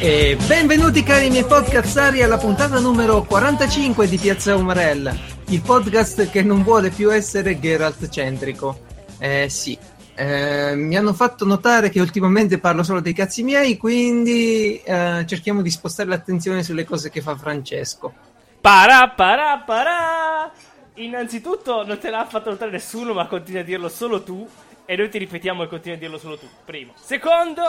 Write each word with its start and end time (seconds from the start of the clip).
E 0.00 0.36
benvenuti 0.46 1.02
cari 1.02 1.28
miei 1.28 1.44
podcastari 1.44 2.22
alla 2.22 2.38
puntata 2.38 2.78
numero 2.78 3.24
45 3.24 4.06
di 4.06 4.16
Piazza 4.16 4.54
Umarella, 4.54 5.12
il 5.48 5.60
podcast 5.60 6.30
che 6.30 6.40
non 6.40 6.62
vuole 6.62 6.90
più 6.90 7.12
essere 7.12 7.58
Geralt 7.58 8.08
centrico. 8.08 8.78
Eh 9.18 9.48
sì, 9.48 9.76
eh, 10.14 10.76
mi 10.76 10.96
hanno 10.96 11.12
fatto 11.12 11.44
notare 11.44 11.88
che 11.88 12.00
ultimamente 12.00 12.60
parlo 12.60 12.84
solo 12.84 13.00
dei 13.00 13.12
cazzi 13.12 13.42
miei, 13.42 13.76
quindi 13.76 14.80
eh, 14.84 15.24
cerchiamo 15.26 15.62
di 15.62 15.70
spostare 15.70 16.08
l'attenzione 16.08 16.62
sulle 16.62 16.84
cose 16.84 17.10
che 17.10 17.20
fa 17.20 17.36
Francesco. 17.36 18.14
Para 18.60 19.08
para 19.08 19.64
para! 19.66 20.52
Innanzitutto 20.94 21.84
non 21.84 21.98
te 21.98 22.10
l'ha 22.10 22.24
fatto 22.24 22.50
notare 22.50 22.70
nessuno, 22.70 23.14
ma 23.14 23.26
continui 23.26 23.62
a 23.62 23.64
dirlo 23.64 23.88
solo 23.88 24.22
tu. 24.22 24.48
E 24.90 24.96
noi 24.96 25.10
ti 25.10 25.18
ripetiamo 25.18 25.64
e 25.64 25.68
continui 25.68 25.96
a 25.98 26.00
dirlo 26.00 26.18
solo 26.18 26.38
tu. 26.38 26.46
Primo. 26.64 26.94
Secondo, 26.96 27.62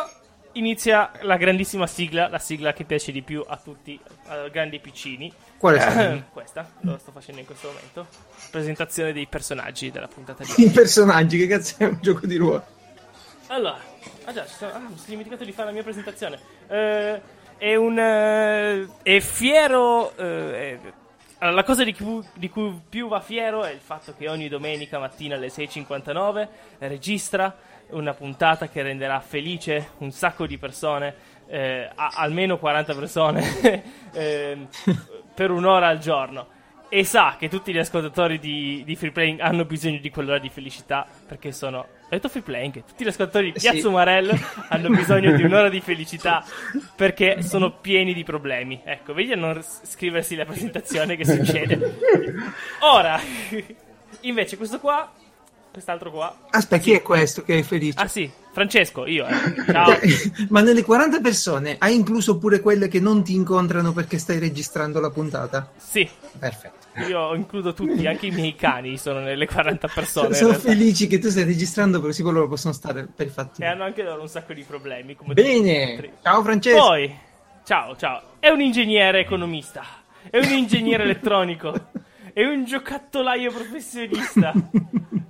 inizia 0.53 1.11
la 1.21 1.37
grandissima 1.37 1.87
sigla, 1.87 2.27
la 2.27 2.39
sigla 2.39 2.73
che 2.73 2.83
piace 2.83 3.11
di 3.11 3.21
più 3.21 3.43
a 3.47 3.57
tutti, 3.57 3.99
a 4.27 4.47
grandi 4.49 4.79
piccini. 4.79 5.31
Quale 5.57 5.79
sigla? 5.79 6.23
Questa, 6.31 6.69
lo 6.81 6.97
sto 6.97 7.11
facendo 7.11 7.39
in 7.41 7.45
questo 7.45 7.67
momento. 7.67 8.07
Presentazione 8.51 9.13
dei 9.13 9.27
personaggi 9.27 9.91
della 9.91 10.07
puntata 10.07 10.43
di 10.43 10.49
I 10.57 10.65
oggi. 10.65 10.69
personaggi, 10.73 11.37
che 11.37 11.47
cazzo 11.47 11.75
è 11.77 11.85
un 11.85 11.97
gioco 12.01 12.25
di 12.25 12.35
ruolo? 12.35 12.65
Allora, 13.47 13.79
ah 14.25 14.33
già, 14.33 14.45
sono- 14.45 14.71
ah, 14.73 14.79
mi 14.79 14.87
sono 14.95 15.05
dimenticato 15.07 15.43
di 15.43 15.51
fare 15.51 15.67
la 15.67 15.73
mia 15.73 15.83
presentazione. 15.83 16.39
Eh, 16.67 17.21
è 17.57 17.75
un. 17.75 17.97
eh, 17.97 18.87
è 19.01 19.19
fiero. 19.19 20.15
eh, 20.17 20.53
è- 20.53 20.79
allora, 21.41 21.55
la 21.55 21.63
cosa 21.63 21.83
di 21.85 21.93
cui, 21.95 22.21
di 22.33 22.49
cui 22.49 22.79
più 22.89 23.07
va 23.07 23.21
fiero 23.21 23.63
è 23.63 23.71
il 23.71 23.79
fatto 23.79 24.13
che 24.17 24.27
ogni 24.27 24.49
domenica 24.49 24.99
mattina 24.99 25.35
alle 25.35 25.47
6.59 25.47 26.47
registra 26.79 27.55
una 27.91 28.13
puntata 28.13 28.67
che 28.69 28.81
renderà 28.81 29.19
felice 29.19 29.89
un 29.99 30.11
sacco 30.11 30.45
di 30.45 30.57
persone, 30.57 31.13
eh, 31.47 31.89
a- 31.93 32.11
almeno 32.15 32.57
40 32.57 32.93
persone, 32.93 33.83
ehm, 34.13 34.67
per 35.33 35.51
un'ora 35.51 35.87
al 35.87 35.99
giorno. 35.99 36.57
E 36.91 37.03
sa 37.03 37.35
che 37.37 37.49
tutti 37.49 37.71
gli 37.71 37.77
ascoltatori 37.77 38.39
di, 38.39 38.81
di 38.83 38.95
Free 38.95 39.11
Playing 39.11 39.41
hanno 39.41 39.63
bisogno 39.63 39.99
di 39.99 40.09
quell'ora 40.09 40.39
di 40.39 40.49
felicità 40.49 41.05
perché 41.27 41.51
sono. 41.51 41.77
Ho 41.77 42.07
detto 42.09 42.29
Free 42.29 42.41
Playing? 42.41 42.83
Tutti 42.83 43.03
gli 43.03 43.07
ascoltatori 43.07 43.51
di 43.51 43.59
Sì. 43.59 43.69
Piazza 43.69 43.87
Umarello 43.89 44.33
hanno 44.69 44.89
bisogno 44.89 45.35
di 45.35 45.43
un'ora 45.43 45.69
di 45.69 45.81
felicità 45.81 46.43
perché 46.95 47.43
sono 47.43 47.73
pieni 47.73 48.15
di 48.15 48.23
problemi. 48.23 48.81
Ecco, 48.83 49.13
vedi 49.13 49.33
a 49.33 49.35
non 49.35 49.61
scriversi 49.61 50.35
la 50.35 50.45
presentazione 50.45 51.15
che 51.15 51.25
succede. 51.25 51.99
Ora, 52.81 53.19
invece, 54.21 54.57
questo 54.57 54.79
qua, 54.79 55.11
quest'altro 55.71 56.11
qua. 56.11 56.35
Aspetta, 56.49 56.81
chi 56.81 56.93
è 56.93 57.01
questo 57.01 57.43
che 57.43 57.59
è 57.59 57.61
felice? 57.61 57.99
Ah, 57.99 58.07
sì, 58.07 58.29
Francesco, 58.51 59.05
io. 59.05 59.25
eh. 59.27 59.33
Ciao. 59.71 59.97
Ma 60.49 60.61
nelle 60.61 60.83
40 60.83 61.19
persone 61.19 61.75
hai 61.79 61.95
incluso 61.95 62.37
pure 62.37 62.59
quelle 62.59 62.87
che 62.87 62.99
non 62.99 63.23
ti 63.23 63.33
incontrano 63.33 63.93
perché 63.93 64.17
stai 64.17 64.39
registrando 64.39 64.99
la 64.99 65.09
puntata? 65.09 65.71
Sì, 65.77 66.07
Perfetto. 66.37 66.77
io 67.07 67.33
includo 67.35 67.73
tutti, 67.73 68.05
anche 68.07 68.27
i 68.27 68.31
miei 68.31 68.55
cani 68.55 68.97
sono 68.97 69.19
nelle 69.19 69.45
40 69.47 69.87
persone. 69.87 70.33
Sono 70.35 70.53
felici 70.53 71.07
che 71.07 71.19
tu 71.19 71.29
stai 71.29 71.43
registrando, 71.45 72.01
così 72.01 72.23
loro 72.23 72.47
possono 72.47 72.73
stare 72.73 73.07
per 73.13 73.27
i 73.27 73.29
fatti. 73.29 73.61
E 73.61 73.65
hanno 73.65 73.83
anche 73.83 74.03
loro 74.03 74.21
un 74.21 74.27
sacco 74.27 74.53
di 74.53 74.63
problemi. 74.63 75.15
Bene, 75.33 76.13
ciao 76.21 76.41
Francesco. 76.43 76.77
Poi, 76.79 77.15
ciao, 77.63 77.95
ciao. 77.95 78.21
È 78.39 78.49
un 78.49 78.59
ingegnere 78.61 79.19
economista. 79.19 79.83
È 80.29 80.37
un 80.37 80.51
ingegnere 80.51 81.03
elettronico. 81.09 81.73
È 82.33 82.43
un 82.43 82.63
giocattolaio 82.65 83.51
professionista. 83.51 84.53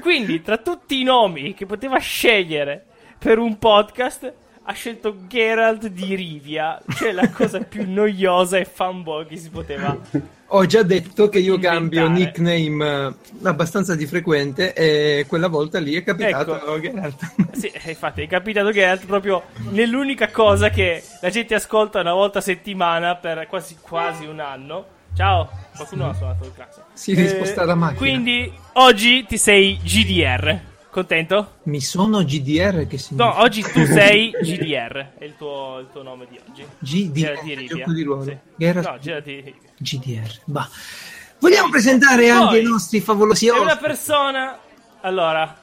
Quindi, 0.00 0.42
tra 0.42 0.58
tutti 0.58 1.00
i 1.00 1.04
nomi 1.04 1.54
che 1.54 1.66
poteva 1.66 1.98
scegliere 1.98 2.84
per 3.18 3.38
un 3.38 3.58
podcast, 3.58 4.32
ha 4.64 4.72
scelto 4.72 5.26
Geralt 5.26 5.88
di 5.88 6.14
Rivia, 6.14 6.80
cioè 6.96 7.12
la 7.12 7.28
cosa 7.30 7.60
più 7.60 7.84
noiosa 7.90 8.58
e 8.58 8.64
fanboy 8.64 9.26
che 9.26 9.36
si 9.36 9.50
poteva. 9.50 9.96
Ho 10.54 10.66
già 10.66 10.82
detto 10.82 11.28
che 11.28 11.38
io 11.38 11.54
Inventare. 11.54 11.78
cambio 11.78 12.08
nickname 12.08 13.06
eh, 13.08 13.48
abbastanza 13.48 13.94
di 13.94 14.04
frequente 14.06 14.74
e 14.74 15.24
quella 15.26 15.48
volta 15.48 15.78
lì 15.78 15.94
è 15.94 16.02
capitato 16.02 16.56
Ecco. 16.56 16.78
Geralt. 16.80 17.34
Sì, 17.56 17.72
infatti, 17.86 18.22
è 18.22 18.26
capitato 18.26 18.70
Geralt 18.70 19.06
proprio 19.06 19.44
nell'unica 19.70 20.28
cosa 20.30 20.68
che 20.68 21.02
la 21.20 21.30
gente 21.30 21.54
ascolta 21.54 22.00
una 22.00 22.12
volta 22.12 22.38
a 22.40 22.42
settimana 22.42 23.16
per 23.16 23.46
quasi, 23.46 23.76
quasi 23.80 24.26
un 24.26 24.40
anno. 24.40 24.86
Ciao, 25.14 25.48
qualcuno 25.76 26.08
ha 26.08 26.14
suonato 26.14 26.44
il 26.46 26.52
clacson. 26.54 26.84
Si 26.94 27.14
risposta 27.14 27.64
la 27.64 27.74
macchina. 27.74 27.98
Quindi, 27.98 28.52
oggi 28.74 29.24
ti 29.26 29.36
sei 29.36 29.78
GDR. 29.82 30.70
Contento? 30.90 31.54
Mi 31.64 31.80
sono 31.80 32.22
GDR 32.22 32.86
che 32.86 32.98
significa? 32.98 33.24
No, 33.36 33.40
oggi 33.40 33.62
tu 33.62 33.84
sei 33.84 34.30
GDR. 34.40 35.12
È 35.18 35.24
il 35.24 35.36
tuo, 35.36 35.78
il 35.80 35.88
tuo 35.90 36.02
nome 36.02 36.26
di 36.28 36.38
oggi. 36.46 36.64
GDR, 36.78 37.40
Geralt 37.42 37.44
di 37.58 37.66
gioco 37.66 37.92
di 37.92 38.02
ruolo. 38.02 38.22
Sì. 38.24 38.36
Geralt- 38.56 38.88
No, 38.88 38.98
di 38.98 39.34
Rivia. 39.40 39.52
GDR. 39.78 40.30
Bah. 40.44 40.68
Vogliamo 41.38 41.70
presentare 41.70 42.28
anche 42.30 42.58
i 42.58 42.62
nostri 42.62 43.00
favolosi 43.00 43.46
È 43.46 43.50
una 43.52 43.60
ospiti? 43.72 43.82
persona. 43.86 44.58
Allora, 45.00 45.60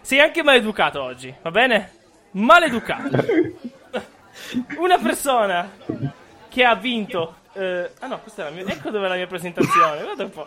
sei 0.00 0.20
anche 0.20 0.42
maleducato 0.42 1.00
oggi, 1.02 1.32
va 1.40 1.50
bene? 1.50 1.90
Maleducato. 2.32 3.10
Una 4.78 4.98
persona 4.98 5.70
che 6.48 6.64
ha 6.64 6.74
vinto. 6.74 7.36
Eh, 7.54 7.90
ah 8.00 8.06
no, 8.06 8.20
questa 8.20 8.42
è 8.46 8.50
la 8.50 8.50
mia. 8.62 8.64
Ecco 8.72 8.90
dove 8.90 9.06
è 9.06 9.08
la 9.08 9.14
mia 9.16 9.26
presentazione. 9.26 10.02
Guarda 10.02 10.24
un 10.24 10.30
po'. 10.30 10.46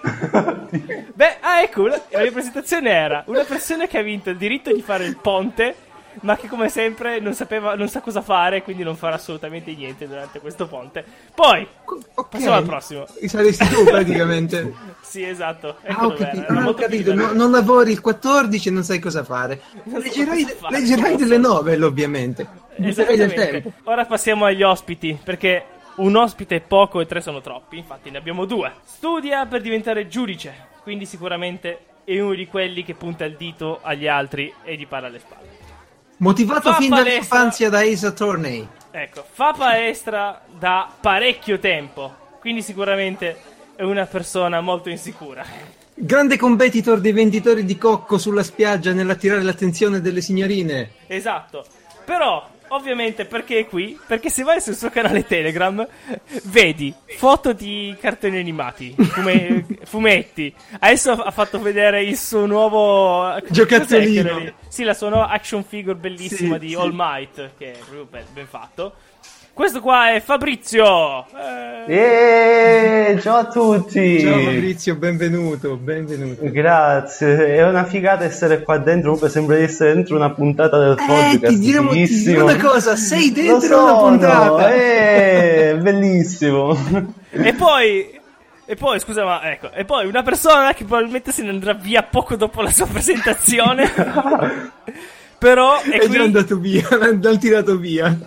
Beh, 1.13 1.37
ah, 1.41 1.61
ecco, 1.61 1.87
la, 1.87 2.01
mia 2.21 2.31
presentazione 2.31 2.89
era 2.89 3.23
una 3.27 3.43
persona 3.43 3.87
che 3.87 3.97
ha 3.97 4.01
vinto 4.01 4.29
il 4.29 4.37
diritto 4.37 4.73
di 4.73 4.81
fare 4.81 5.05
il 5.05 5.17
ponte. 5.17 5.75
Ma 6.21 6.37
che 6.37 6.47
come 6.47 6.69
sempre 6.69 7.19
non 7.19 7.33
sapeva, 7.33 7.75
non 7.75 7.89
sa 7.89 7.99
cosa 7.99 8.21
fare, 8.21 8.63
quindi 8.63 8.83
non 8.83 8.95
farà 8.95 9.15
assolutamente 9.15 9.73
niente 9.73 10.07
durante 10.07 10.39
questo 10.39 10.65
ponte. 10.65 11.03
Poi, 11.35 11.67
Ok. 12.13 12.29
passiamo 12.29 12.55
al 12.55 12.63
prossimo. 12.63 13.05
Saresti 13.25 13.67
tu 13.67 13.83
praticamente. 13.83 14.73
Sì, 15.05 15.23
esatto. 15.23 15.75
Ecco 15.81 15.99
Ah, 15.99 16.05
ho 16.07 16.13
capito, 16.13 16.53
non 16.53 16.65
ho 16.65 16.73
capito. 16.73 17.13
No- 17.13 17.33
non 17.33 17.51
lavori 17.51 17.91
il 17.91 17.99
14 18.01 18.69
e 18.69 18.71
non 18.71 18.83
sai 18.83 18.99
cosa 18.99 19.23
fare. 19.25 19.61
Non 19.83 19.99
Leggerai, 20.01 20.43
cosa 20.43 20.55
fare. 20.55 20.79
leggerai 20.79 21.15
delle 21.17 21.37
novel, 21.37 21.83
ovviamente. 21.83 22.47
Esattamente. 22.77 23.73
Ora 23.83 24.05
passiamo 24.05 24.45
agli 24.45 24.63
ospiti, 24.63 25.17
perché 25.21 25.65
un 25.97 26.15
ospite 26.15 26.57
è 26.57 26.61
poco 26.61 26.99
e 26.99 27.05
tre 27.05 27.21
sono 27.21 27.41
troppi, 27.41 27.77
infatti 27.77 28.09
ne 28.09 28.17
abbiamo 28.17 28.45
due. 28.45 28.73
Studia 28.83 29.45
per 29.45 29.61
diventare 29.61 30.07
giudice, 30.07 30.67
quindi 30.83 31.05
sicuramente 31.05 31.79
è 32.03 32.19
uno 32.19 32.33
di 32.33 32.47
quelli 32.47 32.83
che 32.83 32.93
punta 32.93 33.25
il 33.25 33.35
dito 33.35 33.79
agli 33.81 34.07
altri 34.07 34.53
e 34.63 34.75
gli 34.75 34.87
parla 34.87 35.07
alle 35.07 35.19
spalle. 35.19 35.63
Motivato 36.17 36.71
Fa 36.71 36.77
fin 36.77 36.89
dall'infanzia 36.89 37.69
da 37.69 37.79
Ace 37.79 38.05
Attorney. 38.05 38.67
Ecco, 38.91 39.25
fa 39.29 39.53
palestra 39.53 40.41
da 40.57 40.89
parecchio 40.99 41.59
tempo, 41.59 42.13
quindi 42.39 42.61
sicuramente 42.61 43.37
è 43.75 43.83
una 43.83 44.05
persona 44.05 44.61
molto 44.61 44.89
insicura. 44.89 45.45
Grande 45.93 46.37
competitor 46.37 46.99
dei 46.99 47.11
venditori 47.11 47.65
di 47.65 47.77
cocco 47.77 48.17
sulla 48.17 48.43
spiaggia 48.43 48.93
nell'attirare 48.93 49.41
l'attenzione 49.41 50.01
delle 50.01 50.21
signorine. 50.21 50.91
Esatto. 51.07 51.65
Però, 52.05 52.47
ovviamente, 52.69 53.25
perché 53.25 53.59
è 53.59 53.65
qui? 53.67 53.99
Perché 54.07 54.29
se 54.29 54.43
vai 54.43 54.61
sul 54.61 54.75
suo 54.75 54.89
canale 54.89 55.25
Telegram, 55.25 55.85
vedi 56.45 56.93
foto 57.17 57.53
di 57.53 57.95
cartoni 57.99 58.37
animati, 58.37 58.95
fume- 58.97 59.65
fumetti. 59.85 60.53
Adesso 60.79 61.11
ha 61.11 61.31
fatto 61.31 61.59
vedere 61.59 62.03
il 62.03 62.17
suo 62.17 62.45
nuovo 62.45 63.37
Giocattolino. 63.49 64.29
era 64.29 64.37
lì? 64.39 64.53
Sì, 64.67 64.83
la 64.83 64.93
sua 64.93 65.09
nuova 65.09 65.29
action 65.29 65.63
figure 65.63 65.95
bellissima 65.95 66.55
Sì, 66.55 66.59
di 66.61 66.69
sì. 66.69 66.75
All 66.75 66.91
Might, 66.93 67.51
che 67.57 67.71
è 67.73 67.77
proprio 67.77 68.07
ben 68.33 68.47
fatto. 68.47 68.93
Questo 69.55 69.79
qua 69.79 70.11
è 70.13 70.19
Fabrizio. 70.19 71.25
Eh, 71.33 71.85
Eeeh, 71.87 73.21
ciao 73.21 73.37
a 73.37 73.45
tutti! 73.45 74.19
Ciao 74.19 74.35
Maurizio, 74.41 74.95
benvenuto, 74.97 75.77
benvenuto. 75.77 76.41
Grazie, 76.51 77.55
è 77.55 77.65
una 77.65 77.85
figata 77.85 78.25
essere 78.25 78.61
qua 78.63 78.77
dentro, 78.79 79.03
comunque 79.11 79.29
sembra 79.29 79.55
di 79.55 79.63
essere 79.63 79.93
dentro 79.93 80.17
una 80.17 80.29
puntata 80.31 80.77
del 80.77 80.97
Eh, 80.99 81.05
podcast. 81.05 81.45
ti 81.45 81.59
diremo 81.59 81.89
ti 81.91 82.05
fighissimo. 82.05 82.43
una 82.43 82.57
cosa, 82.57 82.97
sei 82.97 83.31
dentro 83.31 83.59
sono, 83.61 83.83
una 83.83 84.09
puntata. 84.09 84.73
eh, 84.75 85.77
bellissimo. 85.81 86.77
E 87.31 87.53
poi. 87.53 88.19
E 88.67 88.75
poi, 88.75 88.99
scusa, 88.99 89.23
ma 89.23 89.51
ecco. 89.51 89.71
E 89.71 89.85
poi 89.85 90.05
una 90.05 90.23
persona 90.23 90.73
che 90.73 90.83
probabilmente 90.83 91.31
se 91.31 91.43
ne 91.43 91.51
andrà 91.51 91.73
via 91.73 92.03
poco 92.03 92.35
dopo 92.35 92.61
la 92.61 92.71
sua 92.71 92.87
presentazione. 92.87 93.89
Però 95.37 95.79
è, 95.79 95.89
È 95.91 95.99
qui. 95.99 96.09
già 96.09 96.23
andato 96.23 96.57
via, 96.57 96.85
l'hanno 96.97 97.37
tirato 97.37 97.77
via. 97.77 98.17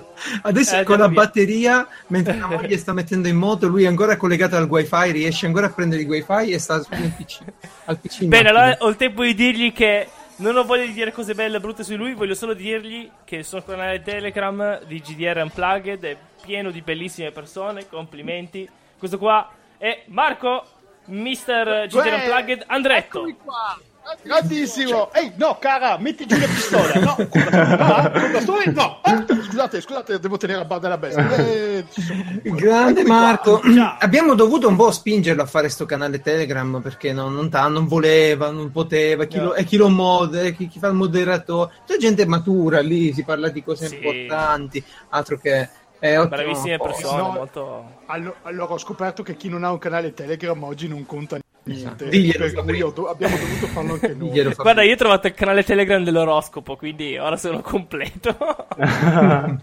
Adesso 0.43 0.76
Eh, 0.79 0.85
con 0.85 0.99
la 0.99 1.09
via. 1.09 1.23
batteria, 1.23 1.87
mentre 2.09 2.37
la 2.38 2.47
moglie 2.49 2.76
sta 2.76 2.93
mettendo 2.93 3.29
in 3.29 3.37
moto, 3.37 3.67
lui 3.69 3.85
è 3.85 3.87
ancora 3.87 4.17
collegato 4.17 4.56
al 4.56 4.69
wifi, 4.69 5.12
riesce 5.12 5.47
ancora 5.47 5.67
a 5.67 5.70
prendere 5.70 6.03
il 6.03 6.09
wifi 6.09 6.50
e 6.50 6.59
sta 6.59 6.81
sul 6.82 6.97
PC, 7.17 7.38
al 7.87 7.99
PC. 7.99 8.25
Bene, 8.25 8.49
allora 8.49 8.76
ho 8.81 8.88
il 8.88 8.97
tempo 8.97 9.23
di 9.23 9.35
dirgli 9.35 9.73
che. 9.73 10.09
Non 10.41 10.56
ho 10.56 10.62
voglia 10.62 10.85
di 10.85 10.93
dire 10.93 11.11
cose 11.11 11.35
belle 11.35 11.56
e 11.56 11.61
brutte 11.61 11.82
su 11.82 11.97
lui, 11.97 12.15
voglio 12.15 12.35
solo 12.37 12.55
dirgli 12.55 13.11
che 13.25 13.37
il 13.37 13.44
suo 13.44 13.61
canale 13.61 14.03
Telegram 14.03 14.85
di 14.85 15.00
GDR 15.00 15.38
Unplugged 15.43 16.05
è 16.05 16.17
pieno 16.41 16.71
di 16.71 16.81
bellissime 16.81 17.32
persone, 17.32 17.88
complimenti. 17.88 18.69
Questo 18.97 19.19
qua 19.19 19.50
è 19.79 20.05
Marco, 20.06 20.64
Mr. 21.06 21.87
GDR 21.88 22.12
Unplugged 22.14 22.62
Andretto. 22.69 23.19
Eccomi 23.26 23.37
qua. 23.43 23.79
Grandissimo! 24.23 25.13
Ehi, 25.13 25.33
no, 25.37 25.59
cara, 25.61 25.99
metti 25.99 26.27
giù 26.27 26.39
la 26.39 26.47
pistola! 26.47 26.95
No, 27.01 27.15
con 27.29 27.41
la? 27.51 27.77
Ah, 27.79 28.11
con 28.11 28.23
la 28.23 28.29
pistola? 28.39 28.63
No! 28.67 28.99
Ah, 29.03 29.25
scusate, 29.27 29.81
scusate, 29.81 30.19
devo 30.19 30.37
tenere 30.37 30.61
a 30.61 30.65
bada 30.65 30.89
la 30.89 30.99
bestia. 30.99 31.29
Eh, 31.37 31.85
comunque- 31.95 32.51
Grande. 32.61 33.05
Marco, 33.05 33.61
abbiamo 33.99 34.35
dovuto 34.35 34.69
un 34.69 34.77
po' 34.77 34.91
spingerlo 34.91 35.43
a 35.43 35.47
fare 35.47 35.69
sto 35.69 35.85
canale 35.87 36.21
Telegram 36.21 36.81
perché 36.83 37.13
non, 37.13 37.35
non, 37.35 37.49
ta- 37.51 37.69
non 37.69 37.87
voleva, 37.87 38.51
non 38.51 38.71
poteva, 38.71 39.25
chi, 39.25 39.37
No. 39.39 39.45
lo, 39.45 39.55
e 39.55 39.65
chi 39.65 39.77
lo 39.77 39.89
mod, 39.89 40.55
chi, 40.55 40.69
chi 40.69 40.79
fa 40.79 40.89
il 40.89 40.95
moderatore, 40.95 41.73
c'è 41.87 41.97
gente 41.97 42.27
matura 42.27 42.81
lì, 42.81 43.13
si 43.13 43.25
parla 43.25 43.49
di 43.49 43.63
cose 43.63 43.87
Sì. 43.89 43.95
importanti, 43.97 44.83
altro 45.11 45.39
che... 45.39 45.69
eh, 46.01 46.17
ottimo 46.17 46.37
Bravissime 46.37 46.79
persone, 46.79 47.17
No. 47.23 47.31
molto... 47.31 47.97
Allo- 48.11 48.37
Allora 48.43 48.73
ho 48.73 48.79
scoperto 48.79 49.23
che 49.23 49.37
chi 49.37 49.49
non 49.49 49.65
ha 49.65 49.71
un 49.71 49.79
canale 49.79 50.13
Telegram 50.15 50.63
oggi 50.65 50.89
non 50.89 51.05
conta 51.07 51.39
niente. 51.65 52.09
Diglielo, 52.09 52.51
per 52.51 52.65
cui 52.65 52.79
do- 52.95 53.09
abbiamo 53.11 53.37
dovuto 53.37 53.67
farlo 53.67 53.93
anche 53.95 54.15
noi. 54.15 54.29
Diglielo. 54.31 54.53
Guarda, 54.57 54.83
io 54.83 54.95
ho 54.95 54.97
trovato 54.97 55.27
il 55.27 55.35
canale 55.35 55.63
Telegram 55.63 56.03
dell'oroscopo, 56.03 56.77
quindi 56.77 57.19
ora 57.19 57.37
sono 57.37 57.61
completo. 57.61 58.37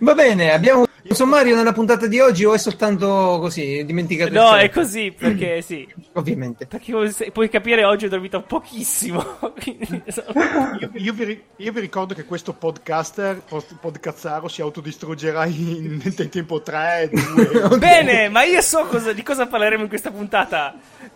Va 0.00 0.14
bene, 0.14 0.52
abbiamo 0.52 0.80
un 1.06 1.14
sommario 1.14 1.54
nella 1.54 1.72
puntata 1.72 2.06
di 2.06 2.18
oggi 2.18 2.44
o 2.44 2.54
è 2.54 2.58
soltanto 2.58 3.36
così, 3.40 3.84
dimenticato 3.84 4.32
no, 4.32 4.56
è 4.56 4.70
così, 4.70 5.14
perché 5.16 5.60
sì. 5.62 5.86
Ovviamente. 6.14 6.66
Perché 6.66 7.30
puoi 7.30 7.48
capire 7.48 7.84
oggi 7.84 8.06
ho 8.06 8.08
dormito 8.08 8.40
pochissimo. 8.42 9.22
sono- 10.08 10.76
Io, 10.80 10.90
io 10.94 11.12
vi, 11.12 11.42
io 11.56 11.72
vi 11.72 11.80
ricordo 11.80 12.14
che 12.14 12.24
questo 12.24 12.52
podcaster, 12.54 13.42
podcazzaro, 13.80 14.48
si 14.48 14.62
autodistruggerà 14.62 15.44
in, 15.46 16.00
in 16.02 16.28
tempo 16.30 16.62
3, 16.62 17.03
2. 17.08 17.76
Bene, 17.78 18.28
ma 18.28 18.42
io 18.44 18.60
so 18.60 18.84
cosa- 18.86 19.12
di 19.12 19.22
cosa 19.22 19.46
parleremo 19.46 19.82
in 19.82 19.88
questa 19.88 20.10
puntata. 20.10 20.74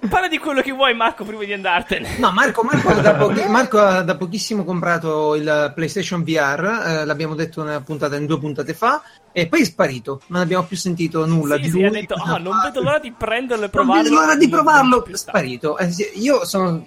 Parla 0.08 0.28
di 0.28 0.38
quello 0.38 0.60
che 0.62 0.70
vuoi, 0.70 0.94
Marco, 0.94 1.24
prima 1.24 1.42
di 1.44 1.52
andartene. 1.52 2.18
No, 2.18 2.30
Marco, 2.30 2.62
Marco, 2.62 2.88
ha 2.90 2.94
da 3.00 3.14
pochi- 3.14 3.48
Marco 3.48 3.78
ha 3.80 4.02
da 4.02 4.16
pochissimo 4.16 4.64
comprato 4.64 5.34
il 5.34 5.72
PlayStation 5.74 6.22
VR, 6.22 6.82
eh, 6.86 7.04
l'abbiamo 7.04 7.34
detto 7.34 7.62
una 7.62 7.80
puntata, 7.80 8.14
in 8.16 8.26
due 8.26 8.38
puntate 8.38 8.74
fa, 8.74 9.02
e 9.32 9.48
poi 9.48 9.62
è 9.62 9.64
sparito. 9.64 10.20
Non 10.26 10.42
abbiamo 10.42 10.64
più 10.64 10.76
sentito 10.76 11.26
nulla 11.26 11.56
Sì, 11.56 11.62
di 11.62 11.68
sì, 11.68 11.74
lui. 11.74 11.86
ha 11.86 11.90
detto, 11.90 12.14
ah, 12.14 12.36
non 12.38 12.54
fa. 12.54 12.66
vedo 12.66 12.82
l'ora 12.82 12.98
di 13.00 13.12
prenderlo 13.16 13.64
e 13.64 13.70
Non 13.72 13.84
provarlo. 13.84 14.02
vedo 14.04 14.14
l'ora 14.14 14.36
di 14.36 14.48
Non 14.48 14.50
provarlo. 14.62 15.04
È 15.04 15.16
sparito. 15.16 15.78
Eh, 15.78 15.90
sì, 15.90 16.08
io 16.14 16.44
sono. 16.44 16.86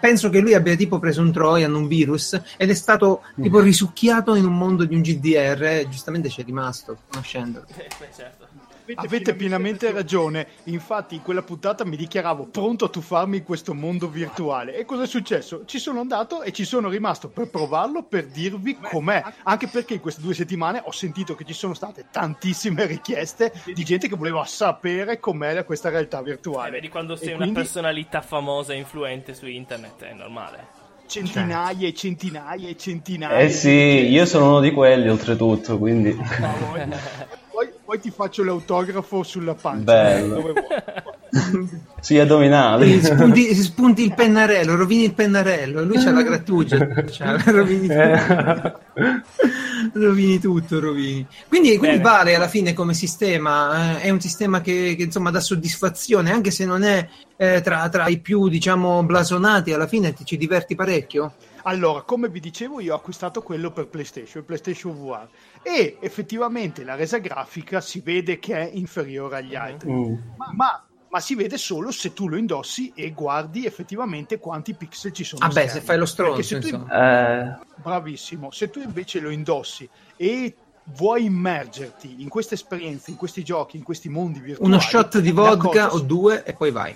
Penso 0.00 0.30
che 0.30 0.40
lui 0.40 0.54
abbia 0.54 0.74
tipo 0.74 0.98
preso 0.98 1.20
un 1.20 1.32
Trojan, 1.32 1.74
un 1.74 1.86
virus, 1.86 2.40
ed 2.56 2.70
è 2.70 2.74
stato 2.74 3.22
tipo 3.40 3.60
risucchiato 3.60 4.34
in 4.34 4.44
un 4.44 4.56
mondo 4.56 4.84
di 4.84 4.94
un 4.94 5.02
GDR. 5.02 5.62
E 5.62 5.86
giustamente 5.88 6.28
c'è 6.28 6.44
rimasto, 6.44 6.98
conoscendolo. 7.08 7.66
Eh, 7.76 7.88
certo. 8.14 8.45
Avete 8.94 9.34
pienamente 9.34 9.90
ragione. 9.90 10.46
Infatti, 10.64 11.16
in 11.16 11.22
quella 11.22 11.42
puntata 11.42 11.84
mi 11.84 11.96
dichiaravo 11.96 12.46
pronto 12.46 12.84
a 12.84 12.88
tuffarmi 12.88 13.38
in 13.38 13.42
questo 13.44 13.74
mondo 13.74 14.08
virtuale. 14.08 14.76
E 14.76 14.84
cosa 14.84 15.02
è 15.02 15.06
successo? 15.06 15.64
Ci 15.64 15.78
sono 15.78 16.00
andato 16.00 16.42
e 16.42 16.52
ci 16.52 16.64
sono 16.64 16.88
rimasto 16.88 17.28
per 17.28 17.48
provarlo, 17.50 18.02
per 18.04 18.26
dirvi 18.26 18.76
com'è. 18.78 19.22
Anche 19.44 19.66
perché 19.68 19.94
in 19.94 20.00
queste 20.00 20.20
due 20.22 20.34
settimane 20.34 20.80
ho 20.84 20.92
sentito 20.92 21.34
che 21.34 21.44
ci 21.44 21.52
sono 21.52 21.74
state 21.74 22.06
tantissime 22.10 22.86
richieste 22.86 23.52
di 23.74 23.84
gente 23.84 24.08
che 24.08 24.16
voleva 24.16 24.44
sapere 24.44 25.18
com'è 25.20 25.64
questa 25.64 25.88
realtà 25.88 26.20
Eh, 26.20 26.24
virtuale. 26.24 26.70
vedi, 26.70 26.88
quando 26.88 27.16
sei 27.16 27.28
E 27.28 27.34
una 27.34 27.38
quindi 27.38 27.60
personalità 27.60 28.20
famosa 28.20 28.72
e 28.72 28.76
influente 28.76 29.34
su 29.34 29.46
internet 29.46 30.02
è 30.04 30.12
normale. 30.12 30.66
centinaia 31.06 31.86
e 31.86 31.94
centinaia 31.94 32.68
e 32.68 32.76
centinaia. 32.76 33.38
Eh 33.38 33.50
sì, 33.50 33.68
io 33.70 34.26
sono 34.26 34.48
uno 34.48 34.60
di 34.60 34.72
quelli 34.72 35.08
oltretutto, 35.08 35.78
quindi 35.78 36.16
Poi, 37.86 38.00
ti 38.00 38.10
faccio 38.10 38.42
l'autografo 38.42 39.22
sulla 39.22 39.54
pancia. 39.54 39.84
Bello. 39.84 40.34
Dove 40.34 40.52
vuoi. 40.52 41.06
sugli 42.00 42.18
addominali. 42.18 43.02
Spunti, 43.02 43.54
spunti 43.54 44.02
il 44.02 44.14
pennarello, 44.14 44.76
rovini 44.76 45.04
il 45.04 45.14
pennarello, 45.14 45.82
lui 45.84 45.96
c'ha 45.98 46.12
la 46.12 46.22
grattugia, 46.22 46.78
rovini, 47.46 47.88
tutto. 47.88 48.80
rovini 49.94 50.38
tutto, 50.38 50.80
rovini. 50.80 51.26
Quindi, 51.48 51.76
quindi 51.78 51.98
vale 51.98 52.34
alla 52.34 52.48
fine 52.48 52.72
come 52.72 52.94
sistema, 52.94 53.98
eh, 53.98 54.02
è 54.02 54.10
un 54.10 54.20
sistema 54.20 54.60
che, 54.60 54.94
che, 54.96 55.04
insomma 55.04 55.30
dà 55.30 55.40
soddisfazione, 55.40 56.30
anche 56.30 56.50
se 56.50 56.64
non 56.64 56.82
è 56.82 57.08
eh, 57.36 57.60
tra, 57.60 57.88
tra 57.88 58.06
i 58.08 58.18
più 58.18 58.48
diciamo 58.48 59.02
blasonati, 59.02 59.72
alla 59.72 59.86
fine 59.86 60.12
ti 60.12 60.24
ci 60.24 60.36
diverti 60.36 60.74
parecchio. 60.74 61.34
Allora, 61.66 62.02
come 62.02 62.28
vi 62.28 62.38
dicevo, 62.38 62.78
io 62.78 62.92
ho 62.92 62.96
acquistato 62.96 63.42
quello 63.42 63.72
per 63.72 63.88
PlayStation, 63.88 64.38
il 64.38 64.44
PlayStation 64.44 64.94
VR, 64.94 65.26
e 65.68 65.96
effettivamente 66.00 66.84
la 66.84 66.94
resa 66.94 67.18
grafica 67.18 67.80
si 67.80 67.98
vede 68.00 68.38
che 68.38 68.54
è 68.56 68.70
inferiore 68.72 69.38
agli 69.38 69.56
altri, 69.56 69.90
Mm. 69.90 70.14
ma, 70.36 70.50
ma- 70.52 70.80
ma 71.08 71.20
si 71.20 71.34
vede 71.34 71.56
solo 71.58 71.90
se 71.90 72.12
tu 72.12 72.28
lo 72.28 72.36
indossi 72.36 72.92
e 72.94 73.10
guardi 73.12 73.66
effettivamente 73.66 74.38
quanti 74.38 74.74
pixel 74.74 75.12
ci 75.12 75.24
sono. 75.24 75.42
Ah 75.44 75.46
a 75.46 75.48
beh, 75.48 75.54
schermo. 75.62 75.72
se 75.72 75.80
fai 75.80 75.98
lo 75.98 76.06
stronzo, 76.06 76.42
se 76.42 76.58
tu-. 76.60 76.86
Eh, 76.92 77.56
Bravissimo, 77.82 78.50
se 78.52 78.70
tu 78.70 78.80
invece 78.80 79.18
lo 79.18 79.30
indossi 79.30 79.88
e 80.16 80.54
vuoi 80.94 81.24
immergerti 81.24 82.22
in 82.22 82.28
queste 82.28 82.54
esperienze, 82.54 83.10
in 83.10 83.16
questi 83.16 83.42
giochi, 83.42 83.76
in 83.76 83.82
questi 83.82 84.08
mondi 84.08 84.38
virtuali, 84.38 84.70
Uno 84.70 84.80
shot 84.80 85.18
di 85.18 85.32
vodka 85.32 85.88
cosa- 85.88 85.94
o 85.94 85.98
due 86.00 86.44
e 86.44 86.52
poi 86.52 86.70
vai. 86.70 86.94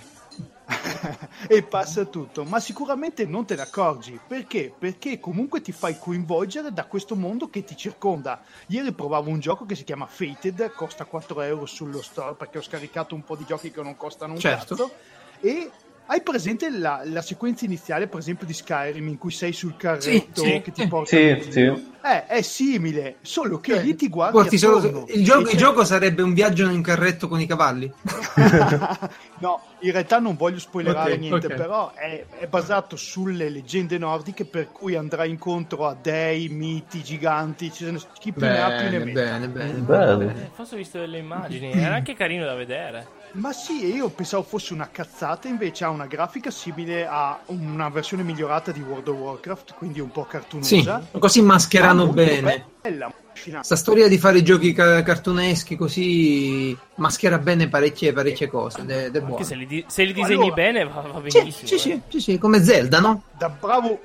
e 1.47 1.63
passa 1.63 2.05
tutto, 2.05 2.45
ma 2.45 2.59
sicuramente 2.59 3.25
non 3.25 3.45
te 3.45 3.55
ne 3.55 3.61
accorgi 3.63 4.19
perché? 4.25 4.75
Perché 4.77 5.19
comunque 5.19 5.61
ti 5.61 5.71
fai 5.71 5.97
coinvolgere 5.97 6.71
da 6.71 6.87
questo 6.87 7.15
mondo 7.15 7.49
che 7.49 7.63
ti 7.63 7.75
circonda. 7.75 8.41
Ieri 8.67 8.93
provavo 8.93 9.29
un 9.29 9.39
gioco 9.39 9.65
che 9.65 9.75
si 9.75 9.83
chiama 9.83 10.07
Fated, 10.07 10.73
costa 10.73 11.05
4 11.05 11.41
euro 11.41 11.65
sullo 11.65 12.01
store 12.01 12.35
perché 12.35 12.57
ho 12.59 12.61
scaricato 12.61 13.15
un 13.15 13.23
po' 13.23 13.35
di 13.35 13.45
giochi 13.45 13.71
che 13.71 13.81
non 13.81 13.95
costano 13.95 14.33
un 14.33 14.39
Certo. 14.39 14.75
cazzo. 14.75 14.95
E 15.39 15.80
hai 16.11 16.21
presente 16.21 16.69
la, 16.69 17.01
la 17.05 17.21
sequenza 17.21 17.63
iniziale, 17.63 18.07
per 18.07 18.19
esempio, 18.19 18.45
di 18.45 18.51
Skyrim 18.53 19.07
in 19.07 19.17
cui 19.17 19.31
sei 19.31 19.53
sul 19.53 19.77
carretto 19.77 20.41
sì, 20.43 20.61
che 20.61 20.71
ti 20.73 20.81
sì. 20.81 20.87
porta 20.87 21.15
Sì, 21.15 21.37
sì. 21.49 21.59
Eh, 22.03 22.25
è 22.25 22.41
simile, 22.41 23.17
solo 23.21 23.59
che 23.61 23.75
Eh, 23.79 23.83
lì 23.83 23.95
ti 23.95 24.09
guardi 24.09 24.35
Porti 24.37 24.57
solo- 24.57 25.05
il, 25.07 25.23
gioco, 25.23 25.49
il 25.49 25.57
gioco 25.57 25.85
sarebbe 25.85 26.21
un 26.21 26.33
viaggio 26.33 26.65
in 26.65 26.71
un 26.71 26.81
carretto 26.81 27.29
con 27.29 27.39
i 27.39 27.45
cavalli. 27.45 27.89
no, 29.39 29.61
in 29.79 29.91
realtà 29.91 30.19
non 30.19 30.35
voglio 30.35 30.59
spoilerare 30.59 31.13
Ok, 31.13 31.19
niente, 31.19 31.47
ok. 31.47 31.53
però 31.53 31.93
è, 31.93 32.25
è 32.39 32.47
basato 32.47 32.97
sulle 32.97 33.47
leggende 33.49 33.97
nordiche 33.97 34.43
per 34.43 34.69
cui 34.71 34.95
andrai 34.95 35.29
incontro 35.29 35.87
a 35.87 35.95
dei, 35.95 36.49
miti, 36.49 37.03
giganti, 37.03 37.71
ne- 37.79 37.99
chi 38.19 38.33
più 38.33 38.41
ne 38.41 38.61
ha 38.61 38.71
più 38.71 38.89
ne 38.89 38.99
Bene, 38.99 39.05
metta. 39.05 39.21
bene, 39.21 39.47
bene. 39.47 39.73
Bello. 39.79 40.29
Eh, 40.29 40.49
forse 40.51 40.75
ho 40.75 40.77
visto 40.77 40.99
delle 40.99 41.19
immagini, 41.19 41.71
era 41.71 41.95
anche 41.95 42.15
carino 42.15 42.43
da 42.43 42.55
vedere. 42.55 43.07
Ma 43.33 43.53
sì, 43.53 43.85
io 43.93 44.09
pensavo 44.09 44.43
fosse 44.43 44.73
una 44.73 44.89
cazzata, 44.91 45.47
invece 45.47 45.85
ha 45.85 45.89
una 45.89 46.05
grafica 46.05 46.51
simile 46.51 47.07
a 47.07 47.39
una 47.47 47.87
versione 47.89 48.23
migliorata 48.23 48.71
di 48.71 48.81
World 48.81 49.07
of 49.07 49.17
Warcraft, 49.17 49.73
quindi 49.75 50.01
un 50.01 50.11
po' 50.11 50.23
Sì, 50.23 50.29
cartunosa. 50.31 51.07
così 51.17 51.41
mascherano 51.41 52.07
ma 52.07 52.11
bene. 52.11 52.65
Bella. 52.81 53.13
Sta 53.61 53.75
storia 53.77 54.09
di 54.09 54.17
fare 54.17 54.39
i 54.39 54.43
giochi 54.43 54.73
ca- 54.73 55.01
cartuneschi 55.03 55.77
così 55.77 56.77
maschera 56.95 57.37
bene 57.39 57.69
parecchie, 57.69 58.11
parecchie 58.11 58.47
cose. 58.49 58.83
buono. 58.83 59.27
Anche 59.27 59.43
se 59.45 59.55
li, 59.55 59.65
di- 59.65 59.85
se 59.87 60.03
li 60.03 60.11
disegni 60.13 60.41
Allora- 60.49 60.53
bene 60.53 60.83
va, 60.83 61.01
va 61.01 61.21
Sì, 61.29 61.39
benissimo. 61.39 61.67
sì, 61.67 61.75
eh. 61.75 61.79
sì, 61.79 62.01
sì, 62.09 62.19
sì, 62.19 62.37
come 62.37 62.61
Zelda, 62.61 62.99
no? 62.99 63.23
da 63.37 63.47
bravo 63.49 64.01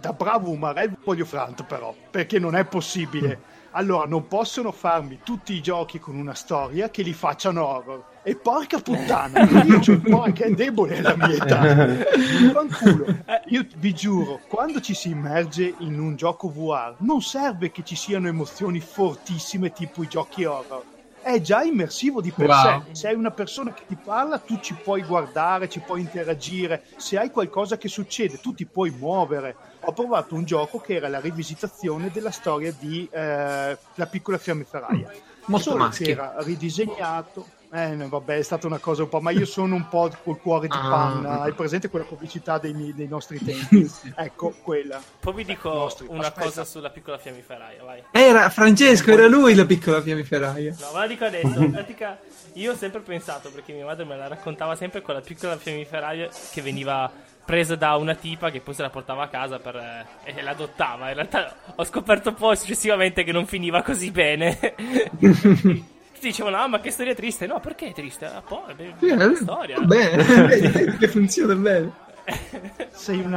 da 0.00 0.12
bravo 0.12 0.50
umarello 0.50 0.96
voglio 1.02 1.24
frant 1.24 1.62
però 1.64 1.94
perché 2.10 2.38
non 2.38 2.54
è 2.56 2.64
possibile 2.66 3.40
allora 3.70 4.04
non 4.06 4.26
possono 4.28 4.70
farmi 4.70 5.20
tutti 5.24 5.54
i 5.54 5.62
giochi 5.62 5.98
con 5.98 6.16
una 6.16 6.34
storia 6.34 6.90
che 6.90 7.00
li 7.02 7.14
facciano 7.14 7.64
horror 7.64 8.04
e 8.26 8.36
porca 8.36 8.78
puttana 8.80 9.40
io 9.64 9.78
c'ho 9.80 9.92
il 9.92 10.00
cuore 10.02 10.32
che 10.32 10.44
è 10.44 10.50
debole 10.50 10.96
alla 10.98 11.14
mia 11.14 11.34
età 11.34 12.04
fanculo 12.52 13.04
io 13.48 13.66
vi 13.76 13.92
giuro 13.94 14.40
quando 14.48 14.80
ci 14.80 14.94
si 14.94 15.10
immerge 15.10 15.74
in 15.80 15.98
un 16.00 16.16
gioco 16.16 16.48
VR 16.50 16.96
non 17.00 17.20
serve 17.20 17.70
che 17.70 17.82
ci 17.84 17.96
siano 17.96 18.26
emozioni 18.28 18.80
fortissime 18.80 19.72
tipo 19.72 20.02
i 20.02 20.08
giochi 20.08 20.44
horror 20.44 20.82
è 21.22 21.40
già 21.40 21.62
immersivo 21.62 22.20
di 22.20 22.30
per 22.32 22.48
Wow. 22.48 22.82
sé. 22.84 22.94
Se 22.94 23.08
hai 23.08 23.14
una 23.14 23.30
persona 23.30 23.72
che 23.72 23.84
ti 23.88 23.96
parla, 23.96 24.36
tu 24.36 24.58
ci 24.60 24.74
puoi 24.84 25.00
guardare, 25.04 25.70
ci 25.70 25.80
puoi 25.80 26.02
interagire. 26.02 26.82
Se 26.98 27.16
hai 27.18 27.30
qualcosa 27.30 27.78
che 27.78 27.88
succede, 27.88 28.40
tu 28.42 28.52
ti 28.52 28.66
puoi 28.66 28.90
muovere. 28.90 29.56
Ho 29.86 29.92
provato 29.94 30.34
un 30.34 30.44
gioco 30.44 30.80
che 30.80 30.96
era 30.96 31.08
la 31.08 31.20
rivisitazione 31.20 32.10
della 32.10 32.30
storia 32.30 32.74
di 32.78 33.08
eh, 33.10 33.78
La 33.94 34.06
piccola 34.06 34.36
fiammiferaia. 34.36 35.10
Molto 35.46 35.70
Solo 35.70 35.84
maschi. 35.84 36.04
che 36.04 36.10
era 36.10 36.34
ridisegnato. 36.40 37.46
Eh, 37.76 37.88
no, 37.96 38.08
vabbè, 38.08 38.36
è 38.36 38.42
stata 38.42 38.68
una 38.68 38.78
cosa 38.78 39.02
un 39.02 39.08
po', 39.08 39.20
ma 39.20 39.32
io 39.32 39.44
sono 39.46 39.74
un 39.74 39.88
po' 39.88 40.08
col 40.22 40.38
cuore 40.40 40.68
di 40.68 40.76
Ah. 40.78 40.88
panna. 40.88 41.40
Hai 41.40 41.52
presente 41.54 41.88
quella 41.90 42.04
pubblicità 42.04 42.58
dei, 42.58 42.72
mi- 42.72 42.94
dei 42.94 43.08
nostri 43.08 43.42
tempi? 43.44 43.90
Ecco, 44.14 44.54
quella. 44.62 45.02
Poi 45.18 45.34
vi 45.34 45.44
dico 45.44 45.72
Nostri. 45.72 46.06
una 46.08 46.28
Aspetta. 46.28 46.40
cosa 46.46 46.64
sulla 46.64 46.90
piccola 46.90 47.18
fiammiferaia, 47.18 47.82
vai. 47.82 48.00
Era 48.12 48.48
Francesco, 48.50 49.10
era 49.10 49.26
lui 49.26 49.54
la 49.56 49.64
piccola 49.66 50.00
fiammiferaia. 50.00 50.72
No, 50.78 50.86
ma 50.92 51.00
la 51.00 51.06
dico 51.08 51.24
adesso. 51.24 51.60
In 51.60 51.72
pratica, 51.72 52.16
io 52.52 52.72
ho 52.72 52.76
sempre 52.76 53.00
pensato, 53.00 53.50
perché 53.50 53.72
mia 53.72 53.86
madre 53.86 54.04
me 54.04 54.16
la 54.16 54.28
raccontava 54.28 54.76
sempre 54.76 55.02
con 55.02 55.14
la 55.14 55.20
piccola 55.20 55.56
fiammiferaia 55.56 56.28
che 56.52 56.62
veniva 56.62 57.10
presa 57.44 57.74
da 57.74 57.96
una 57.96 58.14
tipa 58.14 58.50
che 58.50 58.60
poi 58.60 58.72
se 58.74 58.82
la 58.82 58.90
portava 58.90 59.24
a 59.24 59.28
casa 59.28 59.58
per, 59.58 59.74
eh, 59.76 60.06
e 60.32 60.42
l'adottava. 60.42 61.08
In 61.08 61.14
realtà 61.16 61.52
ho 61.74 61.84
scoperto 61.84 62.32
poi 62.34 62.56
successivamente 62.56 63.24
che 63.24 63.32
non 63.32 63.46
finiva 63.46 63.82
così 63.82 64.12
bene. 64.12 64.74
Tutti 66.24 66.36
dicevano, 66.38 66.56
ah, 66.56 66.68
ma 66.68 66.80
che 66.80 66.90
storia 66.90 67.14
triste. 67.14 67.46
No, 67.46 67.60
perché 67.60 67.88
è 67.88 67.92
triste? 67.92 68.24
Ah, 68.24 68.40
poi, 68.40 68.72
be- 68.74 68.94
Sì, 68.98 69.06
bella 69.08 69.30
eh, 69.30 69.36
storia. 69.36 69.80
bene, 69.80 70.96
che 70.96 71.08
funziona 71.08 71.54
bene. 71.54 71.92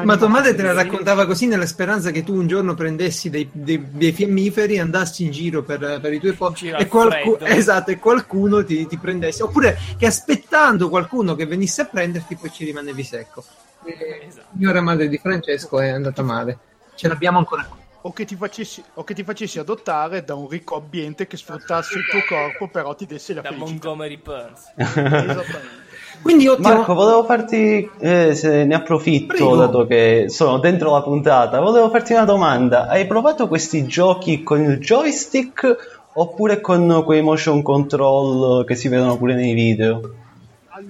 Ma 0.03 0.15
tua 0.15 0.29
madre 0.29 0.55
te 0.55 0.61
la 0.61 0.71
raccontava 0.71 1.25
così 1.25 1.47
nella 1.47 1.65
speranza 1.65 2.11
che 2.11 2.23
tu 2.23 2.33
un 2.33 2.47
giorno 2.47 2.75
prendessi 2.75 3.29
dei, 3.29 3.49
dei- 3.51 3.85
dei 3.91 4.13
fiammiferi, 4.13 4.79
andassi 4.79 5.25
in 5.25 5.31
giro 5.31 5.63
per, 5.63 5.99
per 6.01 6.13
i 6.13 6.19
tuoi 6.21 6.31
posti 6.31 6.69
e, 6.69 6.73
al 6.75 6.87
qualcu- 6.87 7.39
esatto, 7.43 7.91
e 7.91 7.99
qualcuno 7.99 8.63
ti, 8.63 8.87
ti 8.87 8.97
prendesse. 8.97 9.43
Oppure 9.43 9.77
che 9.97 10.05
aspettando 10.05 10.87
qualcuno 10.87 11.35
che 11.35 11.45
venisse 11.45 11.81
a 11.81 11.85
prenderti 11.85 12.37
poi 12.37 12.51
ci 12.53 12.63
rimanevi 12.63 13.03
secco. 13.03 13.43
Esatto. 13.83 14.47
Signora 14.53 14.79
madre 14.79 15.09
di 15.09 15.17
Francesco 15.17 15.81
è 15.81 15.89
andata 15.89 16.23
male. 16.23 16.57
Ce 16.95 17.09
l'abbiamo 17.09 17.39
ancora 17.39 17.65
qui. 17.65 17.76
O 18.01 18.13
che, 18.13 18.25
ti 18.25 18.35
facessi, 18.35 18.81
o 18.93 19.03
che 19.03 19.13
ti 19.13 19.23
facessi 19.23 19.59
adottare 19.59 20.23
da 20.23 20.35
un 20.35 20.47
ricco 20.47 20.75
ambiente 20.77 21.27
che 21.27 21.35
sfruttasse 21.35 21.97
il 21.97 22.05
tuo 22.09 22.21
corpo, 22.27 22.67
però 22.69 22.95
ti 22.95 23.05
desse 23.05 23.33
la 23.33 23.41
Da 23.41 23.49
felicità. 23.49 23.71
Montgomery 23.71 24.17
Burns. 24.17 24.71
Esattamente. 24.77 25.85
Quindi 26.21 26.47
ottimo. 26.47 26.69
Marco, 26.69 26.93
volevo 26.93 27.23
farti, 27.25 27.89
eh, 27.99 28.33
se 28.33 28.63
ne 28.65 28.75
approfitto 28.75 29.27
Prego. 29.27 29.55
dato 29.55 29.85
che 29.85 30.25
sono 30.29 30.59
dentro 30.59 30.91
la 30.91 31.01
puntata, 31.01 31.59
volevo 31.59 31.89
farti 31.89 32.13
una 32.13 32.25
domanda. 32.25 32.87
Hai 32.87 33.05
provato 33.07 33.47
questi 33.47 33.85
giochi 33.85 34.41
con 34.43 34.61
il 34.61 34.77
joystick 34.79 36.05
oppure 36.13 36.61
con 36.61 37.03
quei 37.05 37.21
motion 37.21 37.61
control 37.61 38.65
che 38.65 38.75
si 38.75 38.87
vedono 38.87 39.17
pure 39.17 39.35
nei 39.35 39.53
video? 39.53 40.13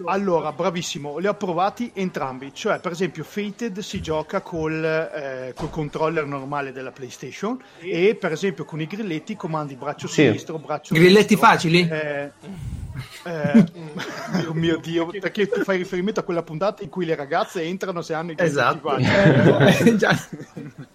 Allora, 0.06 0.52
bravissimo, 0.52 1.18
li 1.18 1.28
ho 1.28 1.34
provati 1.36 1.92
entrambi. 1.94 2.52
Cioè, 2.54 2.80
per 2.80 2.92
esempio, 2.92 3.24
Fated 3.24 3.80
si 3.80 4.02
gioca 4.02 4.42
col, 4.42 4.84
eh, 4.84 5.54
col 5.56 5.70
controller 5.70 6.26
normale 6.26 6.72
della 6.72 6.92
PlayStation 6.92 7.58
e, 7.80 8.16
per 8.20 8.32
esempio, 8.32 8.66
con 8.66 8.82
i 8.82 8.88
grilletti 8.88 9.36
comandi 9.36 9.76
braccio 9.76 10.08
Sì. 10.08 10.24
sinistro, 10.26 10.58
braccio 10.60 10.94
Grilletti 10.94 11.36
destro. 11.36 11.48
facili? 11.48 11.88
Eh, 11.88 12.32
eh, 13.26 13.66
oh 14.48 14.54
mio 14.54 14.78
Dio, 14.78 15.08
perché 15.08 15.48
tu 15.48 15.64
fai 15.64 15.78
riferimento 15.78 16.20
a 16.20 16.24
quella 16.24 16.42
puntata 16.44 16.84
in 16.84 16.90
cui 16.90 17.06
le 17.06 17.16
ragazze 17.16 17.62
entrano 17.62 18.02
se 18.02 18.14
hanno 18.14 18.32
i 18.32 18.36
grilletti 18.36 18.58
Esatto. 18.60 18.90
facili. 18.90 19.98
Eh. 19.98 20.87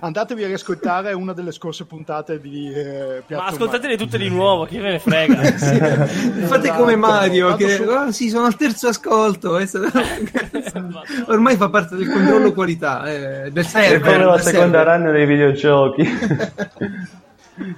Andatevi 0.00 0.44
a 0.44 0.46
riascoltare 0.46 1.12
una 1.12 1.32
delle 1.32 1.52
scorse 1.52 1.84
puntate 1.86 2.38
di 2.40 2.70
eh, 2.72 3.22
Piazza 3.26 3.42
Ma 3.44 3.48
ascoltatele 3.48 3.96
tutte 3.96 4.18
di 4.18 4.28
nuovo, 4.28 4.64
che 4.66 4.78
ve 4.80 4.90
ne 4.92 4.98
frega. 4.98 5.42
Fate 6.46 6.72
come 6.72 6.96
Mario, 6.96 7.46
Vado 7.50 7.56
che 7.64 7.74
su- 7.76 7.82
"Ah, 7.88 8.12
sì, 8.12 8.28
sono 8.28 8.46
al 8.46 8.56
terzo 8.56 8.88
ascolto. 8.88 9.58
eh, 9.58 9.68
Ormai 11.26 11.56
fa 11.56 11.68
parte 11.70 11.96
del 11.96 12.10
controllo 12.10 12.52
qualità 12.52 13.04
eh, 13.10 13.50
del 13.50 13.64
È 13.64 13.68
server. 13.68 14.00
come 14.00 14.24
la 14.24 14.38
seconda 14.38 14.78
server. 14.84 15.00
run 15.00 15.12
dei 15.12 15.26
videogiochi. 15.26 16.18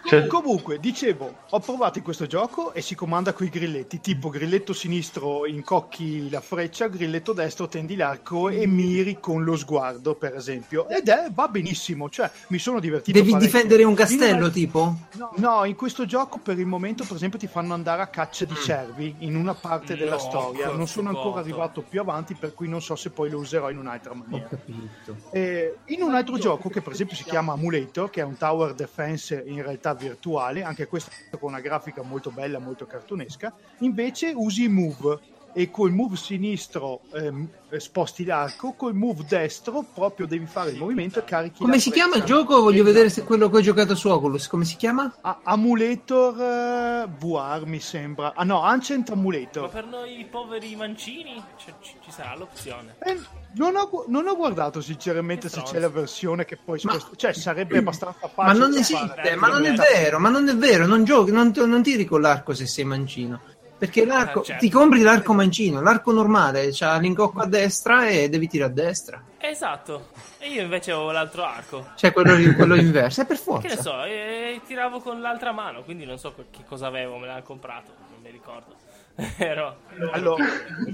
Cioè, 0.04 0.26
Comunque, 0.28 0.78
dicevo, 0.78 1.34
ho 1.50 1.60
provato 1.60 1.98
in 1.98 2.04
questo 2.04 2.26
gioco 2.26 2.72
e 2.72 2.82
si 2.82 2.94
comanda 2.94 3.32
con 3.32 3.46
i 3.46 3.50
grilletti, 3.50 4.00
tipo 4.00 4.28
grilletto 4.28 4.72
sinistro 4.72 5.46
incocchi 5.46 6.28
la 6.30 6.40
freccia, 6.40 6.88
grilletto 6.88 7.32
destro 7.32 7.68
tendi 7.68 7.94
l'arco 7.96 8.48
e 8.48 8.66
miri 8.66 9.18
con 9.20 9.44
lo 9.44 9.56
sguardo, 9.56 10.14
per 10.14 10.34
esempio. 10.34 10.88
Ed 10.88 11.08
è, 11.08 11.28
va 11.32 11.48
benissimo, 11.48 12.08
cioè 12.08 12.30
mi 12.48 12.58
sono 12.58 12.80
divertito. 12.80 13.16
Devi 13.18 13.30
parecchio. 13.32 13.52
difendere 13.52 13.84
un 13.84 13.94
castello, 13.94 14.36
una- 14.44 14.50
tipo? 14.50 14.96
No, 15.36 15.64
in 15.64 15.74
questo 15.76 16.04
gioco 16.06 16.38
per 16.38 16.58
il 16.58 16.66
momento, 16.66 17.04
per 17.04 17.16
esempio, 17.16 17.38
ti 17.38 17.46
fanno 17.46 17.74
andare 17.74 18.02
a 18.02 18.08
caccia 18.08 18.44
Mm. 18.44 18.48
di 18.48 18.54
cervi 18.56 19.14
in 19.20 19.36
una 19.36 19.54
parte 19.54 19.96
della 19.96 20.12
No, 20.12 20.18
storia. 20.18 20.70
Non 20.72 20.86
sono 20.86 21.08
ancora 21.08 21.26
cazzo. 21.36 21.38
arrivato 21.40 21.82
più 21.82 22.00
avanti, 22.00 22.34
per 22.34 22.54
cui 22.54 22.68
non 22.68 22.82
so 22.82 22.96
se 22.96 23.10
poi 23.10 23.30
lo 23.30 23.38
userò 23.38 23.70
in 23.70 23.78
un'altra 23.78 24.12
Ho 24.12 24.14
maniera. 24.16 24.48
capito. 24.48 25.16
Eh, 25.30 25.78
in 25.86 26.02
un 26.02 26.14
altro 26.14 26.36
gioco 26.38 26.68
che 26.68 26.80
per 26.82 26.92
esempio 26.92 27.16
si 27.16 27.24
chiama 27.24 27.52
Amulator, 27.52 28.10
che 28.10 28.20
è 28.20 28.24
un 28.24 28.36
tower 28.36 28.74
defense 28.74 29.42
in 29.46 29.62
realtà 29.68 29.94
virtuale, 29.94 30.62
anche 30.62 30.86
questo 30.86 31.10
con 31.38 31.50
una 31.50 31.60
grafica 31.60 32.02
molto 32.02 32.30
bella, 32.30 32.58
molto 32.58 32.86
cartunesca, 32.86 33.52
invece 33.78 34.32
usi 34.34 34.68
move 34.68 35.18
e 35.52 35.70
col 35.70 35.90
move 35.92 36.16
sinistro 36.16 37.00
ehm, 37.12 37.48
eh, 37.70 37.80
sposti 37.80 38.24
l'arco, 38.24 38.74
col 38.74 38.94
move 38.94 39.24
destro 39.26 39.84
proprio 39.92 40.26
devi 40.26 40.46
fare 40.46 40.70
il 40.70 40.76
movimento 40.78 41.18
e 41.18 41.24
carichi 41.24 41.58
Come 41.58 41.74
la 41.74 41.80
si 41.80 41.90
chiama 41.90 42.16
il 42.16 42.22
gioco? 42.24 42.60
Voglio 42.60 42.76
Esatto. 42.76 42.84
vedere 42.84 43.08
se 43.10 43.24
quello 43.24 43.50
che 43.50 43.56
ho 43.56 43.60
giocato 43.60 43.94
su 43.94 44.08
Oculus. 44.08 44.46
Come 44.46 44.64
si 44.64 44.76
chiama? 44.76 45.12
Ah, 45.22 45.40
Amulator 45.42 46.40
eh, 46.40 47.08
VR 47.18 47.62
mi 47.66 47.80
sembra. 47.80 48.34
Ah 48.34 48.44
no, 48.44 48.62
Ancient 48.62 49.08
Ma 49.08 49.14
Amulator. 49.16 49.68
per 49.70 49.86
noi 49.86 50.26
poveri 50.30 50.76
mancini 50.76 51.42
cioè, 51.56 51.74
ci, 51.80 51.94
ci 52.02 52.10
sarà 52.10 52.36
l'opzione. 52.36 52.96
Eh, 53.00 53.18
non, 53.54 53.74
ho, 53.76 54.04
non 54.08 54.26
ho 54.28 54.36
guardato 54.36 54.80
sinceramente 54.80 55.48
se 55.48 55.62
c'è 55.62 55.78
la 55.78 55.88
versione 55.88 56.44
che 56.44 56.56
poi 56.56 56.78
Ma- 56.84 56.92
sposta- 56.92 57.16
cioè 57.16 57.32
sarebbe 57.32 57.78
abbastanza 57.78 58.18
Ma 58.22 58.28
facile 58.28 58.58
non 58.58 58.70
da 58.72 58.78
esiste, 58.80 59.36
ma 59.36 59.48
non 59.48 59.64
è 59.64 59.72
vero, 59.74 60.18
ma 60.18 60.28
non 60.28 60.48
è 60.48 60.54
vero, 60.56 60.86
non 60.86 61.04
giochi, 61.04 61.32
non, 61.32 61.52
non 61.54 61.82
tiri 61.82 62.04
con 62.04 62.20
l'arco 62.20 62.54
se 62.54 62.66
sei 62.66 62.84
mancino. 62.84 63.40
Perché 63.78 64.04
l'arco, 64.04 64.40
Ah, 64.40 64.44
certo. 64.44 64.60
ti 64.64 64.70
compri 64.70 65.02
l'arco 65.02 65.32
mancino, 65.34 65.80
l'arco 65.80 66.12
normale, 66.12 66.70
c'ha 66.72 66.98
l'incocco 66.98 67.40
a 67.40 67.46
destra 67.46 68.08
e 68.08 68.28
devi 68.28 68.48
tirare 68.48 68.70
a 68.72 68.74
destra. 68.74 69.22
Esatto. 69.38 70.08
E 70.38 70.48
io 70.50 70.62
invece 70.62 70.92
ho 70.92 71.12
l'altro 71.12 71.44
arco. 71.44 71.86
Cioè 71.94 72.12
quello, 72.12 72.34
quello 72.54 72.74
inverso, 72.80 73.20
è 73.22 73.26
per 73.26 73.36
Che 73.36 73.44
ne 73.46 73.58
forza. 73.76 73.80
so, 73.80 74.02
e 74.04 74.60
tiravo 74.66 74.98
con 75.00 75.20
l'altra 75.20 75.52
mano, 75.52 75.82
quindi 75.84 76.04
non 76.04 76.18
so 76.18 76.34
che 76.34 76.64
cosa 76.66 76.88
avevo, 76.88 77.18
me 77.18 77.26
l'hanno 77.28 77.42
comprato, 77.42 77.92
non 78.10 78.20
mi 78.20 78.30
ricordo. 78.30 78.74
Però 79.36 79.74
Allora, 80.12 80.44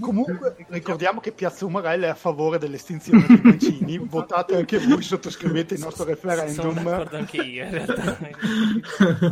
comunque 0.00 0.56
ricordiamo 0.68 1.20
che 1.20 1.32
Piazza 1.32 1.66
Umarella 1.66 2.06
è 2.06 2.10
a 2.10 2.14
favore 2.14 2.58
dell'estinzione 2.58 3.24
dei 3.26 3.40
mancini. 3.42 3.98
Votate 4.04 4.56
anche 4.56 4.78
voi, 4.78 5.02
sottoscrivete 5.02 5.74
il 5.74 5.80
nostro 5.80 6.04
sono 6.04 6.14
referendum. 6.14 6.82
d'accordo 6.84 7.16
anche 7.16 7.36
io 7.38 7.64
in 7.64 7.70
realtà. 7.70 8.18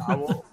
Bravo. 0.06 0.44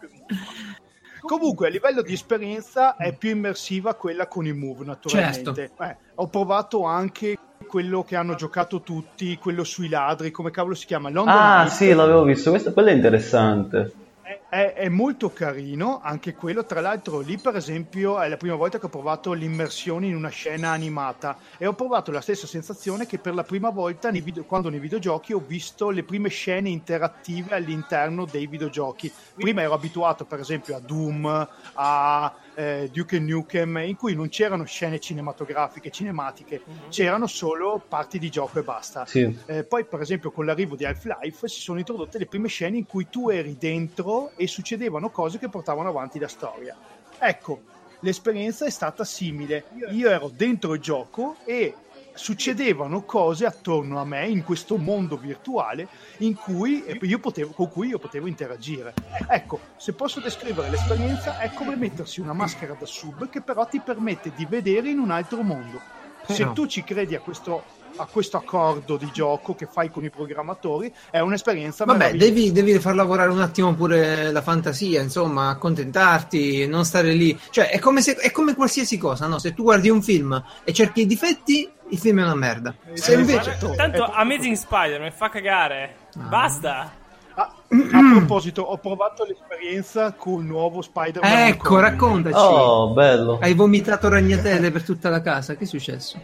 Comunque, 1.29 1.67
a 1.67 1.69
livello 1.69 2.01
di 2.01 2.13
esperienza 2.13 2.95
è 2.95 3.15
più 3.15 3.29
immersiva 3.29 3.93
quella 3.93 4.25
con 4.25 4.47
i 4.47 4.51
move, 4.51 4.83
naturalmente. 4.83 5.69
Eh, 5.79 5.97
ho 6.15 6.27
provato 6.27 6.85
anche 6.85 7.37
quello 7.67 8.03
che 8.03 8.15
hanno 8.15 8.33
giocato 8.33 8.81
tutti, 8.81 9.37
quello 9.37 9.63
sui 9.63 9.89
ladri, 9.89 10.31
come 10.31 10.49
cavolo 10.49 10.73
si 10.73 10.87
chiama? 10.87 11.11
London 11.11 11.35
ah, 11.37 11.61
Heist. 11.61 11.75
sì, 11.75 11.93
l'avevo 11.93 12.23
visto. 12.23 12.49
Questo, 12.49 12.73
quello 12.73 12.89
è 12.89 12.93
interessante. 12.93 13.91
È, 14.23 14.38
è 14.49 14.89
molto 14.89 15.31
carino 15.31 16.01
anche 16.01 16.33
quello. 16.33 16.65
Tra 16.65 16.81
l'altro, 16.81 17.19
lì, 17.19 17.37
per 17.37 17.55
esempio, 17.55 18.19
è 18.19 18.27
la 18.27 18.37
prima 18.37 18.55
volta 18.55 18.79
che 18.79 18.87
ho 18.87 18.89
provato 18.89 19.33
l'immersione 19.33 20.07
in 20.07 20.15
una 20.15 20.29
scena 20.29 20.71
animata 20.71 21.37
e 21.57 21.67
ho 21.67 21.73
provato 21.73 22.11
la 22.11 22.21
stessa 22.21 22.47
sensazione 22.47 23.05
che 23.05 23.19
per 23.19 23.35
la 23.35 23.43
prima 23.43 23.69
volta 23.69 24.09
nei 24.09 24.21
video- 24.21 24.43
quando 24.45 24.69
nei 24.69 24.79
videogiochi 24.79 25.33
ho 25.33 25.43
visto 25.45 25.91
le 25.91 26.03
prime 26.03 26.29
scene 26.29 26.69
interattive 26.69 27.55
all'interno 27.55 28.25
dei 28.25 28.47
videogiochi. 28.47 29.11
Prima 29.35 29.61
ero 29.61 29.73
abituato, 29.73 30.25
per 30.25 30.39
esempio, 30.39 30.75
a 30.75 30.79
Doom, 30.79 31.47
a 31.73 32.35
eh, 32.55 32.89
Duke 32.91 33.19
Nukem, 33.19 33.77
in 33.77 33.95
cui 33.95 34.15
non 34.15 34.29
c'erano 34.29 34.65
scene 34.65 34.99
cinematografiche, 34.99 35.91
cinematiche, 35.91 36.61
c'erano 36.89 37.27
solo 37.27 37.81
parti 37.87 38.19
di 38.19 38.29
gioco 38.29 38.59
e 38.59 38.63
basta. 38.63 39.05
Sì. 39.05 39.37
Eh, 39.45 39.63
poi, 39.63 39.85
per 39.85 40.01
esempio, 40.01 40.31
con 40.31 40.45
l'arrivo 40.45 40.75
di 40.75 40.85
Half-Life 40.85 41.47
si 41.47 41.61
sono 41.61 41.77
introdotte 41.77 42.17
le 42.17 42.25
prime 42.25 42.47
scene 42.47 42.77
in 42.77 42.85
cui 42.85 43.07
tu 43.09 43.29
eri 43.29 43.55
dentro 43.57 44.31
e 44.39 44.47
succedevano 44.47 45.09
cose 45.09 45.37
che 45.37 45.49
portavano 45.49 45.89
avanti 45.89 46.17
la 46.17 46.29
storia. 46.29 46.73
Ecco, 47.19 47.63
l'esperienza 47.99 48.65
è 48.65 48.69
stata 48.69 49.03
simile. 49.03 49.65
Io 49.91 50.09
ero 50.09 50.31
dentro 50.33 50.73
il 50.75 50.79
gioco 50.79 51.35
e 51.43 51.75
succedevano 52.13 53.03
cose 53.03 53.45
attorno 53.45 53.99
a 53.99 54.05
me 54.05 54.27
in 54.27 54.45
questo 54.45 54.77
mondo 54.77 55.17
virtuale 55.17 55.87
in 56.19 56.35
cui 56.35 56.85
io 57.01 57.19
potevo, 57.19 57.51
con 57.51 57.69
cui 57.69 57.89
io 57.89 57.99
potevo 57.99 58.27
interagire. 58.27 58.93
Ecco, 59.27 59.59
se 59.75 59.91
posso 59.91 60.21
descrivere 60.21 60.69
l'esperienza 60.69 61.39
è 61.39 61.51
come 61.51 61.75
mettersi 61.75 62.21
una 62.21 62.33
maschera 62.33 62.75
da 62.79 62.85
sub 62.85 63.29
che 63.29 63.41
però 63.41 63.67
ti 63.67 63.81
permette 63.81 64.31
di 64.35 64.45
vedere 64.45 64.89
in 64.89 64.99
un 64.99 65.11
altro 65.11 65.41
mondo. 65.41 65.81
Se 66.25 66.53
tu 66.53 66.65
ci 66.67 66.83
credi 66.83 67.15
a 67.15 67.19
questo, 67.19 67.63
a 67.99 68.07
questo 68.11 68.37
accordo 68.37 68.95
di 68.97 69.09
gioco 69.11 69.55
che 69.55 69.67
fai 69.69 69.89
con 69.91 70.03
i 70.03 70.09
programmatori, 70.09 70.91
è 71.11 71.19
un'esperienza 71.19 71.83
Vabbè, 71.85 72.15
devi, 72.15 72.51
devi 72.51 72.79
far 72.79 72.95
lavorare 72.95 73.29
un 73.29 73.41
attimo 73.41 73.73
pure 73.73 74.31
la 74.31 74.41
fantasia, 74.41 75.01
insomma, 75.01 75.49
accontentarti, 75.49 76.65
non 76.67 76.85
stare 76.85 77.13
lì. 77.13 77.37
Cioè, 77.49 77.69
è 77.69 77.79
come, 77.79 78.01
se, 78.01 78.15
è 78.15 78.31
come 78.31 78.55
qualsiasi 78.55 78.97
cosa, 78.97 79.27
no? 79.27 79.37
Se 79.37 79.53
tu 79.53 79.63
guardi 79.63 79.89
un 79.89 80.01
film 80.01 80.41
e 80.63 80.73
cerchi 80.73 81.01
i 81.01 81.05
difetti, 81.05 81.69
il 81.89 81.97
film 81.97 82.19
è 82.19 82.23
una 82.23 82.35
merda. 82.35 82.73
Se 82.93 83.13
Eh, 83.13 83.19
invece... 83.19 83.57
Tanto 83.75 84.03
Ecco. 84.05 84.11
Amazing 84.11 84.55
Spider-Man 84.55 85.11
fa 85.11 85.29
cagare. 85.29 85.95
Basta. 86.15 86.91
Ah, 87.35 87.53
a 87.69 88.15
proposito, 88.17 88.61
ho 88.63 88.77
provato 88.77 89.23
l'esperienza 89.25 90.13
con 90.13 90.39
il 90.41 90.45
nuovo 90.47 90.81
Spider-Man. 90.81 91.31
Ecco, 91.47 91.75
Homecoming. 91.75 91.81
raccontaci. 91.81 92.35
Oh, 92.37 92.89
bello. 92.93 93.37
Hai 93.41 93.53
vomitato 93.53 94.09
ragnatele 94.09 94.71
per 94.71 94.83
tutta 94.83 95.09
la 95.09 95.21
casa, 95.21 95.55
che 95.55 95.63
è 95.65 95.67
successo? 95.67 96.19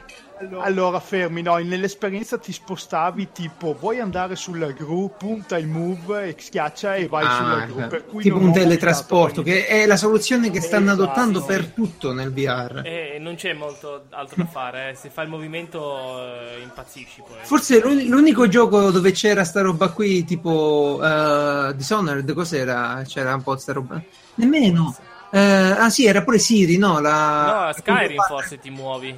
Allora, 0.59 0.99
fermi, 0.99 1.41
no, 1.41 1.55
nell'esperienza 1.59 2.37
ti 2.37 2.51
spostavi 2.51 3.29
tipo, 3.31 3.73
vuoi 3.79 4.01
andare 4.01 4.35
sulla 4.35 4.69
gru, 4.71 5.13
punta 5.17 5.57
il 5.57 5.65
move 5.67 6.27
e 6.27 6.35
schiaccia 6.37 6.95
e 6.95 7.07
vai 7.07 7.23
sulla 7.23 7.61
Ah, 7.61 7.65
gru. 7.65 7.87
Per 7.87 8.05
cui 8.05 8.21
tipo 8.23 8.37
un 8.39 8.51
teletrasporto, 8.51 9.41
che 9.43 9.65
è 9.65 9.85
la 9.85 9.95
soluzione 9.95 10.51
che 10.51 10.59
stanno 10.59 10.91
Esatto, 10.91 11.03
adottando 11.03 11.41
per 11.45 11.67
tutto 11.67 12.11
nel 12.11 12.33
VR. 12.33 12.81
E 12.83 13.17
non 13.17 13.35
c'è 13.35 13.53
molto 13.53 14.07
altro 14.09 14.43
da 14.43 14.49
fare. 14.49 14.89
eh. 14.89 14.95
Se 14.95 15.09
fai 15.09 15.23
il 15.23 15.29
movimento, 15.31 16.19
eh, 16.21 16.61
impazzisci 16.63 17.21
poi. 17.25 17.37
Forse 17.43 17.79
l'uni- 17.79 18.07
l'unico 18.09 18.49
gioco 18.49 18.91
dove 18.91 19.11
c'era 19.11 19.45
sta 19.45 19.61
roba 19.61 19.87
qui, 19.91 20.25
tipo 20.25 20.99
eh, 21.35 21.75
Dishonored, 21.75 22.33
cos'era? 22.33 23.03
C'era 23.05 23.33
un 23.33 23.43
po' 23.43 23.57
sta 23.57 23.73
roba. 23.73 24.01
Nemmeno. 24.35 24.95
Eh, 25.31 25.39
ah 25.39 25.89
sì, 25.89 26.05
era 26.05 26.23
pure 26.23 26.39
Siri, 26.39 26.77
no? 26.77 26.99
La... 26.99 27.45
No, 27.45 27.59
a 27.67 27.73
Skyrim 27.73 28.21
forse 28.27 28.57
ti 28.59 28.69
muovi. 28.69 29.17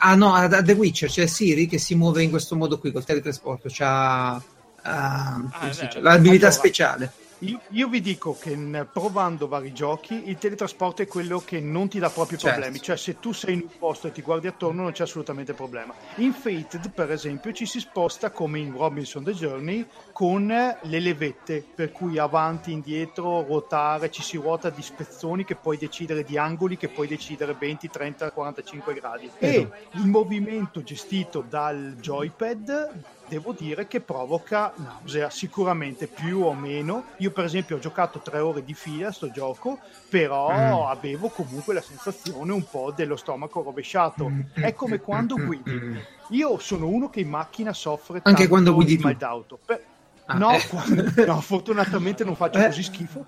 Ah 0.00 0.14
no, 0.14 0.34
a, 0.34 0.44
a 0.44 0.62
The 0.62 0.72
Witcher 0.72 1.08
c'è 1.10 1.26
Siri 1.26 1.66
che 1.66 1.78
si 1.78 1.94
muove 1.94 2.22
in 2.22 2.30
questo 2.30 2.56
modo 2.56 2.78
qui 2.78 2.92
col 2.92 3.04
teletrasporto, 3.04 3.68
c'ha 3.70 4.34
uh, 4.34 5.66
dice, 5.66 6.00
l'abilità 6.00 6.50
speciale. 6.50 7.12
Io, 7.40 7.60
io 7.70 7.88
vi 7.88 8.00
dico 8.00 8.36
che 8.36 8.56
provando 8.92 9.46
vari 9.46 9.72
giochi 9.72 10.28
il 10.28 10.38
teletrasporto 10.38 11.02
è 11.02 11.06
quello 11.06 11.38
che 11.38 11.60
non 11.60 11.88
ti 11.88 12.00
dà 12.00 12.10
proprio 12.10 12.36
Certo. 12.36 12.54
problemi, 12.54 12.82
cioè 12.82 12.96
se 12.96 13.20
tu 13.20 13.32
sei 13.32 13.54
in 13.54 13.60
un 13.62 13.70
posto 13.78 14.08
e 14.08 14.10
ti 14.10 14.22
guardi 14.22 14.48
attorno 14.48 14.82
non 14.82 14.90
c'è 14.90 15.04
assolutamente 15.04 15.54
problema. 15.54 15.94
In 16.16 16.32
Fated 16.32 16.92
per 16.92 17.12
esempio 17.12 17.52
ci 17.52 17.64
si 17.64 17.78
sposta 17.78 18.32
come 18.32 18.58
in 18.58 18.72
Robinson 18.72 19.22
The 19.22 19.32
Journey 19.32 19.86
con 20.10 20.48
le 20.48 21.00
levette, 21.00 21.64
per 21.72 21.92
cui 21.92 22.18
avanti, 22.18 22.72
indietro, 22.72 23.42
ruotare, 23.42 24.10
ci 24.10 24.22
si 24.22 24.36
ruota 24.36 24.70
di 24.70 24.82
spezzoni 24.82 25.44
che 25.44 25.54
puoi 25.54 25.76
decidere 25.76 26.24
di 26.24 26.36
angoli 26.36 26.76
che 26.76 26.88
puoi 26.90 27.06
decidere 27.06 27.54
20, 27.54 27.88
30, 27.88 28.32
45 28.32 28.94
gradi. 28.94 29.32
E 29.38 29.74
il 29.92 30.06
movimento 30.08 30.82
gestito 30.82 31.42
dal 31.42 31.94
joypad 32.00 33.06
devo 33.28 33.52
dire 33.52 33.86
che 33.86 34.00
provoca 34.00 34.72
nausea 34.76 35.30
sicuramente 35.30 36.06
più 36.06 36.42
o 36.44 36.54
meno. 36.54 37.04
Io 37.18 37.30
per 37.30 37.44
esempio 37.44 37.76
ho 37.76 37.78
giocato 37.78 38.18
tre 38.20 38.38
ore 38.38 38.64
di 38.64 38.74
fila 38.74 39.08
a 39.08 39.12
sto 39.12 39.30
gioco 39.30 39.78
però 40.08 40.50
Mm. 40.50 40.86
avevo 40.88 41.28
comunque 41.28 41.74
la 41.74 41.82
sensazione 41.82 42.52
un 42.52 42.64
po' 42.68 42.92
dello 42.96 43.16
stomaco 43.16 43.62
rovesciato. 43.62 44.30
È 44.54 44.72
come 44.74 45.00
quando 45.00 45.36
guidi. 45.36 46.00
Io 46.30 46.58
sono 46.58 46.86
uno 46.88 47.10
che 47.10 47.20
in 47.20 47.28
macchina 47.28 47.72
soffre 47.72 48.20
Anche 48.24 48.48
quando 48.48 48.72
guidi 48.74 48.96
mal 48.98 49.14
d'auto. 49.16 49.58
Per- 49.64 49.84
Ah, 50.30 50.36
no, 50.36 50.52
eh. 50.52 50.66
quando- 50.68 51.04
no, 51.26 51.40
fortunatamente 51.40 52.22
non 52.22 52.36
faccio 52.36 52.58
Eh. 52.58 52.66
così 52.66 52.82
schifo 52.82 53.24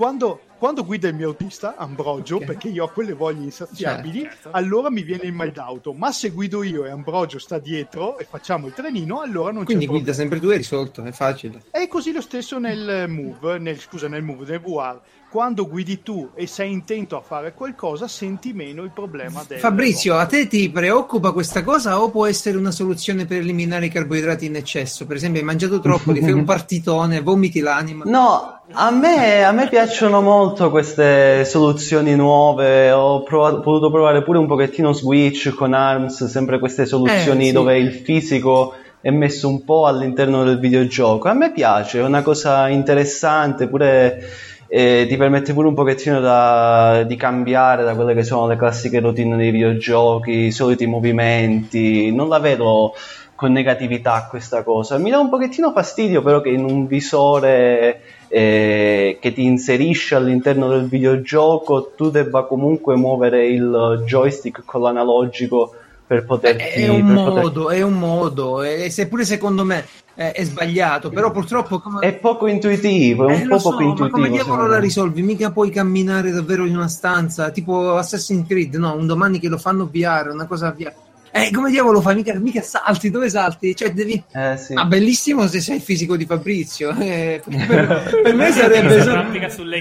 quando, 0.00 0.40
quando 0.56 0.82
guida 0.82 1.08
il 1.08 1.14
mio 1.14 1.26
autista 1.28 1.76
Ambrogio 1.76 2.36
Ok. 2.36 2.44
perché 2.46 2.68
io 2.68 2.84
ho 2.84 2.88
quelle 2.88 3.12
voglie 3.12 3.44
insaziabili 3.44 4.22
Certo. 4.22 4.48
allora 4.52 4.88
mi 4.88 5.02
viene 5.02 5.24
il 5.24 5.34
mal 5.34 5.50
d'auto 5.50 5.92
ma 5.92 6.10
se 6.10 6.30
guido 6.30 6.62
io 6.62 6.86
e 6.86 6.90
Ambrogio 6.90 7.38
sta 7.38 7.58
dietro 7.58 8.16
e 8.18 8.24
facciamo 8.24 8.66
il 8.66 8.72
trenino 8.72 9.20
allora 9.20 9.52
non 9.52 9.64
Quindi 9.64 9.84
c'è 9.84 9.90
guida 9.90 10.04
problema 10.12 10.30
sempre 10.30 10.40
tu 10.40 10.54
è 10.54 10.56
risolto, 10.56 11.02
è 11.04 11.12
facile. 11.12 11.64
è 11.70 11.86
così 11.86 12.12
lo 12.12 12.22
stesso 12.22 12.58
nel 12.58 13.10
move 13.10 13.58
nel, 13.58 13.78
scusa 13.78 14.08
nel 14.08 14.22
move 14.22 14.46
nel 14.46 14.60
VR 14.60 14.98
quando 15.30 15.68
guidi 15.68 16.02
tu 16.02 16.30
e 16.34 16.48
sei 16.48 16.72
intento 16.72 17.16
a 17.16 17.20
fare 17.20 17.54
qualcosa 17.54 18.08
senti 18.08 18.52
meno 18.52 18.82
il 18.82 18.90
problema 18.92 19.44
del 19.46 19.60
Fabrizio, 19.60 20.16
a 20.16 20.26
te 20.26 20.48
ti 20.48 20.68
preoccupa 20.70 21.30
questa 21.30 21.62
cosa 21.62 22.00
o 22.02 22.10
può 22.10 22.26
essere 22.26 22.56
una 22.58 22.72
soluzione 22.72 23.26
per 23.26 23.38
eliminare 23.38 23.86
i 23.86 23.90
carboidrati 23.90 24.46
in 24.46 24.56
eccesso? 24.56 25.06
Per 25.06 25.14
esempio, 25.14 25.40
hai 25.40 25.46
mangiato 25.46 25.78
troppo, 25.78 26.12
ti 26.12 26.20
fai 26.20 26.32
un 26.32 26.42
partitone, 26.44 27.20
vomiti 27.20 27.60
l'anima. 27.60 28.04
No, 28.06 28.60
a 28.72 28.90
me, 28.90 29.44
a 29.44 29.52
me 29.52 29.68
piacciono 29.68 30.20
molto 30.20 30.68
queste 30.70 31.44
soluzioni 31.44 32.16
nuove. 32.16 32.90
Ho 32.90 33.22
provato- 33.22 33.60
potuto 33.60 33.90
provare 33.90 34.22
pure 34.24 34.38
un 34.38 34.48
pochettino 34.48 34.92
Switch 34.92 35.54
con 35.54 35.74
ARMS, 35.74 36.24
sempre 36.24 36.58
queste 36.58 36.86
soluzioni 36.86 37.44
Eh, 37.44 37.46
sì. 37.46 37.52
dove 37.52 37.78
il 37.78 37.92
fisico 37.92 38.74
è 39.00 39.10
messo 39.10 39.48
un 39.48 39.64
po' 39.64 39.86
all'interno 39.86 40.42
del 40.42 40.58
videogioco. 40.58 41.28
A 41.28 41.34
me 41.34 41.52
piace, 41.52 42.00
è 42.00 42.02
una 42.02 42.22
cosa 42.22 42.68
interessante, 42.68 43.68
pure 43.68 44.28
eh, 44.72 45.04
ti 45.08 45.16
permette 45.16 45.52
pure 45.52 45.66
un 45.66 45.74
pochettino 45.74 46.20
da- 46.20 47.02
di 47.02 47.16
cambiare 47.16 47.82
da 47.82 47.96
quelle 47.96 48.14
che 48.14 48.22
sono 48.22 48.46
le 48.46 48.56
classiche 48.56 49.00
routine 49.00 49.36
dei 49.36 49.50
videogiochi, 49.50 50.46
i 50.46 50.52
soliti 50.52 50.86
movimenti. 50.86 52.14
Non 52.14 52.28
la 52.28 52.38
vedo 52.38 52.94
con 53.34 53.50
negatività 53.50 54.28
questa 54.30 54.62
cosa. 54.62 54.96
Mi 54.96 55.10
dà 55.10 55.18
un 55.18 55.28
pochettino 55.28 55.72
fastidio 55.72 56.22
però 56.22 56.40
che 56.40 56.50
in 56.50 56.62
un 56.62 56.86
visore 56.86 58.00
eh, 58.28 59.18
che 59.20 59.32
ti 59.32 59.42
inserisce 59.42 60.14
all'interno 60.14 60.68
del 60.68 60.86
videogioco 60.86 61.90
tu 61.96 62.10
debba 62.10 62.44
comunque 62.44 62.94
muovere 62.94 63.48
il 63.48 64.04
joystick 64.06 64.62
con 64.64 64.82
l'analogico 64.82 65.74
per 66.06 66.24
poterti... 66.24 66.82
È 66.82 66.88
un 66.88 67.06
per 67.06 67.14
modo, 67.14 67.70
è 67.70 67.82
un 67.82 67.98
modo, 67.98 68.62
e 68.62 68.90
seppure 68.90 69.24
secondo 69.24 69.64
me 69.64 69.84
eh, 70.20 70.32
è 70.32 70.44
sbagliato, 70.44 71.08
però 71.08 71.30
purtroppo 71.30 71.78
come... 71.80 72.00
È 72.00 72.12
poco 72.14 72.46
intuitivo, 72.46 73.28
è 73.28 73.36
un 73.36 73.40
Eh, 73.40 73.46
po' 73.48 73.58
so, 73.58 73.70
poco 73.70 73.82
ma 73.82 73.88
intuitivo. 73.88 74.16
come 74.18 74.28
diavolo 74.28 74.66
la 74.66 74.78
risolvi? 74.78 75.22
Mica 75.22 75.50
puoi 75.50 75.70
camminare 75.70 76.30
davvero 76.30 76.66
in 76.66 76.76
una 76.76 76.88
stanza, 76.88 77.48
tipo 77.50 77.96
Assassin's 77.96 78.46
Creed, 78.46 78.74
no? 78.74 78.94
Un 78.94 79.06
domani 79.06 79.38
che 79.38 79.48
lo 79.48 79.56
fanno 79.56 79.88
VR, 79.90 80.28
una 80.32 80.46
cosa 80.46 80.70
VR. 80.76 80.92
Eh, 81.32 81.50
come 81.52 81.70
diavolo 81.70 82.00
fai? 82.00 82.16
Mica, 82.16 82.34
mica 82.38 82.60
salti, 82.60 83.10
dove 83.10 83.28
salti? 83.30 83.74
Cioè, 83.76 83.92
devi... 83.92 84.22
Eh, 84.32 84.56
sì. 84.56 84.74
Ah, 84.74 84.84
bellissimo 84.84 85.46
se 85.46 85.60
sei 85.60 85.76
il 85.76 85.82
fisico 85.82 86.16
di 86.16 86.26
Fabrizio. 86.26 86.90
eh, 86.98 87.40
per, 87.44 88.10
per 88.22 88.34
me 88.34 88.50
sarebbe... 88.50 88.96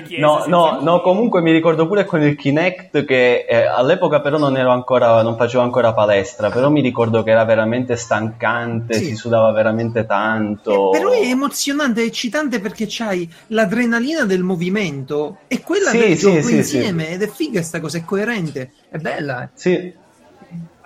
Chiese. 0.03 0.19
No, 0.21 0.41
senza- 0.41 0.47
no, 0.49 0.79
no, 0.81 1.01
comunque 1.01 1.41
mi 1.41 1.51
ricordo 1.51 1.87
pure 1.87 2.05
con 2.05 2.21
il 2.21 2.35
Kinect 2.35 3.03
che 3.05 3.45
eh, 3.49 3.65
all'epoca 3.65 4.21
però 4.21 4.37
non 4.37 4.57
ero 4.57 4.69
ancora, 4.71 5.21
non 5.23 5.35
facevo 5.37 5.63
ancora 5.63 5.93
palestra, 5.93 6.49
però 6.49 6.69
mi 6.69 6.81
ricordo 6.81 7.23
che 7.23 7.31
era 7.31 7.43
veramente 7.45 7.95
stancante, 7.95 8.93
Sì. 8.95 9.05
si 9.05 9.15
sudava 9.15 9.51
veramente 9.51 10.05
tanto. 10.05 10.93
Eh, 10.93 10.97
Però 10.99 11.11
è 11.11 11.25
emozionante, 11.25 12.01
è 12.01 12.05
eccitante 12.05 12.59
perché 12.59 12.85
c'hai 12.87 13.29
l'adrenalina 13.47 14.23
del 14.25 14.43
movimento 14.43 15.39
e 15.47 15.61
quella 15.61 15.89
Sì, 15.89 15.97
del 15.99 16.09
sì, 16.17 16.17
gioco 16.17 16.41
sì, 16.47 16.55
insieme 16.55 17.09
ed 17.09 17.21
è 17.23 17.27
figa 17.27 17.61
sta 17.61 17.79
cosa, 17.79 17.97
è 17.97 18.03
coerente, 18.05 18.71
è 18.89 18.97
bella. 18.97 19.43
eh. 19.43 19.49
Sì, 19.53 19.93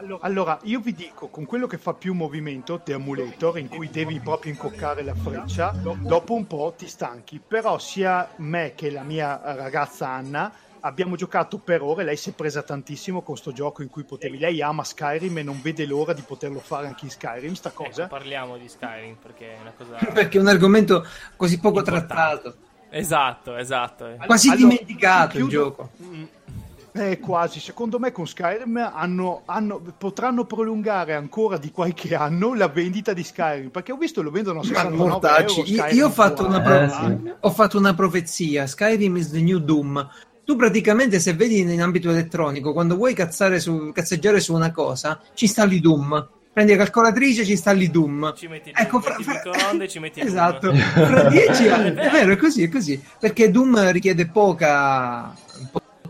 Allora, 0.04 0.20
allora, 0.26 0.60
io 0.64 0.82
vi 0.82 0.94
dico, 0.94 1.30
con 1.30 1.46
quello 1.46 1.66
che 1.66 1.78
fa 1.78 1.94
più 1.94 2.14
movimento, 2.14 2.82
The 2.84 2.92
Emulator, 2.94 3.58
in 3.58 3.70
cui 3.70 3.90
devi 3.90 4.20
proprio 4.20 4.52
incoccare 4.52 5.02
la 5.02 5.16
freccia, 5.16 5.70
dopo 5.72 6.34
un 6.34 6.46
po' 6.46 6.74
ti 6.78 6.88
stanchi. 6.88 7.40
Però 7.46 7.78
sia 7.80 8.30
me 8.38 8.74
che 8.76 8.92
la 8.92 9.04
mia 9.04 9.40
ragazza 9.56 10.10
Anna 10.10 10.52
abbiamo 10.82 11.16
giocato 11.16 11.58
per 11.58 11.82
ore, 11.82 12.04
lei 12.04 12.18
si 12.18 12.32
è 12.32 12.34
presa 12.34 12.62
tantissimo 12.64 13.22
con 13.22 13.38
sto 13.38 13.54
gioco 13.54 13.82
in 13.82 13.88
cui 13.90 14.04
potevi... 14.04 14.38
Lei 14.38 14.62
ama 14.62 14.84
Skyrim 14.84 15.38
e 15.38 15.44
non 15.44 15.62
vede 15.62 15.86
l'ora 15.86 16.12
di 16.12 16.22
poterlo 16.22 16.60
fare 16.60 16.88
anche 16.88 17.06
in 17.06 17.12
Skyrim, 17.12 17.54
sta 17.54 17.70
Ecco, 17.70 17.86
cosa. 17.86 18.08
parliamo 18.08 18.58
di 18.58 18.68
Skyrim 18.68 19.16
perché 19.16 19.56
è 19.56 19.60
una 19.62 19.72
cosa... 19.72 19.96
Perché 20.12 20.38
è 20.38 20.42
un 20.42 20.48
argomento 20.48 21.06
così 21.38 21.58
poco 21.62 21.78
Importante. 21.78 22.08
trattato, 22.08 22.56
Esatto, 22.90 23.56
esatto. 23.56 24.18
quasi 24.26 24.50
Allora, 24.50 24.68
dimenticato 24.68 25.38
il 25.38 25.48
chiudo- 25.48 25.50
gioco. 25.50 25.90
Eh, 26.96 27.20
quasi. 27.20 27.60
Secondo 27.60 27.98
me 27.98 28.12
con 28.12 28.28
Skyrim 28.28 28.78
hanno, 28.94 29.42
hanno- 29.46 29.82
potranno 29.98 30.46
prolungare 30.46 31.16
ancora 31.16 31.58
di 31.58 31.72
qualche 31.72 32.14
anno 32.14 32.54
la 32.54 32.68
vendita 32.68 33.14
di 33.14 33.24
Skyrim, 33.24 33.70
perché 33.70 33.92
ho 33.92 33.98
visto 33.98 34.22
lo 34.22 34.30
vendono 34.30 34.60
a 34.60 34.62
Ma 34.62 34.68
69 34.70 35.10
mortacci, 35.10 35.60
euro. 35.60 35.70
io, 35.72 35.78
Skyrim 35.78 35.98
io 35.98 36.06
ho, 36.06 36.10
fatto. 36.12 36.56
Eh, 36.56 36.62
pro- 36.62 36.90
sì. 36.90 37.34
ho 37.40 37.50
fatto 37.52 37.78
una 37.80 37.94
profezia, 37.96 38.68
Skyrim 38.68 39.18
is 39.18 39.30
the 39.32 39.42
new 39.42 39.58
Doom. 39.58 40.08
Tu 40.46 40.56
praticamente 40.56 41.20
se 41.20 41.34
vedi 41.34 41.60
in 41.60 41.82
ambito 41.82 42.10
elettronico, 42.12 42.74
quando 42.74 42.96
vuoi 42.96 43.14
cazzare 43.14 43.60
su, 43.60 43.92
cazzeggiare 43.92 44.40
su 44.40 44.54
una 44.54 44.72
cosa, 44.72 45.20
ci 45.34 45.46
installi 45.46 45.80
Doom. 45.80 46.28
Prendi 46.54 46.74
la 46.74 46.78
calcolatrice, 46.84 47.44
ci 47.46 47.52
installi 47.52 47.90
Doom. 47.90 48.34
Ci 48.36 48.48
metti 48.48 48.70
il 48.70 48.76
Ecco, 48.78 48.98
il 49.18 49.26
microonde, 49.26 49.88
ci 49.88 49.98
metti 49.98 50.20
Esatto, 50.22 50.68
Doom. 50.70 50.78
fra 50.94 51.24
dieci 51.24 51.66
È 51.66 51.70
anni, 51.72 51.92
vero. 51.92 52.08
è 52.08 52.12
vero, 52.12 52.34
è 52.34 52.38
così, 52.38 52.62
è 52.64 52.70
così. 52.70 53.02
Perché 53.20 53.50
Doom 53.50 53.90
richiede 53.92 54.28
poca 54.28 55.34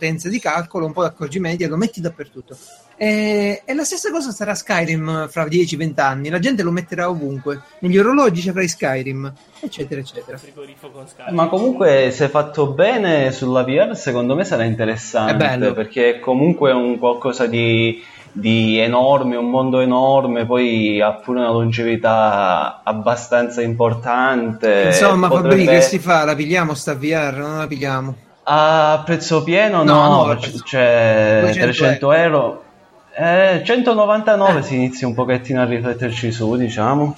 potenza 0.03 0.27
di 0.27 0.39
calcolo, 0.39 0.85
un 0.85 0.91
po' 0.91 1.01
di 1.01 1.07
accorgimenti 1.07 1.63
e 1.63 1.67
lo 1.67 1.77
metti 1.77 2.01
dappertutto. 2.01 2.57
E, 2.95 3.63
e 3.65 3.73
la 3.73 3.83
stessa 3.83 4.11
cosa 4.11 4.31
sarà 4.31 4.53
Skyrim 4.53 5.27
fra 5.29 5.45
10-20 5.45 5.99
anni, 5.99 6.29
la 6.29 6.39
gente 6.39 6.61
lo 6.61 6.71
metterà 6.71 7.09
ovunque. 7.09 7.61
Negli 7.79 7.97
orologi 7.97 8.41
ci 8.41 8.49
avrai 8.49 8.67
Skyrim, 8.67 9.31
eccetera, 9.61 10.01
eccetera. 10.01 10.37
frigorifero 10.37 10.91
con 10.91 11.07
Skyrim. 11.07 11.33
Ma 11.33 11.47
comunque 11.47 12.11
se 12.11 12.27
fatto 12.27 12.67
bene 12.67 13.31
sulla 13.31 13.63
VR 13.63 13.95
secondo 13.95 14.35
me 14.35 14.43
sarà 14.43 14.63
interessante 14.65 15.31
È 15.31 15.35
bello. 15.35 15.73
perché 15.73 16.19
comunque 16.19 16.71
è 16.71 16.73
un 16.73 16.99
qualcosa 16.99 17.47
di, 17.47 18.03
di 18.31 18.77
enorme, 18.77 19.37
un 19.37 19.49
mondo 19.49 19.79
enorme, 19.79 20.45
poi 20.45 21.01
ha 21.01 21.13
pure 21.13 21.39
una 21.39 21.49
longevità 21.51 22.81
abbastanza 22.83 23.61
importante. 23.61 24.83
Insomma, 24.87 25.29
Fabri, 25.29 25.49
Potrebbe- 25.49 25.71
che 25.71 25.81
si 25.81 25.99
fa? 25.99 26.25
La 26.25 26.35
pigliamo 26.35 26.73
sta 26.73 26.93
VR? 26.93 27.37
Non 27.37 27.57
la 27.57 27.67
pigliamo? 27.67 28.15
A 28.45 29.01
prezzo 29.05 29.43
pieno 29.43 29.83
No, 29.83 29.93
no, 29.93 30.07
no, 30.09 30.23
a 30.31 30.35
c- 30.35 30.41
prezzo- 30.41 30.63
cioè 30.63 31.37
200 31.41 31.61
300 31.71 32.11
euro. 32.11 32.63
Eh, 33.15 33.61
199 33.63 34.59
Eh. 34.59 34.63
si 34.63 34.75
inizia 34.75 35.07
un 35.07 35.13
pochettino 35.13 35.61
a 35.61 35.65
rifletterci 35.65 36.31
su, 36.31 36.55
diciamo. 36.57 37.15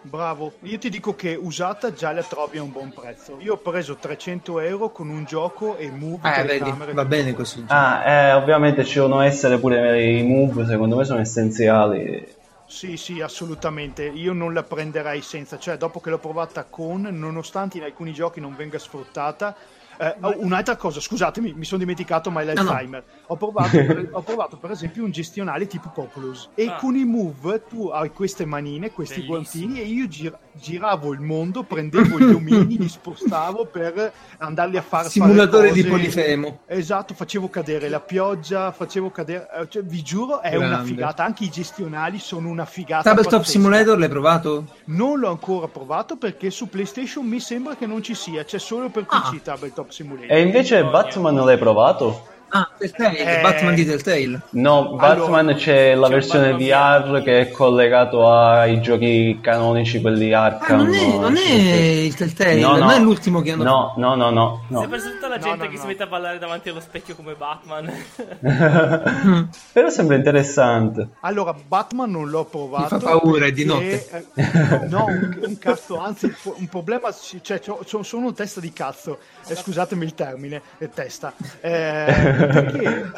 Bravo, 0.00 0.52
io 0.62 0.78
ti 0.78 0.88
dico 0.88 1.14
che 1.14 1.38
usata 1.38 1.92
già 1.92 2.12
la 2.12 2.22
trovi 2.22 2.56
a 2.56 2.62
un 2.62 2.72
buon 2.72 2.92
prezzo. 2.92 3.36
Io 3.40 3.54
ho 3.54 3.56
preso 3.58 3.96
300 3.96 4.58
euro 4.58 4.90
con 4.90 5.10
un 5.10 5.24
gioco 5.24 5.76
e 5.76 5.90
move 5.90 6.32
Eh, 6.34 6.44
vedi, 6.44 6.72
va 6.92 7.04
bene 7.04 7.34
così. 7.34 7.62
Ah, 7.68 8.02
eh, 8.04 8.32
ovviamente 8.32 8.84
ci 8.84 8.94
devono 8.94 9.20
essere 9.20 9.58
pure 9.58 10.02
i 10.02 10.22
move, 10.22 10.64
secondo 10.66 10.96
me 10.96 11.04
sono 11.04 11.20
essenziali. 11.20 12.26
Sì, 12.66 12.96
sì, 12.96 13.20
assolutamente. 13.20 14.04
Io 14.04 14.32
non 14.32 14.54
la 14.54 14.62
prenderei 14.62 15.20
senza, 15.20 15.58
cioè 15.58 15.76
dopo 15.76 16.00
che 16.00 16.08
l'ho 16.10 16.18
provata 16.18 16.64
con, 16.64 17.02
nonostante 17.02 17.76
in 17.76 17.82
alcuni 17.84 18.12
giochi 18.12 18.40
non 18.40 18.56
venga 18.56 18.78
sfruttata, 18.78 19.54
Eh, 20.00 20.16
oh, 20.20 20.34
un'altra 20.38 20.76
cosa, 20.76 21.00
scusatemi, 21.00 21.54
mi 21.54 21.64
sono 21.64 21.80
dimenticato, 21.80 22.30
è 22.30 22.44
l'Alzheimer. 22.44 23.04
No, 23.04 23.12
no. 23.16 23.24
Ho, 23.26 23.36
provato, 23.36 23.70
per, 23.70 24.08
ho, 24.12 24.22
provato, 24.22 24.56
per, 24.56 24.70
esempio 24.70 25.04
un 25.04 25.10
gestionale 25.10 25.66
tipo 25.66 25.90
Populous 25.92 26.50
e 26.54 26.68
ah. 26.68 26.76
con 26.76 26.94
i 26.94 27.04
Move 27.04 27.64
tu 27.68 27.88
hai 27.88 28.10
queste 28.10 28.44
manine, 28.44 28.92
questi 28.92 29.26
Bellissimo. 29.26 29.38
guantini 29.38 29.80
e 29.80 29.84
io 29.86 30.06
gir- 30.06 30.38
giravo 30.52 31.12
il 31.12 31.20
mondo, 31.20 31.64
prendevo 31.64 32.18
gli 32.18 32.32
omini, 32.32 32.78
li 32.78 32.88
spostavo 32.88 33.66
per 33.66 34.12
andarli 34.38 34.76
a 34.76 34.82
fare 34.82 35.08
simulatore 35.08 35.68
fare 35.68 35.82
di 35.82 35.88
polifemo. 35.88 36.60
Esatto, 36.66 37.14
facevo 37.14 37.48
cadere 37.48 37.88
la 37.88 38.00
pioggia, 38.00 38.70
facevo 38.70 39.10
cadere, 39.10 39.48
eh, 39.52 39.68
cioè, 39.68 39.82
vi 39.82 40.02
giuro, 40.02 40.40
è 40.40 40.50
Grande. 40.50 40.66
una 40.66 40.84
figata. 40.84 41.24
Anche 41.24 41.44
i 41.44 41.50
gestionali 41.50 42.18
sono 42.18 42.48
una 42.48 42.66
figata. 42.66 43.02
Tabletop 43.02 43.42
Simulator 43.42 43.98
l'hai 43.98 44.08
provato? 44.08 44.66
Non 44.84 45.18
l'ho 45.18 45.28
ancora 45.28 45.66
provato 45.66 46.16
perché 46.16 46.50
su 46.50 46.68
PlayStation 46.68 47.26
mi 47.26 47.40
sembra 47.40 47.74
che 47.74 47.86
non 47.86 48.02
ci 48.02 48.14
sia, 48.14 48.44
c'è 48.44 48.58
solo 48.58 48.90
per 48.90 49.04
PC 49.04 49.34
ah. 49.34 49.40
Tabletop 49.42 49.87
Simulator. 49.88 50.36
E 50.36 50.40
invece 50.40 50.84
Batman 50.84 51.34
l'hai 51.44 51.58
provato? 51.58 52.26
Ah, 52.50 52.67
Telltale, 52.78 53.38
eh... 53.38 53.40
Batman 53.40 53.74
di 53.74 53.84
Telltale. 53.84 54.40
No, 54.50 54.94
Batman 54.94 55.48
allora, 55.48 55.54
c'è 55.54 55.94
la 55.94 56.06
c'è 56.06 56.12
versione 56.12 56.52
VR 56.54 57.22
che 57.22 57.40
è 57.40 57.50
collegato 57.50 58.30
ai 58.30 58.80
giochi 58.80 59.38
canonici, 59.40 60.00
quelli 60.00 60.32
Arkham. 60.32 60.80
Ah, 60.80 60.82
non, 60.84 60.94
è, 60.94 61.06
non 61.06 61.36
è 61.36 61.50
il 61.50 62.14
Telltale, 62.14 62.60
no, 62.60 62.72
no, 62.72 62.78
non 62.78 62.90
è 62.90 62.98
l'ultimo 63.00 63.40
che 63.40 63.52
hanno 63.52 63.64
No, 63.64 63.94
no, 63.96 64.14
no, 64.14 64.30
no. 64.30 64.64
no. 64.68 64.88
Preso 64.88 65.10
tutta 65.10 65.28
la 65.28 65.38
gente 65.38 65.64
no, 65.64 65.70
che 65.70 65.76
si 65.76 65.86
mette 65.86 66.04
a 66.04 66.06
ballare 66.06 66.38
davanti 66.38 66.68
allo 66.68 66.80
specchio 66.80 67.14
come 67.14 67.34
Batman. 67.34 67.92
Però 69.72 69.90
sembra 69.90 70.16
interessante. 70.16 71.08
Allora, 71.20 71.52
Batman 71.52 72.10
non 72.10 72.28
l'ho 72.30 72.44
provato. 72.44 72.94
Mi 72.94 73.00
fa 73.00 73.18
paura, 73.18 73.46
è 73.46 73.52
di 73.52 73.64
notte. 73.64 74.24
Eh, 74.34 74.86
no, 74.88 75.06
un, 75.06 75.38
un, 75.42 75.58
cazzo, 75.58 75.98
anzi, 75.98 76.32
un 76.42 76.68
problema, 76.68 77.12
cioè, 77.42 77.60
sono 78.02 78.26
un 78.26 78.34
testa 78.34 78.60
di 78.60 78.72
cazzo. 78.72 79.18
Eh, 79.46 79.54
scusatemi 79.54 80.04
il 80.04 80.14
termine, 80.14 80.62
eh, 80.78 80.88
testa. 80.90 81.32
Eh, 81.60 82.66
perché, 82.70 83.10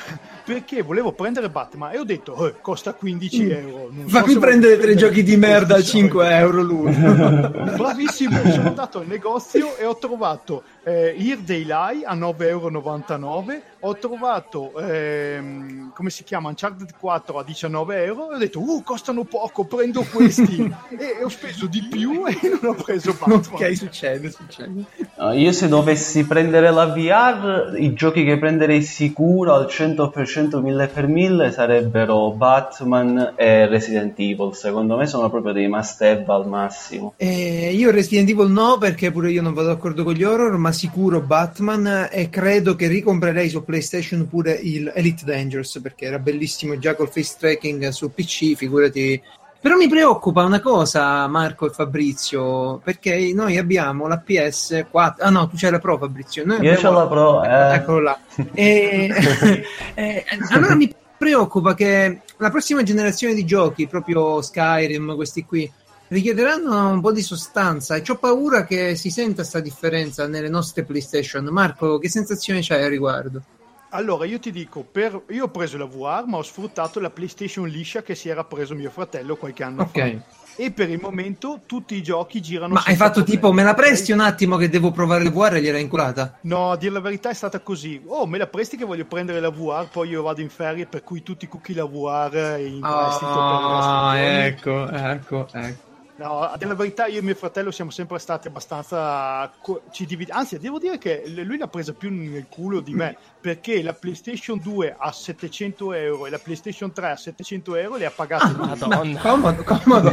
perché, 0.45 0.83
volevo 0.83 1.13
prendere 1.13 1.49
Batman 1.51 1.93
e 1.93 1.99
ho 1.99 2.05
detto 2.05 2.47
eh, 2.47 2.55
costa 2.61 2.95
15 2.95 3.43
mm. 3.43 3.51
euro. 3.51 3.89
Non 3.93 4.09
Fammi 4.09 4.33
so 4.33 4.39
prendere 4.39 4.79
tre 4.79 4.95
giochi 4.95 5.23
di 5.23 5.37
merda 5.37 5.77
a 5.77 5.83
5 5.83 6.35
euro 6.37 6.63
l'uno. 6.63 7.51
Bravissimo, 7.77 8.41
sono 8.51 8.69
andato 8.69 8.99
al 8.99 9.07
negozio 9.07 9.77
e 9.77 9.85
ho 9.85 9.97
trovato 9.97 10.63
eh, 10.83 11.15
Here 11.19 11.43
Day 11.43 11.65
Lie 11.65 12.05
a 12.05 12.15
9,99 12.15 12.47
euro, 12.47 13.63
ho 13.83 13.97
trovato, 13.97 14.79
ehm, 14.79 15.93
come 15.95 16.11
si 16.11 16.23
chiama, 16.23 16.49
Uncharted 16.49 16.95
4 16.99 17.39
a 17.39 17.45
19 17.45 18.05
euro 18.05 18.33
e 18.33 18.35
ho 18.35 18.39
detto, 18.39 18.61
uh, 18.61 18.83
costano 18.83 19.25
poco, 19.25 19.65
prendo 19.65 20.03
questi. 20.03 20.59
e, 20.99 21.25
ho 21.25 21.29
speso 21.29 21.67
di 21.67 21.87
più 21.91 22.27
e 22.27 22.37
non 22.43 22.73
ho 22.73 22.75
preso 22.75 23.17
Batman. 23.19 23.43
Ok, 23.53 23.77
succede, 23.77 24.31
succede. 24.31 24.85
No, 25.17 25.33
io 25.33 25.53
se 25.53 25.69
dovessi 25.69 26.27
prendere 26.27 26.71
la 26.71 26.87
VR, 26.87 27.75
i 27.79 27.95
giochi 27.95 28.25
che 28.25 28.39
prenderei 28.39 28.83
sicuro 28.83 29.55
al 29.55 29.67
100% 29.67 30.61
1000 30.61 30.87
per 30.89 31.07
1000 31.07 31.53
sarebbero 31.53 32.31
Batman 32.33 33.33
e 33.37 33.67
Resident 33.67 34.19
Evil. 34.19 34.55
Secondo 34.55 34.97
me 34.97 35.07
sono 35.07 35.31
proprio 35.31 35.55
dei 35.55 35.69
must 35.69 36.03
have 36.03 36.25
al 36.27 36.47
massimo. 36.47 37.15
Eh, 37.17 37.73
io 37.73 37.91
Resident 37.91 38.29
Evil 38.29 38.51
no, 38.51 38.77
perché 38.79 39.11
pure 39.11 39.31
io 39.31 39.41
non 39.41 39.55
vado 39.55 39.69
d'accordo 39.69 40.05
con 40.05 40.13
gli 40.13 40.23
horror, 40.23 40.57
ma 40.59 40.70
sicuro 40.73 41.21
Batman 41.21 42.09
e 42.11 42.29
credo 42.29 42.77
che 42.77 42.87
ricomprerei 42.87 43.49
su 43.49 43.65
PlayStation 43.65 44.29
pure 44.29 44.53
il 44.53 44.91
Elite 44.95 45.25
Dangerous 45.25 45.79
perché 45.83 46.07
era 46.07 46.19
bellissimo 46.19 46.79
già 46.79 46.95
col 46.95 47.11
face 47.11 47.37
tracking 47.39 47.89
su 47.89 48.13
PC, 48.13 48.55
figurati. 48.55 49.23
Però 49.61 49.77
mi 49.77 49.89
preoccupa 49.89 50.43
una 50.43 50.61
cosa, 50.61 51.27
Marco 51.27 51.67
e 51.67 51.71
Fabrizio, 51.71 52.79
perché 52.79 53.31
noi 53.35 53.59
abbiamo 53.59 54.07
la 54.07 54.23
PS4. 54.27 55.17
Ah 55.19 55.29
no, 55.29 55.49
tu 55.49 55.57
c'hai 55.57 55.71
la 55.71 55.79
Pro, 55.79 55.99
Fabrizio. 55.99 56.47
Noi 56.47 56.65
Io 56.65 56.81
ho 56.83 56.93
la 56.93 57.07
Pro, 57.07 57.45
eh. 57.45 57.75
eccolo 57.75 58.01
là. 58.01 58.19
e, 58.55 59.11
e, 59.95 60.25
allora 60.49 60.75
mi 60.75 60.91
preoccupa 61.19 61.75
che 61.75 62.23
la 62.39 62.49
prossima 62.49 62.83
generazione 62.83 63.35
di 63.35 63.45
giochi, 63.45 63.87
proprio 63.87 64.41
Skyrim, 64.41 65.15
questi 65.15 65.45
qui, 65.45 65.71
richiederanno 66.11 66.91
un 66.91 67.01
po' 67.01 67.13
di 67.13 67.23
sostanza 67.23 67.95
e 67.95 68.03
ho 68.07 68.17
paura 68.17 68.65
che 68.65 68.97
si 68.97 69.11
senta 69.11 69.37
questa 69.37 69.61
differenza 69.61 70.27
nelle 70.27 70.49
nostre 70.49 70.85
PlayStation. 70.85 71.45
Marco, 71.47 71.99
che 71.99 72.09
sensazione 72.09 72.61
c'hai 72.63 72.83
a 72.83 72.89
riguardo? 72.89 73.43
Allora, 73.91 74.25
io 74.25 74.39
ti 74.39 74.53
dico, 74.53 74.85
per... 74.85 75.23
io 75.31 75.45
ho 75.45 75.49
preso 75.49 75.77
la 75.77 75.85
VR, 75.85 76.25
ma 76.27 76.37
ho 76.37 76.43
sfruttato 76.43 77.01
la 77.01 77.11
PlayStation 77.11 77.67
liscia 77.67 78.03
che 78.03 78.15
si 78.15 78.29
era 78.29 78.45
preso 78.45 78.75
mio 78.75 78.91
fratello 78.91 79.37
qualche 79.37 79.63
anno 79.65 79.83
okay. 79.83 80.17
fa. 80.17 80.39
E 80.63 80.73
per 80.73 80.91
il 80.91 81.01
momento 81.01 81.61
tutti 81.65 81.95
i 81.95 82.03
giochi 82.03 82.41
girano. 82.41 82.75
Ma 82.75 82.83
hai 82.85 82.95
fatto 82.95 83.15
problemi. 83.15 83.41
tipo, 83.41 83.53
me 83.53 83.63
la 83.63 83.75
presti 83.75 84.13
un 84.13 84.21
attimo 84.21 84.57
che 84.57 84.69
devo 84.69 84.91
provare 84.91 85.25
la 85.25 85.31
VR 85.31 85.55
e 85.55 85.63
gliela 85.63 85.79
inculata? 85.79 86.39
No, 86.43 86.73
a 86.73 86.77
dire 86.77 86.93
la 86.93 87.01
verità 87.01 87.31
è 87.31 87.35
stata 87.35 87.61
così. 87.61 88.01
Oh, 88.05 88.27
me 88.27 88.37
la 88.37 88.47
presti 88.47 88.77
che 88.77 88.85
voglio 88.85 89.07
prendere 89.07 89.41
la 89.41 89.51
VR, 89.51 89.89
poi 89.91 90.09
io 90.11 90.23
vado 90.23 90.41
in 90.41 90.51
ferie, 90.51 90.87
per 90.87 91.03
cui 91.03 91.23
tutti 91.23 91.49
cookie 91.49 91.75
la 91.75 91.85
VR 91.85 92.59
in 92.59 92.81
prestito 92.81 93.31
oh, 93.31 94.11
per 94.13 94.23
ecco, 94.23 94.91
ecco, 94.91 95.49
ecco. 95.53 95.90
No, 96.21 96.43
a 96.43 96.55
dire 96.59 96.69
la 96.69 96.77
verità, 96.77 97.07
io 97.07 97.21
e 97.21 97.23
mio 97.23 97.35
fratello 97.35 97.71
siamo 97.71 97.91
sempre 97.91 98.19
stati 98.19 98.47
abbastanza. 98.47 99.51
Ci 99.91 100.05
dividi- 100.05 100.31
Anzi, 100.31 100.59
devo 100.59 100.79
dire 100.79 100.99
che 100.99 101.23
lui 101.27 101.57
l'ha 101.57 101.67
presa 101.67 101.95
più 101.95 102.11
nel 102.11 102.45
culo 102.47 102.81
di 102.81 102.93
me 102.93 103.17
perché 103.41 103.83
la 103.83 103.95
PlayStation 103.95 104.61
2 104.63 104.97
a 104.99 105.13
700 105.13 105.95
euro 105.95 106.27
e 106.27 106.31
la 106.31 106.39
PlayStation 106.39 106.93
3 106.93 107.11
a 107.13 107.17
700 107.17 107.75
euro 107.77 107.97
le 107.97 108.05
ha 108.05 108.11
pagate. 108.11 108.45
Ah, 108.45 108.77
Madonna, 108.77 109.19
comodo, 109.19 109.63
comodo, 109.63 110.13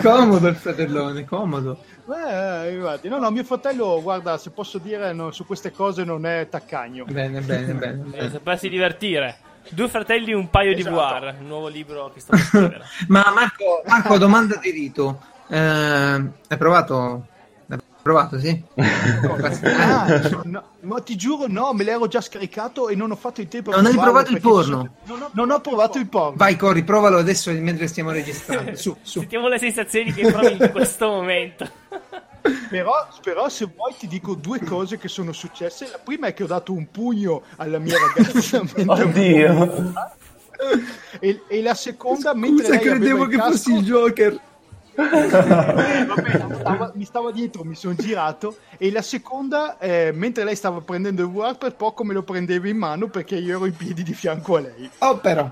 comodo 0.00 0.46
il 0.46 0.54
fratellone, 0.54 1.24
comodo. 1.24 1.82
Beh, 2.04 2.70
infatti, 2.70 3.08
no, 3.08 3.18
no, 3.18 3.28
mio 3.32 3.42
fratello, 3.42 4.00
guarda, 4.00 4.38
se 4.38 4.50
posso 4.50 4.78
dire, 4.78 5.12
no, 5.12 5.32
su 5.32 5.44
queste 5.44 5.72
cose 5.72 6.04
non 6.04 6.26
è 6.26 6.48
taccagno. 6.48 7.06
Bene, 7.06 7.40
bene, 7.40 7.72
bene. 7.74 8.02
bene. 8.04 8.30
Sapessi 8.30 8.68
divertire. 8.68 9.38
Due 9.68 9.88
fratelli, 9.88 10.32
un 10.32 10.48
paio 10.48 10.76
esatto. 10.76 10.90
di 10.90 10.94
VR, 10.94 11.34
un 11.40 11.46
nuovo 11.48 11.66
libro 11.66 12.10
che 12.14 12.20
sto 12.20 12.30
per 12.30 12.40
scrivere. 12.40 12.84
Ma 13.08 13.32
Marco, 13.34 13.82
Marco, 13.84 14.16
domanda 14.16 14.54
di 14.56 14.70
rito. 14.70 15.38
Eh, 15.50 15.56
hai 15.56 16.56
provato? 16.56 17.26
Hai 17.68 17.78
provato, 18.02 18.38
sì? 18.38 18.62
ah, 18.76 20.42
no, 20.44 20.64
ma 20.82 21.00
ti 21.00 21.16
giuro, 21.16 21.46
no, 21.48 21.72
me 21.72 21.82
l'ero 21.82 22.06
già 22.06 22.20
scaricato 22.20 22.88
e 22.88 22.94
non 22.94 23.10
ho 23.10 23.16
fatto 23.16 23.40
il 23.40 23.48
tempo. 23.48 23.72
Non 23.72 23.86
hai 23.86 23.96
provato 23.96 24.30
il 24.30 24.40
porno? 24.40 24.94
Non 25.04 25.22
ho, 25.22 25.30
non 25.32 25.50
ho, 25.50 25.60
provato 25.60 25.98
il 25.98 26.08
porno. 26.08 26.36
Vai, 26.36 26.56
Cori, 26.56 26.84
provalo 26.84 27.18
adesso 27.18 27.50
mentre 27.50 27.88
stiamo 27.88 28.12
registrando. 28.12 28.74
Su, 28.78 28.96
su. 29.02 29.20
Sentiamo 29.20 29.48
le 29.48 29.58
sensazioni 29.58 30.12
che 30.12 30.30
provi 30.30 30.56
in 30.60 30.70
questo 30.70 31.08
momento. 31.08 31.68
Però, 32.70 33.06
però, 33.22 33.50
se 33.50 33.66
vuoi 33.66 33.94
ti 33.98 34.06
dico 34.06 34.34
due 34.34 34.60
cose 34.60 34.96
che 34.96 35.08
sono 35.08 35.30
successe. 35.30 35.90
La 35.90 36.00
prima 36.02 36.28
è 36.28 36.32
che 36.32 36.44
ho 36.44 36.46
dato 36.46 36.72
un 36.72 36.90
pugno 36.90 37.42
alla 37.56 37.78
mia 37.78 37.96
ragazza. 37.98 38.62
Oddio. 38.86 39.92
E, 41.18 41.42
e, 41.48 41.62
la 41.62 41.74
seconda, 41.74 42.30
Scusa, 42.30 42.34
mentre 42.34 42.78
credevo 42.78 43.26
che 43.26 43.36
casco, 43.36 43.50
fossi 43.50 43.74
il 43.74 43.84
Joker. 43.84 44.40
Vabbè, 46.06 46.54
stava, 46.58 46.92
mi 46.94 47.04
stava 47.04 47.30
dietro, 47.30 47.64
mi 47.64 47.74
sono 47.74 47.94
girato 47.94 48.56
e 48.76 48.90
la 48.90 49.02
seconda, 49.02 49.78
eh, 49.78 50.12
mentre 50.12 50.44
lei 50.44 50.56
stava 50.56 50.80
prendendo 50.80 51.22
il 51.22 51.30
VR, 51.30 51.56
per 51.56 51.74
poco 51.74 52.04
me 52.04 52.14
lo 52.14 52.22
prendevo 52.22 52.68
in 52.68 52.76
mano 52.76 53.08
perché 53.08 53.36
io 53.36 53.56
ero 53.56 53.66
in 53.66 53.74
piedi 53.74 54.02
di 54.02 54.14
fianco 54.14 54.56
a 54.56 54.60
lei. 54.60 54.90
Oh, 54.98 55.18
però. 55.18 55.50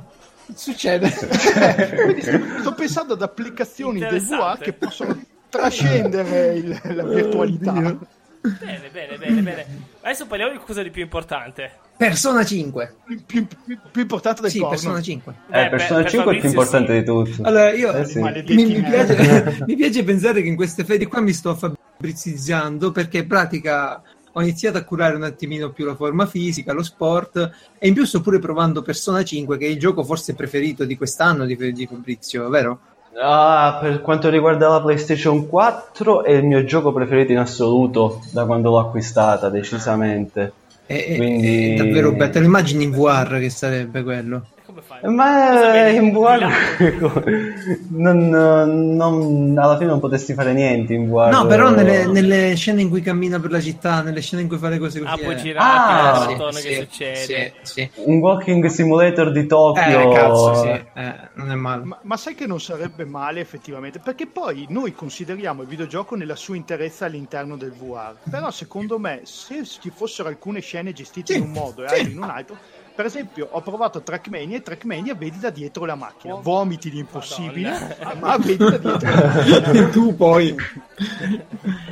Succede. 0.54 1.08
sto, 1.10 2.40
sto 2.60 2.74
pensando 2.74 3.14
ad 3.14 3.22
applicazioni 3.22 4.00
del 4.00 4.20
VR 4.20 4.58
che 4.58 4.72
possono 4.72 5.20
trascendere 5.48 6.54
il, 6.54 6.80
la 6.94 7.04
virtualità. 7.04 7.72
Bene, 7.72 8.88
bene, 8.90 9.18
bene, 9.18 9.42
bene. 9.42 9.66
Adesso 10.08 10.24
parliamo 10.24 10.52
di 10.52 10.56
qualcosa 10.56 10.82
di 10.82 10.88
più 10.88 11.02
importante. 11.02 11.70
Persona 11.98 12.42
5. 12.42 12.94
Più, 13.26 13.46
più, 13.46 13.78
più 13.92 14.00
importante 14.00 14.40
del 14.40 14.50
sì, 14.50 14.56
porno. 14.56 14.72
Persona 14.72 15.02
5. 15.02 15.34
Eh, 15.50 15.64
eh 15.64 15.68
Persona 15.68 16.00
per 16.00 16.10
5 16.10 16.34
è 16.34 16.40
più 16.40 16.48
importante 16.48 16.92
sì. 16.94 16.98
di 16.98 17.04
tutto. 17.04 17.42
Allora, 17.42 17.72
io 17.74 17.92
eh, 17.92 18.04
sì. 18.06 18.18
mi, 18.18 18.64
mi, 18.64 18.80
piace, 18.80 19.64
mi, 19.66 19.76
piace, 19.76 20.04
pensare 20.04 20.40
che 20.40 20.48
in 20.48 20.56
queste 20.56 20.86
fedi 20.86 21.04
qua 21.04 21.20
mi 21.20 21.34
sto 21.34 21.54
fabrizizzando 21.54 22.90
perché 22.90 23.18
in 23.18 23.26
pratica 23.26 24.00
ho 24.32 24.40
iniziato 24.40 24.78
a 24.78 24.84
curare 24.84 25.14
un 25.14 25.24
attimino 25.24 25.72
più 25.72 25.84
la 25.84 25.94
forma 25.94 26.24
fisica, 26.24 26.72
lo 26.72 26.82
sport 26.82 27.50
e 27.78 27.86
in 27.86 27.92
più 27.92 28.06
sto 28.06 28.22
pure 28.22 28.38
provando 28.38 28.80
Persona 28.80 29.22
5 29.22 29.58
che 29.58 29.66
è 29.66 29.68
il 29.68 29.78
gioco 29.78 30.04
forse 30.04 30.34
preferito 30.34 30.86
di 30.86 30.96
quest'anno 30.96 31.44
di, 31.44 31.54
di 31.74 31.86
Fabrizio, 31.86 32.48
vero? 32.48 32.80
Ah, 33.20 33.78
per 33.80 34.00
quanto 34.00 34.30
riguarda 34.30 34.68
la 34.68 34.80
PlayStation 34.80 35.48
4 35.48 36.22
è 36.22 36.32
il 36.32 36.44
mio 36.44 36.64
gioco 36.64 36.92
preferito 36.92 37.32
in 37.32 37.38
assoluto 37.38 38.20
da 38.30 38.44
quando 38.44 38.70
l'ho 38.70 38.78
acquistata, 38.78 39.48
decisamente. 39.48 40.52
È, 40.86 41.16
Quindi... 41.16 41.74
è 41.74 41.76
davvero 41.76 42.12
bello, 42.12 42.30
te 42.30 42.38
lo 42.38 42.46
immagini 42.46 42.84
in 42.84 42.92
VR 42.92 43.38
che 43.40 43.50
sarebbe 43.50 44.02
quello? 44.02 44.42
Come 44.78 44.82
fai? 44.82 45.14
Ma 45.14 45.88
in 45.90 46.12
lato? 46.12 47.24
non, 47.90 48.28
non- 48.28 49.54
alla 49.58 49.76
fine 49.76 49.90
non 49.90 50.00
potresti 50.00 50.34
fare 50.34 50.52
niente 50.52 50.94
in 50.94 51.08
VR. 51.08 51.30
No, 51.30 51.46
però 51.46 51.70
nelle, 51.70 52.06
nelle 52.06 52.54
scene 52.54 52.82
in 52.82 52.88
cui 52.88 53.00
cammina 53.00 53.40
per 53.40 53.50
la 53.50 53.60
città, 53.60 54.02
nelle 54.02 54.20
scene 54.20 54.42
in 54.42 54.48
cui 54.48 54.58
fa 54.58 54.68
le 54.68 54.78
cose 54.78 55.00
così. 55.00 55.12
Ah, 55.12 55.18
puoi 55.18 55.36
girare, 55.36 56.36
Ah, 56.38 56.52
sì, 56.52 56.68
che 56.68 56.74
sì, 56.74 56.80
succede. 56.80 57.54
Sì, 57.62 57.72
sì. 57.72 57.90
Un 58.04 58.18
walking 58.18 58.66
simulator 58.66 59.32
di 59.32 59.46
Tokyo. 59.46 60.10
Eh, 60.10 60.14
cazzo, 60.14 60.54
sì. 60.54 60.68
Eh, 60.68 61.14
non 61.34 61.50
è 61.50 61.54
male. 61.54 61.84
Ma, 61.84 61.98
ma 62.02 62.16
sai 62.16 62.34
che 62.34 62.46
non 62.46 62.60
sarebbe 62.60 63.04
male 63.04 63.40
effettivamente? 63.40 63.98
Perché 63.98 64.26
poi 64.26 64.66
noi 64.68 64.92
consideriamo 64.92 65.62
il 65.62 65.68
videogioco 65.68 66.14
nella 66.16 66.36
sua 66.36 66.56
interezza 66.56 67.06
all'interno 67.06 67.56
del 67.56 67.72
VR. 67.72 68.14
Però 68.30 68.50
secondo 68.50 68.98
me, 68.98 69.20
se 69.24 69.64
ci 69.64 69.90
fossero 69.90 70.28
alcune 70.28 70.60
scene 70.60 70.92
gestite 70.92 71.32
Sì, 71.32 71.38
in 71.38 71.44
un 71.44 71.52
modo 71.52 71.84
e 71.84 71.88
sì. 71.88 71.94
altre 71.94 72.10
in 72.12 72.18
un 72.18 72.28
altro, 72.28 72.56
per 72.98 73.06
esempio, 73.06 73.46
ho 73.52 73.60
provato 73.60 74.02
Trackmania 74.02 74.56
e 74.56 74.62
Trackmania 74.62 75.14
vedi 75.14 75.38
da 75.38 75.50
dietro 75.50 75.84
la 75.84 75.94
macchina. 75.94 76.34
Vomiti 76.34 76.90
di 76.90 76.98
impossibile, 76.98 77.70
Madonna. 77.70 78.14
ma 78.18 78.36
vedi 78.38 78.56
da 78.56 78.76
dietro 78.76 78.98
la 79.08 79.24
macchina. 79.24 79.86
tu 79.94 80.16
poi. 80.16 80.56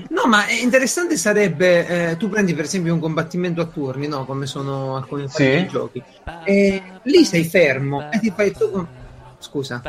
No, 0.09 0.27
ma 0.27 0.47
è 0.47 0.61
interessante 0.61 1.17
sarebbe, 1.17 2.11
eh, 2.11 2.17
tu 2.17 2.29
prendi 2.29 2.55
per 2.55 2.65
esempio 2.65 2.93
un 2.93 2.99
combattimento 2.99 3.61
a 3.61 3.67
turni, 3.67 4.09
no? 4.09 4.25
Come 4.25 4.47
sono 4.47 4.97
alcuni 4.97 5.29
Sì. 5.29 5.69
giochi. 5.69 6.03
E 6.43 6.83
lì 7.03 7.25
sei 7.25 7.45
fermo 7.45 8.11
e 8.11 8.19
ti 8.19 8.33
fai 8.35 8.51
tuo... 8.51 8.69
com- 8.71 8.89
Scusa. 9.39 9.81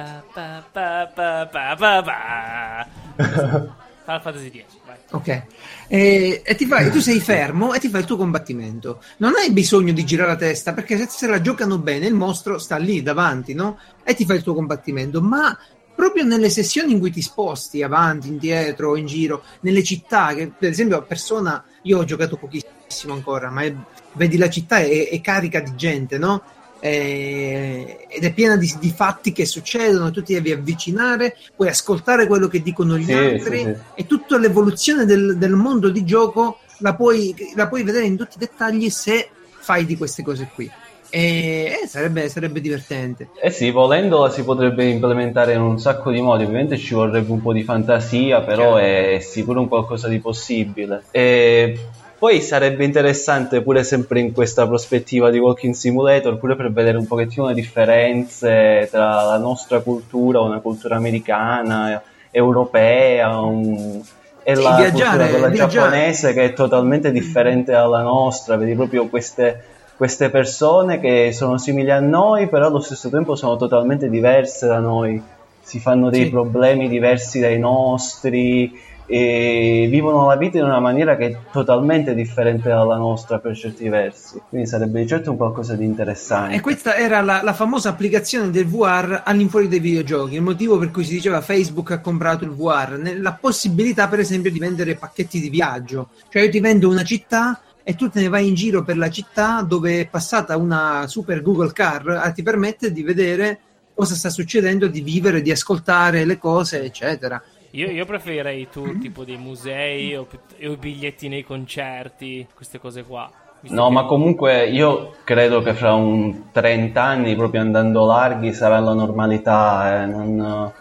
Final 4.08 4.22
Fantasy 4.22 4.52
X, 4.52 4.78
vai. 4.86 4.96
Ok. 5.12 5.44
E, 5.88 6.42
e 6.44 6.66
fai, 6.68 6.92
tu 6.92 7.00
sei 7.00 7.20
fermo 7.20 7.74
e 7.74 7.80
ti 7.80 7.88
fai 7.88 8.02
il 8.02 8.08
tuo 8.08 8.18
combattimento. 8.18 9.02
Non 9.18 9.34
hai 9.36 9.52
bisogno 9.52 9.94
di 9.94 10.06
girare 10.06 10.32
la 10.32 10.36
testa 10.36 10.74
perché 10.74 10.98
se, 10.98 11.08
se 11.10 11.28
la 11.28 11.42
giocano 11.42 11.80
bene 11.80 12.08
il 12.08 12.14
mostro 12.14 12.58
sta 12.58 12.78
lì 12.78 13.02
davanti, 13.02 13.54
no? 13.54 13.80
E 14.04 14.14
ti 14.14 14.26
fai 14.26 14.38
il 14.38 14.44
tuo 14.44 14.54
combattimento. 14.54 15.22
Ma 15.22 15.58
proprio 15.96 16.24
nelle 16.26 16.50
sessioni 16.50 16.92
in 16.92 17.00
cui 17.00 17.12
ti 17.12 17.22
sposti 17.22 17.82
avanti, 17.82 18.28
indietro, 18.28 18.96
in 18.96 19.08
giro, 19.08 19.44
nelle 19.62 19.84
città, 19.84 20.34
che 20.36 20.52
per 20.56 20.70
esempio 20.70 20.98
a 20.98 21.02
persona, 21.02 21.64
io 21.84 21.98
ho 21.98 22.04
giocato 22.04 22.38
pochissimo 22.38 23.14
ancora, 23.14 23.50
ma 23.50 23.64
è- 23.64 23.74
vedi 24.14 24.38
la 24.38 24.50
città 24.50 24.78
è, 24.78 25.10
è 25.10 25.22
carica 25.22 25.60
di 25.60 25.76
gente, 25.76 26.18
no? 26.18 26.44
Eh, 26.80 28.06
ed 28.08 28.24
è 28.24 28.34
piena 28.34 28.56
di, 28.56 28.72
di 28.80 28.90
fatti 28.92 29.32
che 29.32 29.46
succedono, 29.46 30.12
tu 30.12 30.22
ti 30.22 30.34
devi 30.34 30.52
avvicinare, 30.52 31.36
puoi 31.56 31.70
ascoltare 31.70 32.28
quello 32.28 32.48
che 32.48 32.62
dicono 32.62 32.98
gli 32.98 33.06
Sì, 33.06 33.14
altri 33.14 33.58
sì, 33.60 33.64
sì. 33.64 33.76
e 33.96 34.06
tutta 34.06 34.38
l'evoluzione 34.38 35.06
del, 35.06 35.38
del 35.38 35.54
mondo 35.54 35.90
di 35.90 36.04
gioco 36.04 36.60
la 36.80 36.94
puoi, 36.94 37.36
la 37.56 37.68
puoi 37.68 37.84
vedere 37.84 38.06
in 38.06 38.16
tutti 38.18 38.38
i 38.38 38.40
dettagli 38.40 38.90
se 38.90 39.30
fai 39.60 39.86
di 39.86 39.98
queste 39.98 40.24
cose 40.24 40.50
qui. 40.54 40.70
E 41.10 41.80
eh, 41.84 41.88
sarebbe, 41.88 42.28
sarebbe 42.28 42.60
divertente. 42.60 43.30
Eh 43.42 43.50
sì, 43.50 43.72
volendola 43.72 44.30
si 44.30 44.44
potrebbe 44.44 44.86
implementare 44.86 45.54
in 45.54 45.62
un 45.62 45.80
sacco 45.80 46.12
di 46.12 46.20
modi, 46.20 46.44
ovviamente 46.44 46.78
ci 46.78 46.94
vorrebbe 46.94 47.32
un 47.32 47.42
po' 47.42 47.54
di 47.54 47.64
fantasia, 47.64 48.42
però 48.42 48.76
è 48.76 49.20
sicuro 49.22 49.62
un 49.62 49.70
qualcosa 49.70 50.10
di 50.10 50.20
possibile. 50.20 51.04
E 51.12 51.80
poi 52.18 52.42
sarebbe 52.42 52.84
interessante 52.84 53.62
pure 53.62 53.84
sempre 53.84 54.20
in 54.20 54.32
questa 54.34 54.66
prospettiva 54.68 55.30
di 55.30 55.38
Walking 55.40 55.74
Simulator, 55.74 56.38
pure 56.38 56.56
per 56.56 56.72
vedere 56.72 56.98
un 56.98 57.06
pochettino 57.06 57.48
le 57.48 57.54
differenze 57.54 58.88
tra 58.92 59.24
la 59.24 59.38
nostra 59.38 59.80
cultura, 59.82 60.42
una 60.42 60.60
cultura 60.60 60.96
americana, 60.96 62.02
europea, 62.32 63.40
un- 63.40 64.02
e 64.44 64.56
Sì, 64.56 64.62
la 64.64 64.76
viaggiare, 64.76 64.92
cultura 64.92 65.28
quella 65.28 65.48
viaggiare. 65.48 65.90
giapponese 65.90 66.34
che 66.34 66.44
è 66.46 66.54
totalmente 66.54 67.12
differente 67.12 67.72
dalla 67.72 68.02
nostra, 68.02 68.56
vedi 68.56 68.74
proprio 68.76 69.08
queste 69.08 69.76
queste 69.98 70.30
persone 70.30 71.00
che 71.00 71.32
sono 71.34 71.58
simili 71.58 71.90
a 71.90 72.00
noi, 72.00 72.48
però 72.48 72.68
allo 72.68 72.82
stesso 72.82 73.10
tempo 73.10 73.36
sono 73.36 73.58
totalmente 73.58 74.10
diverse 74.12 74.68
da 74.68 74.78
noi, 74.78 75.20
si 75.64 75.80
fanno 75.80 76.12
dei 76.12 76.26
Sì. 76.26 76.30
problemi 76.30 76.88
diversi 76.88 77.40
dai 77.40 77.58
nostri 77.58 78.72
e 79.10 79.88
vivono 79.90 80.28
la 80.28 80.36
vita 80.36 80.58
in 80.58 80.66
una 80.66 80.82
maniera 80.82 81.16
che 81.16 81.28
è 81.28 81.38
totalmente 81.50 82.14
differente 82.14 82.68
dalla 82.68 82.98
nostra 82.98 83.40
per 83.40 83.56
certi 83.56 83.88
versi. 83.88 84.42
Quindi 84.50 84.68
sarebbe 84.68 85.00
di 85.00 85.08
certo 85.08 85.32
un 85.32 85.38
qualcosa 85.38 85.76
di 85.76 85.86
interessante. 85.86 86.56
E 86.56 86.60
questa 86.60 86.96
era 86.98 87.22
la, 87.22 87.42
la 87.42 87.54
famosa 87.54 87.90
applicazione 87.90 88.52
del 88.52 88.68
VR 88.68 89.22
all'infuori 89.24 89.70
dei 89.70 89.80
videogiochi, 89.80 90.36
il 90.36 90.42
motivo 90.42 90.78
per 90.78 90.92
cui 90.92 91.06
si 91.06 91.14
diceva 91.14 91.40
Facebook 91.40 91.92
ha 91.92 92.02
comprato 92.02 92.44
il 92.44 92.52
VR, 92.52 93.00
la 93.18 93.38
possibilità 93.40 94.10
per 94.10 94.20
esempio 94.20 94.52
di 94.52 94.60
vendere 94.60 94.96
pacchetti 94.96 95.40
di 95.40 95.50
viaggio, 95.50 96.10
cioè 96.30 96.44
io 96.44 96.50
ti 96.50 96.60
vendo 96.60 96.90
una 96.90 97.04
città 97.04 97.62
e 97.84 97.96
tu 97.96 98.10
te 98.10 98.20
ne 98.20 98.28
vai 98.28 98.50
in 98.50 98.54
giro 98.54 98.84
per 98.84 98.98
la 98.98 99.10
città 99.10 99.62
dove 99.62 100.02
è 100.02 100.08
passata 100.10 100.58
una 100.58 101.06
super 101.08 101.42
Google 101.42 101.72
Car, 101.72 102.26
eh, 102.26 102.34
ti 102.34 102.44
permette 102.44 102.92
di 102.92 103.04
vedere 103.04 103.60
cosa 103.96 104.14
sta 104.14 104.30
succedendo, 104.30 104.88
di 104.88 105.00
vivere, 105.00 105.42
di 105.42 105.50
ascoltare 105.50 106.26
le 106.26 106.38
cose, 106.38 106.84
eccetera. 106.84 107.42
Io, 107.72 107.90
io 107.92 108.06
preferirei 108.06 108.62
i 108.62 108.70
tour 108.70 108.98
tipo 108.98 109.24
dei 109.24 109.38
musei 109.38 110.16
o, 110.16 110.28
o 110.28 110.72
i 110.72 110.78
biglietti 110.78 111.28
nei 111.28 111.44
concerti, 111.44 112.48
queste 112.54 112.80
cose 112.80 113.04
qua. 113.04 113.32
No, 113.70 113.88
che- 113.88 113.94
ma 113.94 114.06
comunque 114.06 114.68
io 114.70 115.14
credo 115.24 115.62
che 115.62 115.74
fra 115.74 115.94
un 115.94 116.52
30 116.52 117.04
anni, 117.04 117.36
proprio 117.36 117.62
andando 117.62 118.06
larghi, 118.06 118.54
sarà 118.54 118.80
la 118.80 118.94
normalità. 118.94 120.04
eh, 120.04 120.06
Non, 120.06 120.72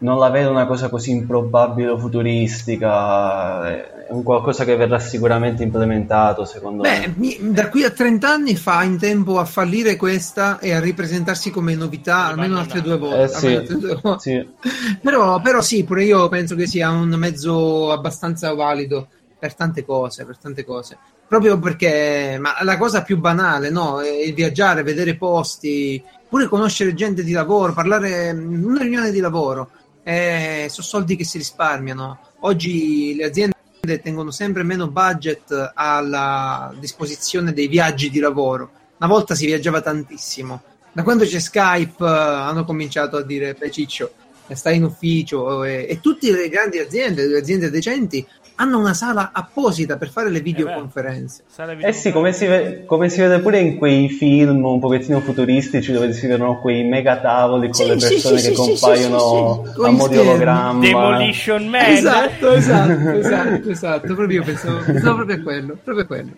non 0.00 0.18
la 0.18 0.30
vedo 0.30 0.50
una 0.50 0.66
cosa 0.66 0.88
così 0.88 1.10
improbabile 1.10 1.90
o 1.90 1.98
futuristica. 1.98 3.68
È 3.68 4.06
un 4.10 4.22
qualcosa 4.22 4.64
che 4.64 4.76
verrà 4.76 4.98
sicuramente 4.98 5.62
implementato, 5.62 6.44
secondo 6.44 6.82
Beh, 6.82 7.12
me. 7.16 7.36
da 7.52 7.68
qui 7.68 7.84
a 7.84 7.90
30 7.90 8.28
anni 8.28 8.56
fa 8.56 8.82
in 8.82 8.98
tempo 8.98 9.38
a 9.38 9.44
fallire 9.44 9.96
questa 9.96 10.58
e 10.58 10.72
a 10.72 10.80
ripresentarsi 10.80 11.50
come 11.50 11.74
novità 11.74 12.26
almeno 12.26 12.58
altre 12.58 12.82
due 12.82 12.98
volte. 12.98 13.22
Eh 13.22 13.28
sì, 13.28 13.54
altre 13.54 13.76
due 13.76 13.98
volte. 14.00 14.20
sì. 14.20 14.98
Però, 15.00 15.40
però 15.40 15.60
sì, 15.60 15.84
pure 15.84 16.04
io 16.04 16.28
penso 16.28 16.54
che 16.54 16.66
sia 16.66 16.90
un 16.90 17.10
mezzo 17.10 17.92
abbastanza 17.92 18.52
valido 18.54 19.06
per 19.38 19.54
tante 19.54 19.84
cose, 19.84 20.24
per 20.24 20.38
tante 20.38 20.64
cose. 20.64 20.98
Proprio 21.28 21.58
perché 21.58 22.38
ma 22.40 22.54
la 22.62 22.76
cosa 22.76 23.02
più 23.02 23.18
banale, 23.18 23.70
no? 23.70 24.00
È 24.00 24.08
il 24.08 24.34
viaggiare, 24.34 24.82
vedere 24.82 25.14
posti, 25.14 26.02
pure 26.28 26.46
conoscere 26.46 26.94
gente 26.94 27.22
di 27.22 27.32
lavoro, 27.32 27.72
parlare 27.72 28.30
in 28.30 28.64
una 28.64 28.80
riunione 28.80 29.10
di 29.10 29.20
lavoro. 29.20 29.70
Eh, 30.10 30.66
sono 30.70 30.84
soldi 30.84 31.14
che 31.14 31.22
si 31.22 31.38
risparmiano. 31.38 32.18
Oggi 32.40 33.14
le 33.14 33.26
aziende 33.26 33.54
tengono 34.02 34.32
sempre 34.32 34.64
meno 34.64 34.88
budget 34.88 35.70
alla 35.72 36.74
disposizione 36.80 37.52
dei 37.52 37.68
viaggi 37.68 38.10
di 38.10 38.18
lavoro. 38.18 38.72
Una 38.98 39.08
volta 39.08 39.36
si 39.36 39.46
viaggiava 39.46 39.80
tantissimo. 39.80 40.62
Da 40.90 41.04
quando 41.04 41.24
c'è 41.24 41.38
Skype 41.38 42.04
eh, 42.04 42.08
hanno 42.08 42.64
cominciato 42.64 43.18
a 43.18 43.22
dire, 43.22 43.54
beh 43.54 43.70
Ciccio, 43.70 44.12
stai 44.48 44.78
in 44.78 44.82
ufficio 44.82 45.62
e, 45.62 45.86
e 45.88 46.00
tutte 46.00 46.32
le 46.32 46.48
grandi 46.48 46.80
aziende, 46.80 47.28
le 47.28 47.38
aziende 47.38 47.70
decenti, 47.70 48.26
hanno 48.60 48.78
una 48.78 48.92
sala 48.94 49.30
apposita 49.32 49.96
per 49.96 50.10
fare 50.10 50.28
le 50.28 50.40
videoconferenze. 50.40 51.44
sarebbe 51.48 51.86
Eh 51.86 51.92
sì, 51.92 52.12
come 52.12 52.32
si, 52.32 52.46
ve- 52.46 52.84
come 52.86 53.08
si 53.08 53.20
vede 53.20 53.40
pure 53.40 53.58
in 53.58 53.78
quei 53.78 54.08
film 54.10 54.64
un 54.64 54.78
pochettino 54.80 55.20
futuristici 55.20 55.92
dove 55.92 56.12
si 56.12 56.26
vedono 56.26 56.60
quei 56.60 56.84
mega 56.84 57.18
tavoli 57.18 57.70
con 57.70 57.86
Sì, 57.86 57.86
le 57.86 57.96
persone 57.96 58.36
sì, 58.36 58.46
che 58.48 58.52
sì, 58.52 58.54
compaiono 58.54 59.18
sì, 59.18 59.66
sì, 59.66 59.72
con 59.76 59.86
a 59.86 59.90
mo' 59.90 60.08
di 60.08 60.18
ologramma. 60.18 60.86
Demolition 60.88 61.66
Man. 61.68 61.84
Esatto, 61.86 62.52
esatto, 62.52 63.16
esatto, 63.16 63.70
esatto. 63.70 64.14
Proprio 64.14 64.38
io 64.40 64.44
pensavo, 64.44 64.84
pensavo 64.84 65.14
proprio 65.16 65.36
a 65.36 65.40
quello, 65.42 65.78
proprio 65.82 66.04
a 66.04 66.06
quello. 66.06 66.30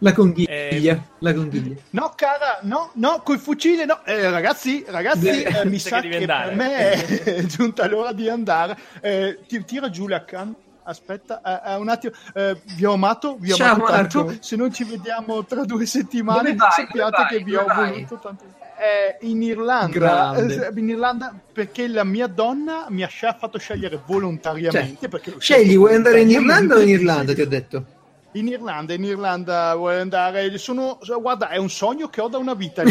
La 0.00 0.12
conchiglia, 0.12 0.50
Eh, 0.52 1.00
la 1.20 1.32
conchiglia. 1.32 1.76
No, 1.90 2.12
cara, 2.16 2.58
no, 2.62 2.90
no, 2.94 3.20
col 3.22 3.38
fucile 3.38 3.84
no. 3.84 4.04
Eh, 4.04 4.28
ragazzi, 4.30 4.84
ragazzi, 4.88 5.42
eh, 5.42 5.64
mi 5.66 5.78
sa 5.78 6.00
che 6.00 6.08
che 6.08 6.26
per 6.26 6.54
me 6.56 7.22
è 7.22 7.44
giunta 7.46 7.86
l'ora 7.86 8.12
di 8.12 8.28
andare. 8.28 8.76
Eh, 9.00 9.38
ti- 9.46 9.64
tira 9.64 9.90
giù 9.90 10.08
la 10.08 10.24
can. 10.24 10.52
Aspetta, 10.84 11.40
eh, 11.42 11.72
eh, 11.72 11.76
un 11.76 11.88
attimo. 11.88 12.12
Eh, 12.34 12.60
vi 12.76 12.84
ho 12.84 12.94
amato, 12.94 13.36
vi 13.38 13.52
ho 13.52 13.56
Ciao, 13.56 13.74
amato 13.74 13.92
tanto. 13.92 14.24
Marco. 14.24 14.42
Se 14.42 14.56
non 14.56 14.72
ci 14.72 14.84
vediamo 14.84 15.44
tra 15.44 15.64
due 15.64 15.86
settimane, 15.86 16.54
vai? 16.54 16.70
sappiate 16.70 17.22
vai? 17.22 17.26
che 17.28 17.44
vi 17.44 17.54
ho 17.54 17.64
vai? 17.64 17.92
voluto 17.92 18.18
tanto. 18.18 18.44
Eh, 18.82 19.26
in 19.28 19.42
Irlanda, 19.42 20.34
eh, 20.34 20.72
in 20.74 20.88
Irlanda 20.88 21.32
perché 21.52 21.86
la 21.86 22.02
mia 22.02 22.26
donna 22.26 22.86
mi 22.88 23.04
ha 23.04 23.08
fatto 23.08 23.56
scegliere 23.58 24.00
volontariamente. 24.04 25.08
Cioè, 25.08 25.34
Scegli, 25.38 25.76
vuoi 25.76 25.94
andare 25.94 26.20
in. 26.22 26.30
Irlanda 26.30 26.74
o 26.74 26.80
in 26.80 26.88
Irlanda? 26.88 27.32
Ti 27.32 27.40
ho 27.42 27.48
detto. 27.48 27.84
In 28.32 28.48
Irlanda, 28.48 28.94
in 28.94 29.04
Irlanda 29.04 29.74
vuoi 29.76 30.00
andare? 30.00 30.56
Sono, 30.56 30.98
guarda, 31.20 31.50
è 31.50 31.58
un 31.58 31.68
sogno 31.68 32.08
che 32.08 32.22
ho 32.22 32.28
da 32.28 32.38
una 32.38 32.54
vita. 32.54 32.82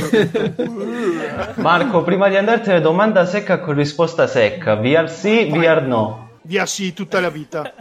Marco, 1.56 2.04
prima 2.04 2.30
di 2.30 2.38
andartene, 2.38 2.80
domanda 2.80 3.26
secca 3.26 3.60
con 3.60 3.74
risposta 3.74 4.28
secca. 4.28 4.76
VR 4.76 5.10
sì, 5.10 5.50
VR 5.50 5.82
no. 5.82 6.21
Via 6.44 6.66
sì, 6.66 6.94
tutta 6.94 7.20
la 7.20 7.30
vita. 7.30 7.74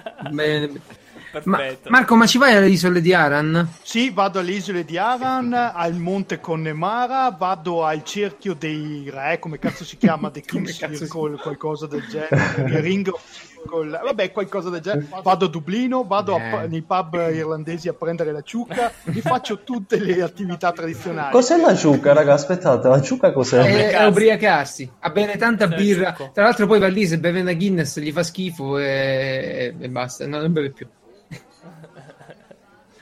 Bene. 1.33 1.45
Ma, 1.47 1.57
Perfetto. 1.59 1.91
Marco, 1.91 2.17
ma 2.17 2.27
ci 2.27 2.39
vai 2.39 2.55
alle 2.55 2.69
isole 2.69 3.01
di 3.01 3.13
Aran? 3.15 3.69
Sì, 3.83 4.11
vado 4.11 4.39
alle 4.39 4.53
isole 4.53 4.85
di 4.85 4.99
Aran, 4.99 5.53
al 5.53 5.95
monte 5.95 6.41
Connemara, 6.41 7.31
vado 7.31 7.85
al 7.85 8.03
cerchio 8.05 8.55
dei 8.55 9.09
re, 9.13 9.39
come 9.39 9.59
cazzo 9.59 9.85
si 9.85 9.97
chiama, 9.97 10.31
The 10.31 10.41
King's 10.47 10.79
cazzo 10.79 10.93
si- 10.95 10.99
Circle, 11.07 11.37
qualcosa 11.37 11.87
del 11.87 12.05
genere, 12.09 12.65
The 12.71 12.81
Ring 12.81 13.09
of 13.09 13.21
Circle, 13.23 14.01
vabbè, 14.03 14.33
qualcosa 14.33 14.71
del 14.71 14.81
genere. 14.81 15.07
Vado 15.23 15.45
a 15.45 15.49
Dublino, 15.49 16.05
vado 16.05 16.35
a- 16.35 16.63
Eh. 16.63 16.67
nei 16.69 16.83
pub 16.83 17.15
irlandesi 17.33 17.89
a 17.89 17.93
prendere 17.93 18.33
la 18.33 18.43
ciucca, 18.43 18.91
e 19.05 19.21
faccio 19.21 19.63
tutte 19.63 19.99
le 20.01 20.23
attività 20.23 20.73
tradizionali. 20.73 21.33
Cos'è 21.33 21.57
la 21.61 21.75
ciucca, 21.77 22.13
raga? 22.13 22.33
Aspettate, 22.35 22.89
la 22.89 23.01
ciucca 23.03 23.33
cos'è? 23.33 23.61
È, 23.63 23.91
è 23.99 24.07
ubriacarsi. 24.07 24.91
a 25.01 25.11
bere 25.11 25.37
tanta 25.37 25.67
birra. 25.69 26.13
Tra 26.33 26.43
l'altro, 26.45 26.67
poi 26.67 26.79
va 26.81 26.89
lì, 26.89 27.07
se 27.07 27.19
beve 27.19 27.41
una 27.41 27.53
Guinness, 27.55 27.99
gli 28.01 28.11
fa 28.13 28.23
schifo 28.23 28.79
e, 28.79 29.75
e 29.79 29.89
basta, 29.89 30.27
no, 30.27 30.41
non 30.41 30.53
beve 30.53 30.71
più. 30.71 30.87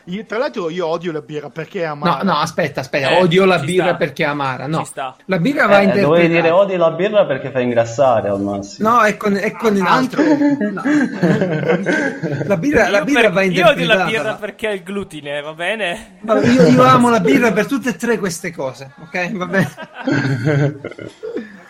Io- 0.08 0.24
tra 0.24 0.38
l'altro 0.38 0.70
io 0.70 0.86
odio 0.86 1.12
la 1.12 1.20
birra 1.20 1.50
perché 1.50 1.82
è 1.82 1.86
No, 1.86 1.92
amara. 1.92 2.22
no, 2.22 2.36
aspetta, 2.38 2.80
aspetta, 2.80 3.10
Eh, 3.10 3.20
odio 3.20 3.44
la 3.44 3.58
birra 3.58 3.88
sta. 3.88 3.94
perché 3.96 4.24
è 4.24 4.26
amara. 4.26 4.66
No, 4.66 4.86
la 5.26 5.38
birra 5.38 5.66
va 5.66 5.80
Eh, 5.80 5.84
interpretata. 5.84 6.00
dovevi 6.00 6.28
dire 6.28 6.50
odi 6.50 6.76
la 6.76 6.90
birra 6.92 7.26
perché 7.26 7.50
fa 7.50 7.60
ingrassare 7.60 8.28
al 8.28 8.40
massimo. 8.40 8.88
No, 8.88 9.02
è 9.02 9.16
con, 9.16 9.36
è 9.36 9.52
con 9.52 9.74
un 9.76 9.86
altro. 9.86 10.22
No. 10.22 10.82
La 12.46 12.56
birra, 12.56 12.88
la 12.88 12.98
Io 12.98 13.04
birra 13.04 13.20
per- 13.22 13.32
va 13.32 13.42
io 13.42 13.48
interpretata. 13.50 13.70
odio 13.72 13.86
la 13.86 14.04
birra 14.04 14.34
perché 14.34 14.66
ha 14.68 14.72
il 14.72 14.82
glutine, 14.82 15.40
va 15.42 15.52
bene? 15.52 16.16
Vabbè, 16.20 16.46
Io, 16.48 16.66
io 16.68 16.82
amo 16.82 17.10
la 17.10 17.20
birra 17.20 17.52
per 17.52 17.66
tutte 17.66 17.90
e 17.90 17.96
tre 17.96 18.18
queste 18.18 18.50
cose, 18.52 18.90
ok? 19.02 19.32
Va 19.36 19.46
bene. 19.46 19.70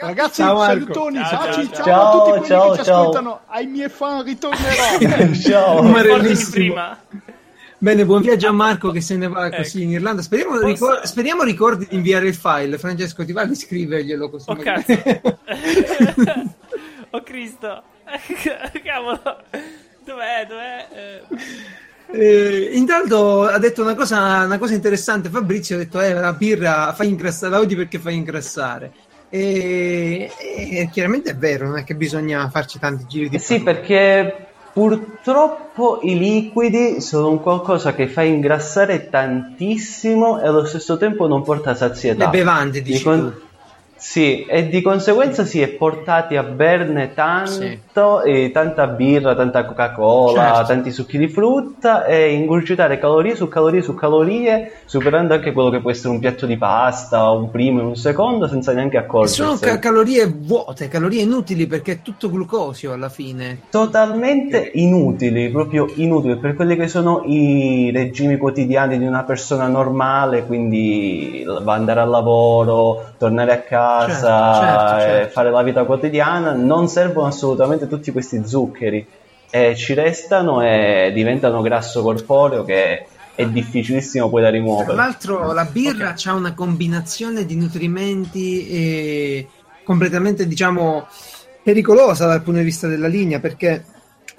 Ragazzi, 0.00 0.42
Ciao, 0.42 0.58
Marco. 0.58 0.74
salutoni, 0.94 1.16
Ciao, 1.18 1.28
ciao, 1.28 1.52
ciao, 1.52 1.64
ciao, 1.72 1.84
ciao. 1.84 2.00
a 2.06 2.12
tutti 2.12 2.30
quelli 2.30 2.46
Ciao, 2.46 2.70
che 2.70 2.78
ci 2.78 2.84
ciao. 2.84 3.00
ascoltano, 3.00 3.40
ai 3.46 3.66
miei 3.66 3.88
fan 3.88 4.22
ritornerò. 4.22 5.32
Ciao. 5.34 5.82
Ma 5.82 6.02
prima. 6.52 6.98
Bene, 7.80 8.04
buon 8.04 8.22
viaggio 8.22 8.48
a 8.48 8.52
Marco 8.52 8.90
che 8.90 9.00
se 9.00 9.16
ne 9.16 9.28
va 9.28 9.50
così 9.50 9.76
Ecco. 9.78 9.84
in 9.86 9.90
Irlanda. 9.92 10.20
Speriamo, 10.22 10.52
Posso- 10.54 10.66
ricor- 10.66 11.02
speriamo 11.04 11.42
ricordi 11.44 11.86
di 11.88 11.94
inviare 11.94 12.26
il 12.26 12.34
file. 12.34 12.76
Francesco, 12.76 13.24
ti 13.24 13.32
va 13.32 13.44
di 13.44 13.54
scriverglielo 13.54 14.28
così? 14.30 14.50
Oh 14.50 14.54
magari- 14.56 14.82
cazzo. 14.84 15.38
oh 17.10 17.22
Cristo. 17.22 17.82
Cavolo. 18.82 19.20
Dov'è? 20.04 20.46
Dov'è? 20.48 20.88
Eh, 20.92 21.22
Eh, 22.10 22.70
intanto 22.72 23.42
ha 23.44 23.58
detto 23.58 23.82
una 23.82 23.94
cosa, 23.94 24.42
una 24.44 24.58
cosa 24.58 24.74
interessante. 24.74 25.28
Fabrizio 25.28 25.76
ha 25.76 25.78
detto: 25.78 26.00
Eh, 26.00 26.12
la 26.14 26.32
birra 26.32 26.92
fa 26.94 27.04
ingrassare, 27.04 27.52
la 27.52 27.60
odi 27.60 27.76
perché 27.76 27.98
fa 28.00 28.10
ingrassare. 28.10 28.92
E, 29.30 30.30
e 30.40 30.88
chiaramente 30.90 31.30
è 31.32 31.36
vero, 31.36 31.66
non 31.68 31.76
è 31.78 31.84
che 31.84 31.94
bisogna 31.94 32.48
farci 32.48 32.78
tanti 32.78 33.04
giri 33.06 33.28
di 33.28 33.36
Eh 33.36 33.38
sì, 33.38 33.60
parole. 33.60 33.74
perché 33.86 34.46
purtroppo 34.78 35.98
i 36.02 36.16
liquidi 36.16 37.00
sono 37.00 37.30
un 37.30 37.40
qualcosa 37.40 37.94
che 37.94 38.06
fa 38.06 38.22
ingrassare 38.22 39.10
tantissimo 39.10 40.40
e 40.40 40.46
allo 40.46 40.64
stesso 40.66 40.96
tempo 40.96 41.26
non 41.26 41.42
porta 41.42 41.74
sazietà. 41.74 42.26
Le 42.26 42.30
bevande, 42.30 42.80
Di 42.80 42.92
dici 42.92 43.02
con- 43.02 43.34
tu. 43.34 43.46
Sì, 43.96 44.44
e 44.44 44.68
di 44.68 44.80
conseguenza 44.80 45.44
si 45.44 45.60
è 45.60 45.66
portati 45.66 46.36
a 46.36 46.44
berne 46.44 47.12
tanto, 47.14 47.66
e 48.22 48.50
tanta 48.52 48.86
birra, 48.86 49.34
tanta 49.34 49.64
Coca-Cola, 49.64 50.52
Certo. 50.54 50.66
tanti 50.66 50.90
succhi 50.92 51.18
di 51.18 51.28
frutta 51.28 52.04
e 52.04 52.32
ingurgitare 52.32 52.98
calorie 52.98 53.34
su 53.34 53.48
calorie 53.48 53.82
su 53.82 53.94
calorie, 53.94 54.72
superando 54.84 55.34
anche 55.34 55.52
quello 55.52 55.70
che 55.70 55.80
può 55.80 55.90
essere 55.90 56.10
un 56.10 56.18
piatto 56.20 56.46
di 56.46 56.56
pasta, 56.56 57.30
un 57.30 57.50
primo 57.50 57.80
e 57.80 57.84
un 57.84 57.96
secondo, 57.96 58.46
senza 58.46 58.72
neanche 58.72 58.96
Sono 58.96 59.06
accorgersene. 59.06 59.72
ca- 59.72 59.78
calorie 59.78 60.26
vuote, 60.26 60.88
calorie 60.88 61.22
inutili 61.22 61.66
perché 61.66 61.92
è 61.92 62.02
tutto 62.02 62.30
glucosio 62.30 62.92
alla 62.92 63.08
fine. 63.08 63.60
totalmente 63.70 64.70
inutili, 64.74 65.48
proprio 65.50 65.86
inutili 65.96 66.36
per 66.36 66.54
quelli 66.54 66.76
che 66.76 66.86
sono 66.88 67.22
i 67.24 67.90
regimi 67.92 68.36
quotidiani 68.36 68.98
di 68.98 69.04
una 69.06 69.24
persona 69.24 69.66
normale, 69.66 70.44
quindi 70.46 71.44
va 71.62 71.74
andare 71.74 72.00
al 72.00 72.08
lavoro, 72.08 73.06
tornare 73.18 73.52
a 73.52 73.58
casa, 73.58 74.06
Certo, 74.54 74.64
certo, 74.64 75.00
certo. 75.00 75.32
fare 75.32 75.50
la 75.50 75.62
vita 75.62 75.84
quotidiana, 75.84 76.52
non 76.52 76.86
servono 76.88 77.26
assolutamente 77.26 77.87
tutti 77.88 78.12
questi 78.12 78.42
zuccheri 78.46 79.06
e 79.50 79.74
ci 79.76 79.94
restano 79.94 80.62
e 80.62 81.10
diventano 81.14 81.62
grasso 81.62 82.02
corporeo 82.02 82.64
che 82.64 83.06
è 83.34 83.46
difficilissimo 83.46 84.28
poi 84.28 84.42
da 84.42 84.48
Tra 84.48 84.56
rimuovere. 84.56 84.94
l'altro 84.94 85.52
la 85.52 85.64
birra 85.64 86.14
ha 86.22 86.32
una 86.34 86.54
combinazione 86.54 87.46
di 87.46 87.56
nutrimenti 87.56 88.68
eh, 88.68 89.48
completamente, 89.84 90.46
diciamo, 90.46 91.06
pericolosa 91.62 92.26
dal 92.26 92.42
punto 92.42 92.58
di 92.58 92.64
vista 92.64 92.88
della 92.88 93.06
linea 93.06 93.38
perché 93.40 93.84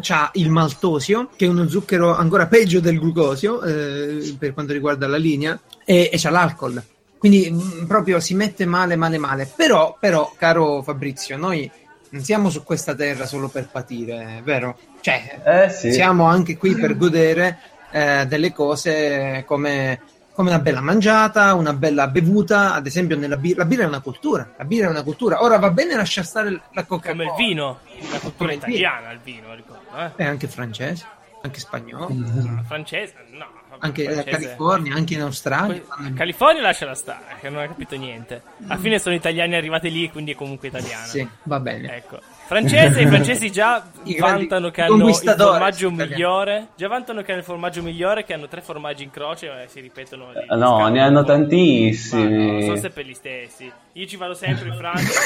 c'ha 0.02 0.30
il 0.34 0.50
maltosio, 0.50 1.30
che 1.36 1.46
è 1.46 1.48
uno 1.50 1.68
zucchero 1.68 2.16
ancora 2.16 2.48
peggio 2.48 2.80
del 2.80 3.00
glucosio 3.00 3.62
eh, 3.62 4.36
per 4.38 4.54
quanto 4.54 4.74
riguarda 4.74 5.08
la 5.08 5.18
linea, 5.18 5.60
e, 5.86 6.10
e 6.12 6.18
c'ha 6.18 6.30
l'alcol. 6.30 6.82
Quindi 7.18 7.50
mh, 7.52 7.86
proprio 7.88 8.20
si 8.20 8.34
mette 8.34 8.66
male, 8.66 8.96
male, 8.96 9.18
male. 9.18 9.52
Però, 9.56 9.98
però, 10.00 10.34
caro 10.38 10.82
Fabrizio, 10.82 11.38
noi 11.38 11.70
non 12.12 12.24
siamo 12.24 12.50
su 12.50 12.64
questa 12.64 12.96
terra 12.96 13.26
solo 13.26 13.48
per 13.50 13.68
patire, 13.70 14.42
vero? 14.44 14.78
Cioè, 15.02 15.42
Eh 15.46 15.70
sì. 15.70 15.92
siamo 15.94 16.26
anche 16.26 16.58
qui 16.58 16.76
per 16.76 16.98
godere 16.98 17.60
eh, 17.92 18.26
delle 18.28 18.52
cose 18.54 19.44
come, 19.48 20.00
come 20.34 20.50
una 20.50 20.60
bella 20.60 20.82
mangiata, 20.82 21.54
una 21.54 21.74
bella 21.74 22.08
bevuta, 22.08 22.74
ad 22.74 22.86
esempio 22.88 23.16
nella 23.18 23.38
birra. 23.38 23.64
La 23.64 23.66
birra 23.70 23.84
è 23.84 23.88
una 23.88 24.02
cultura, 24.02 24.54
la 24.58 24.66
birra 24.66 24.88
è 24.88 24.90
una 24.90 25.04
cultura. 25.04 25.44
Ora 25.44 25.58
va 25.58 25.72
bene 25.72 25.96
lasciare 25.96 26.26
stare 26.28 26.62
la 26.72 26.86
Coca-Cola. 26.86 27.12
come 27.12 27.24
il 27.26 27.48
vino. 27.48 27.80
La 28.12 28.20
cultura 28.20 28.52
italiana, 28.54 29.12
il 29.12 29.20
vino, 29.24 29.54
ricordo. 29.54 29.84
Eh? 29.96 30.12
E 30.24 30.26
anche 30.26 30.48
francese, 30.48 31.06
anche 31.42 31.60
spagnolo, 31.60 32.08
No, 32.12 32.64
francese, 32.66 33.14
no. 33.32 33.46
Anche 33.80 34.04
in 34.04 34.24
California, 34.26 34.94
anche 34.96 35.14
in 35.16 35.22
Australia. 35.22 35.82
Poi- 35.82 36.14
California 36.14 36.62
lasciala 36.62 36.96
stare, 36.96 37.36
che 37.40 37.50
non 37.50 37.62
ha 37.62 37.68
capito 37.68 37.96
niente. 37.96 38.42
Alla 38.68 38.78
fine 38.78 39.00
sono 39.00 39.16
italiani 39.16 39.56
arrivati 39.56 39.92
lì, 39.92 40.10
quindi 40.12 40.32
è 40.32 40.36
comunque 40.36 40.68
italiana. 40.68 41.06
Sì, 41.06 41.28
va 41.44 41.60
bene. 41.60 41.96
Ecco. 41.96 42.20
Francese, 42.50 43.02
i 43.02 43.06
francesi 43.08 43.52
già 43.52 43.86
I 44.04 44.18
vantano 44.18 44.72
che 44.72 44.82
hanno 44.82 45.08
il 45.08 45.14
formaggio 45.16 45.92
migliore. 45.92 46.70
Già 46.76 46.88
vantano 46.88 47.22
che 47.22 47.32
hanno 47.32 47.40
il 47.42 47.46
formaggio 47.46 47.84
migliore, 47.84 48.24
che 48.24 48.34
hanno 48.34 48.48
tre 48.48 48.62
formaggi 48.62 49.04
in 49.04 49.12
croce 49.12 49.48
e 49.64 49.68
si 49.68 49.80
ripetono. 49.82 50.32
li- 50.32 50.46
Eh, 50.50 50.56
No, 50.56 50.88
ne 50.88 51.00
hanno 51.02 51.24
tantissimi. 51.24 52.46
Ma 52.48 52.52
no, 52.54 52.62
sono 52.62 52.76
sempre 52.78 53.06
gli 53.06 53.14
stessi. 53.14 53.72
Io 53.94 54.06
ci 54.08 54.18
vado 54.18 54.34
sempre 54.34 54.68
in 54.70 54.76
Francia. 54.76 55.20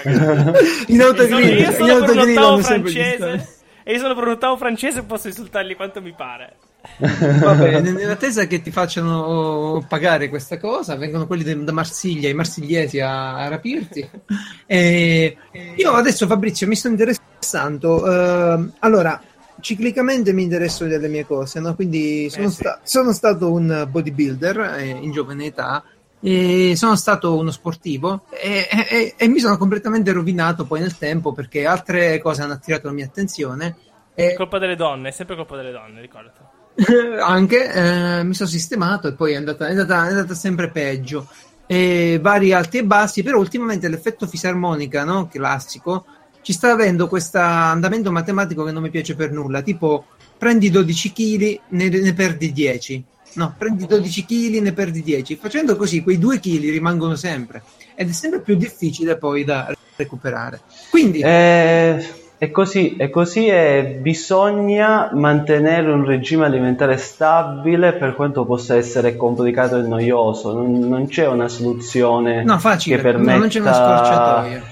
In 0.88 0.98
sono- 0.98 1.04
autogrill, 1.08 1.58
io 1.58 1.66
in 1.68 1.72
sono 1.72 1.86
per 1.86 1.86
un 1.86 2.08
autogrill 2.38 2.60
francese. 2.60 3.58
E 3.82 3.92
io 3.92 3.98
sono 3.98 4.14
per 4.14 4.26
un 4.26 4.56
francese 4.58 4.98
e 5.00 5.02
posso 5.04 5.28
insultarli 5.28 5.74
quanto 5.74 6.02
mi 6.02 6.12
pare. 6.12 6.56
Va 6.98 7.54
bene, 7.54 7.90
nell'attesa 7.92 8.46
che 8.46 8.62
ti 8.62 8.70
facciano 8.70 9.84
pagare 9.88 10.28
questa 10.28 10.58
cosa, 10.58 10.96
vengono 10.96 11.26
quelli 11.26 11.42
de- 11.42 11.62
da 11.64 11.72
Marsiglia, 11.72 12.28
i 12.28 12.34
marsigliesi 12.34 13.00
a, 13.00 13.36
a 13.36 13.48
rapirti. 13.48 14.08
E 14.66 15.36
io 15.76 15.92
adesso, 15.92 16.26
Fabrizio, 16.28 16.66
mi 16.68 16.76
sto 16.76 16.86
interessando. 16.88 18.06
eh, 18.06 18.68
allora, 18.80 19.20
ciclicamente 19.60 20.32
mi 20.32 20.44
interesso 20.44 20.86
delle 20.86 21.08
mie 21.08 21.26
cose, 21.26 21.58
no? 21.58 21.74
Quindi 21.74 22.30
sono, 22.30 22.46
Eh, 22.46 22.50
sì. 22.50 22.56
sta- 22.56 22.80
sono 22.84 23.12
stato 23.12 23.50
un 23.52 23.88
bodybuilder 23.90 24.60
eh, 24.78 24.86
in 24.90 25.10
giovane 25.10 25.46
età. 25.46 25.82
E 26.22 26.74
sono 26.76 26.96
stato 26.96 27.34
uno 27.36 27.50
sportivo 27.50 28.26
e, 28.30 28.68
e- 28.70 29.14
e 29.16 29.26
mi 29.28 29.40
sono 29.40 29.56
completamente 29.56 30.12
rovinato 30.12 30.66
poi 30.66 30.80
nel 30.80 30.98
tempo 30.98 31.32
perché 31.32 31.64
altre 31.66 32.18
cose 32.20 32.42
hanno 32.42 32.52
attirato 32.52 32.86
la 32.88 32.92
mia 32.92 33.06
attenzione. 33.06 33.76
E, 34.14 34.34
Colpa 34.34 34.58
delle 34.58 34.76
donne, 34.76 35.08
è 35.08 35.12
sempre 35.12 35.34
colpa 35.34 35.56
delle 35.56 35.72
donne, 35.72 36.00
ricordati. 36.00 36.38
anche 37.22 37.72
eh, 37.72 38.22
mi 38.24 38.34
sono 38.34 38.48
sistemato 38.48 39.08
e 39.08 39.12
poi 39.12 39.32
è 39.32 39.36
andata, 39.36 39.66
è 39.66 39.70
andata, 39.70 40.06
è 40.06 40.10
andata 40.10 40.34
sempre 40.34 40.70
peggio. 40.70 41.28
E 41.66 42.18
vari 42.20 42.52
alti 42.52 42.78
e 42.78 42.84
bassi, 42.84 43.22
però 43.22 43.38
ultimamente 43.38 43.88
l'effetto 43.88 44.26
fisarmonica 44.26 45.04
no? 45.04 45.28
classico 45.28 46.04
ci 46.42 46.52
sta 46.52 46.72
avendo 46.72 47.06
questo 47.06 47.38
andamento 47.38 48.10
matematico 48.10 48.64
che 48.64 48.72
non 48.72 48.82
mi 48.82 48.90
piace 48.90 49.14
per 49.14 49.30
nulla. 49.30 49.62
Tipo, 49.62 50.06
prendi 50.38 50.70
12 50.70 51.12
kg, 51.12 51.60
ne, 51.68 51.88
ne 51.88 52.14
perdi 52.14 52.52
10. 52.52 53.04
No, 53.34 53.54
prendi 53.56 53.86
12 53.86 54.24
kg, 54.24 54.60
ne 54.60 54.72
perdi 54.72 55.02
10. 55.02 55.36
Facendo 55.36 55.76
così, 55.76 56.02
quei 56.02 56.18
2 56.18 56.40
kg 56.40 56.60
rimangono 56.70 57.14
sempre. 57.14 57.62
Ed 57.94 58.08
è 58.08 58.12
sempre 58.12 58.40
più 58.40 58.56
difficile 58.56 59.16
poi 59.16 59.44
da 59.44 59.72
recuperare. 59.96 60.62
Quindi, 60.88 61.20
Eh, 61.20 62.19
è 62.40 62.50
così, 62.50 62.96
è 62.96 63.10
così 63.10 63.48
e 63.48 63.98
bisogna 64.00 65.10
mantenere 65.12 65.92
un 65.92 66.06
regime 66.06 66.46
alimentare 66.46 66.96
stabile 66.96 67.92
per 67.92 68.14
quanto 68.14 68.46
possa 68.46 68.76
essere 68.76 69.14
complicato 69.14 69.76
e 69.76 69.82
noioso. 69.82 70.54
Non, 70.54 70.78
non 70.78 71.06
c'è 71.06 71.26
una 71.26 71.48
soluzione 71.48 72.42
no, 72.42 72.58
facile, 72.58 72.96
che 72.96 73.02
no, 73.02 73.10
permetta... 73.10 73.38
non 73.38 73.48
c'è 73.48 73.60
una 73.60 73.74
scorciatoia. 73.74 74.62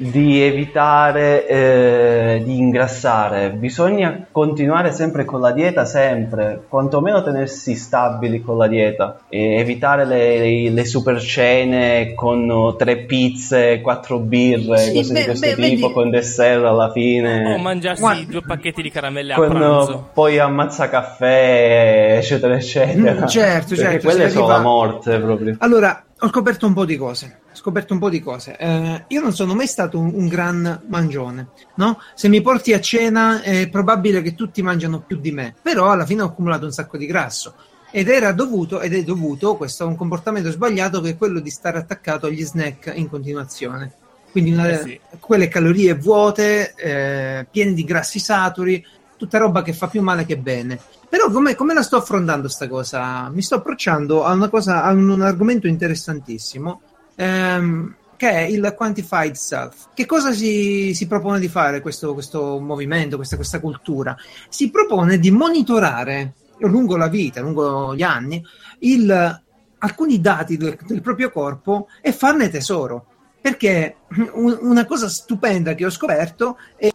Di 0.00 0.40
evitare 0.40 1.46
eh, 1.48 2.42
di 2.44 2.56
ingrassare, 2.56 3.50
bisogna 3.50 4.26
continuare 4.30 4.92
sempre 4.92 5.24
con 5.24 5.40
la 5.40 5.50
dieta, 5.50 5.84
sempre, 5.84 6.62
quantomeno 6.68 7.20
tenersi 7.24 7.74
stabili 7.74 8.40
con 8.40 8.56
la 8.56 8.68
dieta 8.68 9.18
e 9.28 9.56
evitare 9.56 10.04
le, 10.04 10.70
le 10.70 10.84
super 10.84 11.20
cene 11.20 12.14
con 12.14 12.76
tre 12.78 12.98
pizze, 12.98 13.80
quattro 13.80 14.20
birre, 14.20 14.78
sì, 14.78 14.94
cose 14.94 15.12
beh, 15.12 15.18
di 15.18 15.24
questo 15.24 15.46
beh, 15.46 15.54
tipo, 15.54 15.86
vedi... 15.86 15.92
con 15.92 16.10
dessert 16.10 16.64
alla 16.64 16.92
fine. 16.92 17.54
O 17.54 17.58
mangiarsi 17.58 18.00
Guarda. 18.00 18.30
due 18.30 18.42
pacchetti 18.46 18.82
di 18.82 18.90
caramelle 18.90 19.34
con, 19.34 19.46
a 19.46 19.48
pranzo. 19.48 20.08
Poi 20.14 20.38
ammazza 20.38 20.88
caffè, 20.88 22.18
eccetera, 22.18 22.54
eccetera. 22.54 23.24
Mm, 23.24 23.26
certo, 23.26 23.74
Perché 23.74 23.82
certo. 23.82 24.06
Quelle 24.06 24.30
sono 24.30 24.44
arriva... 24.44 24.56
la 24.58 24.62
morte 24.62 25.18
proprio. 25.18 25.56
Allora, 25.58 26.04
ho 26.20 26.28
scoperto 26.28 26.66
un 26.66 26.72
po' 26.72 26.84
di 26.84 26.96
cose. 26.96 27.40
Ho 27.52 27.56
scoperto 27.56 27.92
un 27.92 28.00
po' 28.00 28.08
di 28.08 28.20
cose. 28.20 28.56
Eh, 28.56 29.04
io 29.06 29.20
non 29.20 29.32
sono 29.32 29.54
mai 29.54 29.66
stato 29.66 29.98
un, 29.98 30.10
un, 30.12 30.26
gran 30.26 30.82
mangione, 30.88 31.48
no? 31.76 32.00
Se 32.14 32.28
mi 32.28 32.40
porti 32.40 32.72
a 32.72 32.80
cena 32.80 33.42
è 33.42 33.68
probabile 33.68 34.20
che 34.22 34.34
tutti 34.34 34.62
mangiano 34.62 35.00
più 35.00 35.18
di 35.18 35.30
me, 35.30 35.54
però 35.62 35.90
alla 35.90 36.06
fine 36.06 36.22
ho 36.22 36.26
accumulato 36.26 36.64
un 36.64 36.72
sacco 36.72 36.96
di 36.96 37.06
grasso. 37.06 37.54
Ed 37.90 38.08
era 38.08 38.32
dovuto, 38.32 38.80
ed 38.80 38.94
è 38.94 39.02
dovuto, 39.02 39.56
questo 39.56 39.84
a 39.84 39.86
un 39.86 39.96
comportamento 39.96 40.50
sbagliato 40.50 41.00
che 41.00 41.10
è 41.10 41.16
quello 41.16 41.40
di 41.40 41.50
stare 41.50 41.78
attaccato 41.78 42.26
agli 42.26 42.44
snack 42.44 42.92
in 42.94 43.08
continuazione. 43.08 43.92
Quindi 44.30 44.52
una, 44.52 44.68
eh 44.68 44.78
sì. 44.78 45.00
quelle 45.20 45.48
calorie 45.48 45.94
vuote, 45.94 46.74
eh, 46.74 47.46
piene 47.50 47.72
di 47.72 47.84
grassi 47.84 48.18
saturi, 48.18 48.84
tutta 49.18 49.36
roba 49.36 49.60
che 49.62 49.74
fa 49.74 49.88
più 49.88 50.00
male 50.00 50.24
che 50.24 50.38
bene. 50.38 50.80
Però 51.08 51.30
come, 51.30 51.54
come 51.54 51.74
la 51.74 51.82
sto 51.82 51.96
affrontando 51.96 52.48
sta 52.48 52.68
cosa? 52.68 53.28
Mi 53.28 53.42
sto 53.42 53.56
approcciando 53.56 54.24
a, 54.24 54.48
cosa, 54.48 54.82
a 54.82 54.92
un, 54.92 55.08
un 55.10 55.20
argomento 55.20 55.66
interessantissimo, 55.66 56.80
ehm, 57.16 57.94
che 58.16 58.30
è 58.30 58.40
il 58.40 58.74
quantified 58.76 59.34
self. 59.34 59.88
Che 59.94 60.06
cosa 60.06 60.32
si, 60.32 60.94
si 60.94 61.06
propone 61.06 61.38
di 61.38 61.48
fare 61.48 61.80
questo, 61.80 62.14
questo 62.14 62.58
movimento, 62.60 63.16
questa, 63.16 63.36
questa 63.36 63.60
cultura? 63.60 64.16
Si 64.48 64.70
propone 64.70 65.18
di 65.18 65.30
monitorare 65.30 66.34
lungo 66.60 66.96
la 66.96 67.08
vita, 67.08 67.40
lungo 67.40 67.94
gli 67.94 68.02
anni, 68.02 68.44
il, 68.80 69.42
alcuni 69.78 70.20
dati 70.20 70.56
del, 70.56 70.78
del, 70.86 71.00
proprio 71.00 71.30
corpo 71.30 71.88
e 72.00 72.12
farne 72.12 72.48
tesoro. 72.48 73.06
Perché 73.40 73.96
un, 74.32 74.58
una 74.62 74.84
cosa 74.84 75.08
stupenda 75.08 75.74
che 75.74 75.86
ho 75.86 75.90
scoperto 75.90 76.58
è 76.76 76.90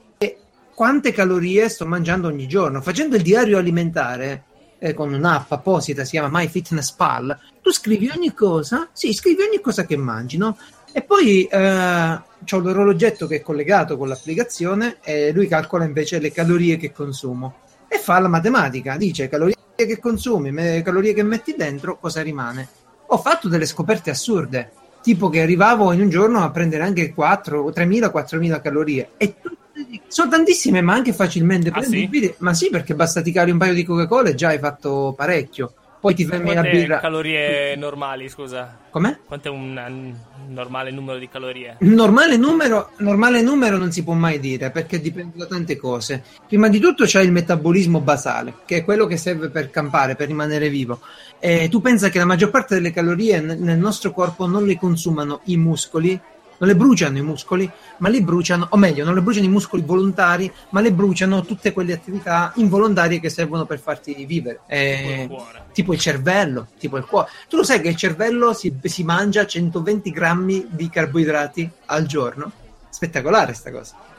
quante 0.73 1.11
calorie 1.11 1.69
sto 1.69 1.85
mangiando 1.85 2.27
ogni 2.27 2.47
giorno. 2.47 2.81
Facendo 2.81 3.15
il 3.15 3.21
diario 3.21 3.57
alimentare 3.57 4.43
eh, 4.79 4.93
con 4.93 5.13
un'app 5.13 5.51
apposita, 5.51 6.03
si 6.03 6.11
chiama 6.11 6.39
MyFitnessPal, 6.39 7.39
tu 7.61 7.71
scrivi 7.71 8.11
ogni 8.13 8.33
cosa, 8.33 8.89
sì, 8.91 9.13
scrivi 9.13 9.43
ogni 9.43 9.61
cosa 9.61 9.85
che 9.85 9.95
mangi, 9.95 10.37
no? 10.37 10.57
E 10.91 11.01
poi 11.01 11.45
eh, 11.45 12.21
c'ho 12.45 12.59
l'orologetto 12.59 13.25
che 13.25 13.37
è 13.37 13.41
collegato 13.41 13.97
con 13.97 14.07
l'applicazione 14.07 14.97
e 15.01 15.31
lui 15.31 15.47
calcola 15.47 15.85
invece 15.85 16.19
le 16.19 16.31
calorie 16.31 16.77
che 16.77 16.91
consumo 16.91 17.55
e 17.87 17.97
fa 17.97 18.19
la 18.19 18.27
matematica, 18.27 18.97
dice 18.97 19.29
calorie 19.29 19.55
che 19.75 19.99
consumi, 19.99 20.81
calorie 20.83 21.13
che 21.13 21.23
metti 21.23 21.55
dentro, 21.57 21.97
cosa 21.97 22.21
rimane. 22.21 22.67
Ho 23.07 23.17
fatto 23.17 23.47
delle 23.47 23.65
scoperte 23.65 24.09
assurde, 24.09 24.71
tipo 25.01 25.29
che 25.29 25.41
arrivavo 25.41 25.91
in 25.93 26.01
un 26.01 26.09
giorno 26.09 26.43
a 26.43 26.51
prendere 26.51 26.83
anche 26.83 27.13
4, 27.13 27.69
3.000, 27.69 28.11
4.000 28.13 28.61
calorie 28.61 29.09
e 29.17 29.35
tutte 29.41 29.62
sono 30.07 30.29
tantissime, 30.29 30.81
ma 30.81 30.93
anche 30.93 31.13
facilmente 31.13 31.69
ah, 31.69 31.79
prendibili. 31.79 32.27
Sì? 32.27 32.35
Ma 32.39 32.53
sì, 32.53 32.69
perché 32.69 32.95
basta 32.95 33.21
ticare 33.21 33.51
un 33.51 33.57
paio 33.57 33.73
di 33.73 33.83
Coca-Cola 33.83 34.29
e 34.29 34.35
già 34.35 34.49
hai 34.49 34.59
fatto 34.59 35.13
parecchio. 35.15 35.73
Poi 36.03 36.15
ti 36.15 36.25
fermi 36.25 36.53
la 36.53 36.61
birra. 36.63 36.99
calorie 36.99 37.77
normali, 37.77 38.27
scusa? 38.27 38.77
Com'è? 38.89 39.19
Quanto 39.25 39.47
è 39.47 39.51
un 39.51 40.13
normale 40.49 40.91
numero 40.91 41.17
di 41.17 41.29
calorie? 41.29 41.77
Normale 41.79 42.35
numero, 42.35 42.89
normale 42.97 43.41
numero 43.41 43.77
non 43.77 43.89
si 43.89 44.03
può 44.03 44.11
mai 44.11 44.41
dire 44.41 44.69
perché 44.69 44.99
dipende 44.99 45.37
da 45.37 45.45
tante 45.45 45.77
cose. 45.77 46.21
Prima 46.45 46.67
di 46.67 46.79
tutto 46.79 47.05
c'è 47.05 47.21
il 47.21 47.31
metabolismo 47.31 48.01
basale, 48.01 48.55
che 48.65 48.79
è 48.79 48.83
quello 48.83 49.05
che 49.05 49.15
serve 49.15 49.47
per 49.47 49.69
campare, 49.69 50.17
per 50.17 50.27
rimanere 50.27 50.67
vivo. 50.67 50.99
E 51.39 51.69
tu 51.69 51.79
pensa 51.79 52.09
che 52.09 52.19
la 52.19 52.25
maggior 52.25 52.49
parte 52.49 52.75
delle 52.75 52.91
calorie 52.91 53.39
nel 53.39 53.77
nostro 53.77 54.11
corpo 54.11 54.45
non 54.45 54.65
le 54.65 54.77
consumano 54.77 55.39
i 55.45 55.55
muscoli, 55.55 56.19
non 56.57 56.69
le 56.69 56.75
bruciano 56.75 57.17
i 57.17 57.21
muscoli, 57.21 57.69
ma 57.97 58.09
le 58.09 58.21
bruciano, 58.21 58.67
o 58.69 58.77
meglio, 58.77 59.03
non 59.03 59.15
le 59.15 59.21
bruciano 59.21 59.45
i 59.45 59.49
muscoli 59.49 59.81
volontari, 59.83 60.51
ma 60.69 60.81
le 60.81 60.91
bruciano 60.91 61.43
tutte 61.43 61.73
quelle 61.73 61.93
attività 61.93 62.51
involontarie 62.55 63.19
che 63.19 63.29
servono 63.29 63.65
per 63.65 63.79
farti 63.79 64.25
vivere. 64.25 64.61
Eh, 64.67 65.27
tipo, 65.27 65.35
il 65.35 65.61
tipo 65.73 65.93
il 65.93 65.99
cervello, 65.99 66.67
tipo 66.77 66.97
il 66.97 67.05
cuore. 67.05 67.29
Tu 67.47 67.57
lo 67.57 67.63
sai 67.63 67.81
che 67.81 67.89
il 67.89 67.95
cervello 67.95 68.53
si, 68.53 68.73
si 68.83 69.03
mangia 69.03 69.45
120 69.45 70.11
grammi 70.11 70.67
di 70.69 70.89
carboidrati 70.89 71.69
al 71.85 72.05
giorno? 72.05 72.51
Spettacolare 72.89 73.53
sta 73.53 73.71
cosa. 73.71 74.11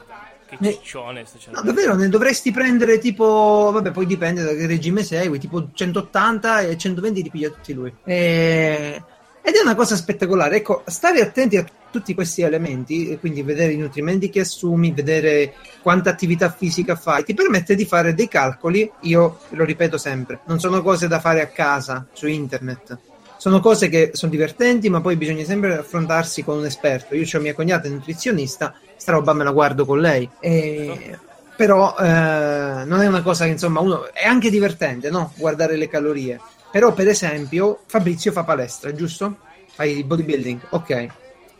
Che 0.47 0.73
ciccione 0.73 1.25
sto 1.25 1.39
No, 1.49 1.61
davvero, 1.61 1.95
ne 1.95 2.07
dovresti 2.07 2.51
prendere 2.51 2.99
tipo, 2.99 3.71
vabbè, 3.73 3.91
poi 3.91 4.05
dipende 4.05 4.43
da 4.43 4.53
che 4.53 4.67
regime 4.67 5.03
segui, 5.03 5.39
tipo 5.39 5.69
180 5.73 6.59
e 6.61 6.77
120 6.77 7.23
li 7.23 7.29
piglia 7.29 7.49
tutti 7.49 7.73
lui. 7.73 7.93
E... 8.03 9.01
Ed 9.41 9.53
è 9.53 9.61
una 9.61 9.75
cosa 9.75 9.95
spettacolare. 9.95 10.57
Ecco, 10.57 10.83
stare 10.85 11.21
attenti 11.21 11.57
a 11.57 11.65
tutti 11.95 12.13
questi 12.13 12.41
elementi, 12.41 13.17
quindi 13.21 13.41
vedere 13.41 13.71
i 13.71 13.77
nutrimenti 13.77 14.29
che 14.29 14.41
assumi, 14.41 14.91
vedere 14.91 15.53
quanta 15.81 16.09
attività 16.09 16.51
fisica 16.51 16.97
fai, 16.97 17.23
ti 17.23 17.33
permette 17.33 17.73
di 17.73 17.85
fare 17.85 18.13
dei 18.13 18.27
calcoli, 18.27 18.91
io 19.03 19.39
lo 19.51 19.63
ripeto 19.63 19.97
sempre, 19.97 20.41
non 20.47 20.59
sono 20.59 20.81
cose 20.81 21.07
da 21.07 21.21
fare 21.21 21.39
a 21.41 21.47
casa, 21.47 22.05
su 22.11 22.27
internet. 22.27 22.97
Sono 23.37 23.61
cose 23.61 23.87
che 23.87 24.09
sono 24.13 24.31
divertenti, 24.31 24.89
ma 24.89 24.99
poi 24.99 25.15
bisogna 25.15 25.45
sempre 25.45 25.77
affrontarsi 25.77 26.43
con 26.43 26.57
un 26.57 26.65
esperto. 26.65 27.15
Io 27.15 27.25
ho 27.31 27.41
mia 27.41 27.53
cognata 27.53 27.87
nutrizionista, 27.87 28.73
sta 28.97 29.11
roba 29.11 29.33
me 29.33 29.43
la 29.43 29.51
guardo 29.51 29.85
con 29.85 29.99
lei. 29.99 30.27
E... 30.39 31.17
Però 31.55 31.95
eh, 31.97 32.83
non 32.85 33.01
è 33.01 33.07
una 33.07 33.21
cosa 33.21 33.45
che 33.45 33.51
insomma 33.51 33.79
uno 33.79 34.11
è 34.11 34.25
anche 34.25 34.49
divertente, 34.49 35.09
no? 35.09 35.31
Guardare 35.35 35.77
le 35.77 35.87
calorie. 35.87 36.39
Però, 36.71 36.93
per 36.93 37.07
esempio, 37.07 37.81
Fabrizio 37.85 38.31
fa 38.31 38.43
palestra, 38.43 38.93
giusto? 38.93 39.37
Fai 39.75 40.03
bodybuilding, 40.03 40.59
ok. 40.69 41.07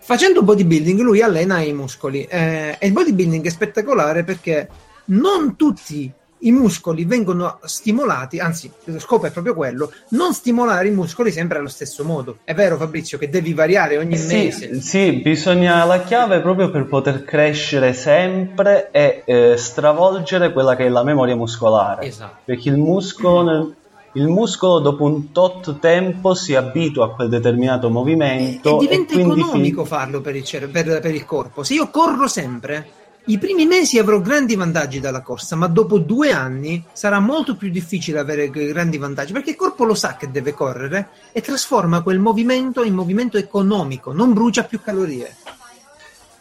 Facendo 0.06 0.44
bodybuilding 0.44 1.02
lui 1.02 1.24
allena 1.24 1.62
i 1.62 1.74
muscoli 1.74 2.26
eh, 2.26 2.78
e 2.78 2.86
il 2.86 2.94
bodybuilding 2.94 3.44
è 3.44 3.50
spettacolare 3.50 4.24
perché 4.24 4.70
non 5.06 5.56
tutti 5.56 6.14
i 6.40 6.52
muscoli 6.52 7.06
vengono 7.06 7.58
stimolati, 7.64 8.38
anzi, 8.38 8.72
lo 8.84 9.00
scopo 9.00 9.26
è 9.26 9.32
proprio 9.32 9.56
quello, 9.56 9.92
non 10.10 10.36
stimolare 10.36 10.90
i 10.90 10.92
muscoli 10.92 11.32
sempre 11.32 11.58
allo 11.58 11.70
stesso 11.70 12.04
modo. 12.04 12.38
È 12.44 12.54
vero 12.54 12.78
Fabrizio 12.78 13.18
che 13.18 13.32
devi 13.32 13.56
variare 13.56 13.98
ogni 13.98 14.16
sì, 14.16 14.36
mese. 14.36 14.80
Sì, 14.80 15.12
bisogna 15.24 15.84
la 15.86 16.02
chiave 16.02 16.40
proprio 16.40 16.70
per 16.70 16.86
poter 16.86 17.24
crescere 17.24 17.94
sempre 17.94 18.92
e 18.92 19.24
eh, 19.26 19.58
stravolgere 19.58 20.54
quella 20.54 20.76
che 20.76 20.86
è 20.86 20.90
la 20.90 21.04
memoria 21.04 21.36
muscolare. 21.36 22.06
Esatto. 22.06 22.42
Perché 22.46 22.70
il 22.70 22.78
muscolo 22.78 23.74
il 24.16 24.28
muscolo 24.28 24.80
dopo 24.80 25.04
un 25.04 25.32
tot 25.32 25.80
tempo 25.80 26.34
si 26.34 26.56
abitua 26.56 27.06
a 27.06 27.10
quel 27.10 27.30
determinato 27.30 27.90
movimento. 27.90 28.72
E, 28.72 28.76
e 28.76 28.88
diventa 28.88 29.14
e 29.14 29.20
economico 29.22 29.86
fin... 29.86 29.98
farlo 29.98 30.22
per 30.22 30.36
il, 30.36 30.44
cer- 30.44 30.70
per, 30.70 31.00
per 31.00 31.14
il 31.14 31.26
corpo. 31.26 31.64
Se 31.64 31.74
io 31.74 31.90
corro 31.90 32.28
sempre, 32.28 32.88
i 33.26 33.38
primi 33.38 33.66
mesi 33.66 33.98
avrò 33.98 34.22
grandi 34.22 34.56
vantaggi 34.56 35.00
dalla 35.00 35.22
corsa, 35.22 35.56
ma 35.56 35.68
dopo 35.68 35.98
due 35.98 36.32
anni 36.32 36.84
sarà 36.94 37.20
molto 37.20 37.56
più 37.56 37.70
difficile 37.70 38.20
avere 38.20 38.50
grandi 38.50 38.98
vantaggi 38.98 39.34
perché 39.34 39.52
il 39.52 39.56
corpo 39.56 39.84
lo 39.84 39.96
sa 39.96 40.16
che 40.16 40.32
deve 40.32 40.54
correre 40.54 41.10
e 41.32 41.42
trasforma 41.42 42.02
quel 42.02 42.20
movimento 42.20 42.84
in 42.84 42.94
movimento 42.94 43.38
economico, 43.38 44.14
non 44.14 44.34
brucia 44.34 44.64
più 44.64 44.80
calorie. 44.82 45.36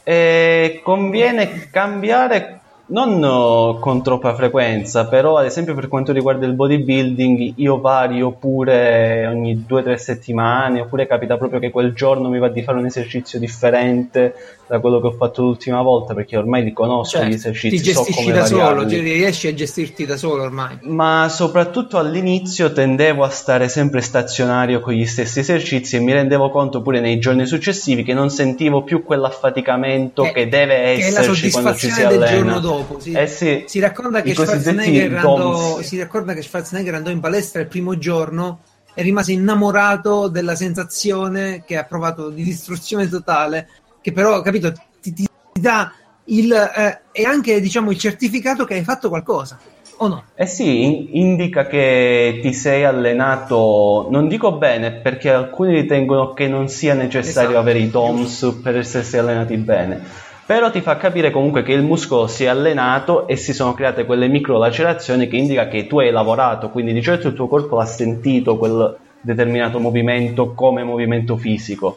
E 0.04 0.80
conviene 0.84 1.70
cambiare 1.70 2.60
non 2.86 3.78
con 3.80 4.02
troppa 4.02 4.34
frequenza, 4.34 5.06
però 5.06 5.38
ad 5.38 5.46
esempio 5.46 5.74
per 5.74 5.88
quanto 5.88 6.12
riguarda 6.12 6.44
il 6.46 6.52
bodybuilding 6.52 7.54
io 7.56 7.80
vario 7.80 8.32
pure 8.32 9.26
ogni 9.26 9.64
2-3 9.68 9.94
settimane, 9.94 10.80
oppure 10.80 11.06
capita 11.06 11.36
proprio 11.36 11.60
che 11.60 11.70
quel 11.70 11.94
giorno 11.94 12.28
mi 12.28 12.38
va 12.38 12.48
di 12.48 12.62
fare 12.62 12.78
un 12.78 12.86
esercizio 12.86 13.38
differente 13.38 14.34
da 14.66 14.78
quello 14.80 15.00
che 15.00 15.08
ho 15.08 15.12
fatto 15.12 15.42
l'ultima 15.42 15.82
volta, 15.82 16.14
perché 16.14 16.36
ormai 16.36 16.64
li 16.64 16.72
conosco 16.72 17.18
certo, 17.18 17.28
gli 17.28 17.34
esercizi, 17.34 17.76
ti 17.76 17.82
gestisci 17.82 18.24
so 18.24 18.30
da 18.30 18.40
variarli. 18.40 18.78
solo, 18.78 18.86
ti 18.86 18.98
riesci 18.98 19.48
a 19.48 19.54
gestirti 19.54 20.06
da 20.06 20.16
solo 20.16 20.42
ormai. 20.42 20.78
Ma 20.82 21.28
soprattutto 21.28 21.98
all'inizio 21.98 22.72
tendevo 22.72 23.24
a 23.24 23.28
stare 23.28 23.68
sempre 23.68 24.00
stazionario 24.00 24.80
con 24.80 24.94
gli 24.94 25.06
stessi 25.06 25.40
esercizi 25.40 25.96
e 25.96 26.00
mi 26.00 26.12
rendevo 26.12 26.50
conto 26.50 26.80
pure 26.80 27.00
nei 27.00 27.18
giorni 27.18 27.46
successivi 27.46 28.02
che 28.02 28.14
non 28.14 28.30
sentivo 28.30 28.82
più 28.82 29.02
quell'affaticamento 29.02 30.22
che, 30.22 30.32
che 30.32 30.48
deve 30.48 30.74
che 30.74 31.06
esserci 31.06 31.50
quando 31.50 31.74
ci 31.74 31.90
si 31.90 32.02
allena 32.02 32.58
dopo. 32.58 32.83
Si, 32.98 33.12
eh 33.12 33.26
sì, 33.26 33.64
si, 33.66 33.80
racconta 33.80 34.22
che 34.22 34.34
Schwarzenegger 34.34 35.14
andò, 35.16 35.80
si 35.82 35.98
racconta 35.98 36.34
che 36.34 36.42
Schwarzenegger 36.42 36.94
andò 36.94 37.10
in 37.10 37.20
palestra 37.20 37.60
il 37.60 37.68
primo 37.68 37.98
giorno 37.98 38.60
e 38.94 39.02
rimase 39.02 39.32
innamorato 39.32 40.28
della 40.28 40.54
sensazione 40.54 41.64
che 41.66 41.76
ha 41.76 41.84
provato 41.84 42.30
di 42.30 42.44
distruzione 42.44 43.08
totale, 43.08 43.68
che 44.00 44.12
però, 44.12 44.40
capito, 44.40 44.72
ti, 45.00 45.12
ti, 45.12 45.28
ti 45.52 45.60
dà 45.60 45.92
il, 46.26 46.52
eh, 46.52 47.00
e 47.12 47.24
anche 47.24 47.60
diciamo, 47.60 47.90
il 47.90 47.98
certificato 47.98 48.64
che 48.64 48.74
hai 48.74 48.84
fatto 48.84 49.08
qualcosa. 49.08 49.58
O 49.98 50.08
no? 50.08 50.24
Eh 50.34 50.46
sì, 50.46 51.18
indica 51.18 51.66
che 51.66 52.40
ti 52.42 52.52
sei 52.52 52.84
allenato, 52.84 54.08
non 54.10 54.26
dico 54.26 54.56
bene, 54.56 54.92
perché 54.92 55.30
alcuni 55.30 55.72
ritengono 55.72 56.32
che 56.32 56.48
non 56.48 56.68
sia 56.68 56.94
necessario 56.94 57.50
esatto, 57.50 57.62
avere 57.62 57.78
i 57.78 57.90
DOMS 57.90 58.58
per 58.60 58.76
essersi 58.76 59.16
allenati 59.16 59.56
bene, 59.56 60.02
però 60.46 60.70
ti 60.70 60.80
fa 60.80 60.96
capire 60.96 61.30
comunque 61.30 61.62
che 61.62 61.72
il 61.72 61.82
muscolo 61.82 62.26
si 62.26 62.44
è 62.44 62.48
allenato 62.48 63.26
e 63.26 63.36
si 63.36 63.52
sono 63.52 63.72
create 63.72 64.04
quelle 64.04 64.28
micro 64.28 64.58
lacerazioni 64.58 65.26
che 65.26 65.36
indica 65.36 65.68
che 65.68 65.86
tu 65.86 65.98
hai 66.00 66.10
lavorato, 66.10 66.68
quindi 66.68 66.92
di 66.92 67.02
certo 67.02 67.28
il 67.28 67.34
tuo 67.34 67.48
corpo 67.48 67.78
ha 67.78 67.86
sentito 67.86 68.56
quel 68.56 68.96
determinato 69.20 69.78
movimento 69.78 70.52
come 70.52 70.84
movimento 70.84 71.36
fisico. 71.36 71.96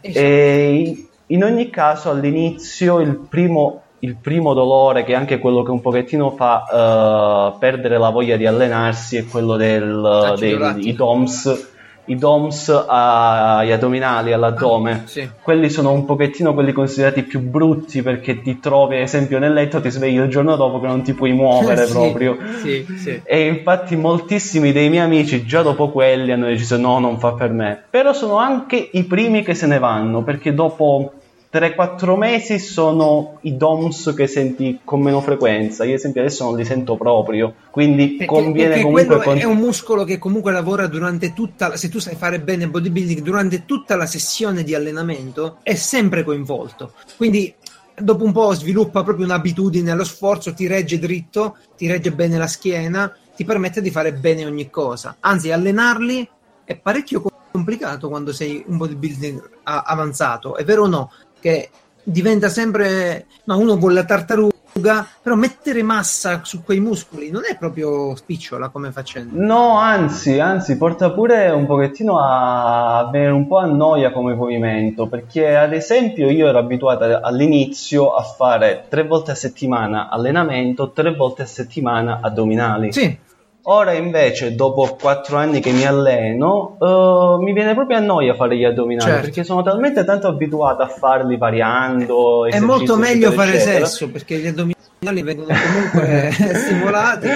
Esatto. 0.00 0.24
E 0.24 1.06
in 1.26 1.42
ogni 1.42 1.70
caso 1.70 2.10
all'inizio 2.10 3.00
il 3.00 3.16
primo, 3.16 3.82
il 4.00 4.16
primo, 4.16 4.52
dolore, 4.52 5.02
che 5.02 5.12
è 5.12 5.16
anche 5.16 5.38
quello 5.38 5.62
che 5.62 5.70
un 5.70 5.80
pochettino 5.80 6.30
fa 6.32 7.52
uh, 7.54 7.58
perdere 7.58 7.98
la 7.98 8.10
voglia 8.10 8.36
di 8.36 8.46
allenarsi, 8.46 9.16
è 9.16 9.24
quello 9.24 9.56
del, 9.56 10.34
dei, 10.38 10.74
dei 10.74 10.92
DOMS 10.92 11.74
i 12.06 12.16
DOMS 12.16 12.84
agli 12.86 13.72
addominali, 13.72 14.32
all'addome, 14.32 14.92
ah, 14.92 15.00
sì. 15.04 15.28
quelli 15.42 15.70
sono 15.70 15.92
un 15.92 16.04
pochettino 16.04 16.54
quelli 16.54 16.72
considerati 16.72 17.22
più 17.22 17.40
brutti 17.40 18.02
perché 18.02 18.40
ti 18.42 18.60
trovi 18.60 18.96
ad 18.96 19.02
esempio 19.02 19.38
nel 19.38 19.52
letto, 19.52 19.80
ti 19.80 19.90
svegli 19.90 20.18
il 20.18 20.28
giorno 20.28 20.56
dopo 20.56 20.80
che 20.80 20.86
non 20.86 21.02
ti 21.02 21.12
puoi 21.14 21.32
muovere 21.32 21.84
sì, 21.86 21.92
proprio. 21.92 22.36
Sì, 22.62 22.86
sì. 22.96 23.20
E 23.24 23.46
infatti 23.46 23.96
moltissimi 23.96 24.72
dei 24.72 24.88
miei 24.88 25.04
amici 25.04 25.44
già 25.44 25.62
dopo 25.62 25.90
quelli 25.90 26.32
hanno 26.32 26.46
deciso 26.46 26.76
no, 26.76 26.98
non 26.98 27.18
fa 27.18 27.32
per 27.32 27.50
me. 27.50 27.84
Però 27.90 28.12
sono 28.12 28.36
anche 28.36 28.88
i 28.92 29.04
primi 29.04 29.42
che 29.42 29.54
se 29.54 29.66
ne 29.66 29.78
vanno 29.78 30.22
perché 30.22 30.54
dopo 30.54 31.12
3-4 31.56 32.16
mesi 32.16 32.58
sono 32.58 33.38
i 33.42 33.56
DOMS 33.56 34.12
che 34.14 34.26
senti 34.26 34.80
con 34.84 35.00
meno 35.00 35.20
frequenza. 35.20 35.84
Io, 35.84 35.92
ad 35.92 35.98
esempio, 35.98 36.20
adesso 36.20 36.44
non 36.44 36.56
li 36.56 36.64
sento 36.64 36.96
proprio. 36.96 37.54
Quindi 37.70 38.16
perché, 38.16 38.26
conviene 38.26 38.68
perché 38.68 38.82
comunque. 38.82 39.22
Con... 39.22 39.38
È 39.38 39.44
un 39.44 39.56
muscolo 39.56 40.04
che 40.04 40.18
comunque 40.18 40.52
lavora 40.52 40.86
durante 40.86 41.32
tutta. 41.32 41.68
La... 41.68 41.76
Se 41.76 41.88
tu 41.88 41.98
sai 41.98 42.14
fare 42.14 42.40
bene 42.40 42.68
bodybuilding, 42.68 43.20
durante 43.20 43.64
tutta 43.64 43.96
la 43.96 44.06
sessione 44.06 44.62
di 44.62 44.74
allenamento 44.74 45.58
è 45.62 45.74
sempre 45.74 46.24
coinvolto. 46.24 46.92
Quindi 47.16 47.54
dopo 47.98 48.24
un 48.24 48.32
po' 48.32 48.52
sviluppa 48.52 49.02
proprio 49.02 49.24
un'abitudine 49.24 49.90
allo 49.90 50.04
sforzo, 50.04 50.52
ti 50.52 50.66
regge 50.66 50.98
dritto, 50.98 51.56
ti 51.76 51.86
regge 51.86 52.12
bene 52.12 52.36
la 52.36 52.46
schiena, 52.46 53.10
ti 53.34 53.44
permette 53.44 53.80
di 53.80 53.90
fare 53.90 54.12
bene 54.12 54.44
ogni 54.44 54.68
cosa. 54.68 55.16
Anzi, 55.20 55.50
allenarli 55.50 56.28
è 56.64 56.76
parecchio 56.76 57.22
complicato 57.56 58.08
quando 58.08 58.34
sei 58.34 58.62
un 58.66 58.76
bodybuilding 58.76 59.50
avanzato, 59.62 60.56
è 60.56 60.64
vero 60.64 60.82
o 60.82 60.86
no? 60.86 61.10
Che 61.46 61.70
diventa 62.02 62.48
sempre 62.48 63.26
no, 63.44 63.56
uno 63.58 63.78
con 63.78 63.94
la 63.94 64.04
tartaruga 64.04 65.06
però 65.22 65.36
mettere 65.36 65.82
massa 65.82 66.40
su 66.42 66.62
quei 66.62 66.80
muscoli 66.80 67.30
non 67.30 67.42
è 67.48 67.56
proprio 67.56 68.14
spicciola 68.14 68.68
come 68.68 68.92
faccenda. 68.92 69.32
No, 69.40 69.78
anzi, 69.78 70.38
anzi, 70.38 70.76
porta 70.76 71.12
pure 71.12 71.48
un 71.50 71.64
pochettino 71.64 72.18
a 72.18 72.98
avere 72.98 73.30
un 73.30 73.46
po' 73.46 73.58
a 73.58 73.64
noia 73.64 74.10
come 74.12 74.34
movimento, 74.34 75.06
perché 75.06 75.56
ad 75.56 75.72
esempio 75.72 76.28
io 76.30 76.48
ero 76.48 76.58
abituato 76.58 77.20
all'inizio 77.22 78.12
a 78.12 78.22
fare 78.22 78.84
tre 78.88 79.04
volte 79.04 79.30
a 79.30 79.34
settimana 79.34 80.10
allenamento, 80.10 80.90
tre 80.90 81.14
volte 81.14 81.42
a 81.42 81.46
settimana 81.46 82.18
addominali. 82.20 82.92
Sì. 82.92 83.24
Ora 83.68 83.94
invece, 83.94 84.54
dopo 84.54 84.96
quattro 85.00 85.38
anni 85.38 85.58
che 85.60 85.72
mi 85.72 85.84
alleno, 85.84 86.76
uh, 86.78 87.42
mi 87.42 87.52
viene 87.52 87.74
proprio 87.74 87.96
a 87.96 88.00
noia 88.00 88.34
fare 88.34 88.56
gli 88.56 88.62
addominali 88.62 89.10
certo. 89.10 89.24
perché 89.24 89.42
sono 89.42 89.64
talmente 89.64 90.04
tanto 90.04 90.28
abituato 90.28 90.82
a 90.82 90.86
farli 90.86 91.36
variando. 91.36 92.46
È 92.46 92.60
molto 92.60 92.96
meglio 92.96 93.32
fare 93.32 93.54
eccetera. 93.54 93.86
sesso 93.86 94.08
perché 94.08 94.38
gli 94.38 94.46
addominali 94.46 95.22
vengono 95.22 95.48
comunque 95.48 96.30
stimolati. 96.54 97.28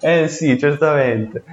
Eh 0.00 0.28
sì, 0.28 0.58
certamente. 0.58 1.44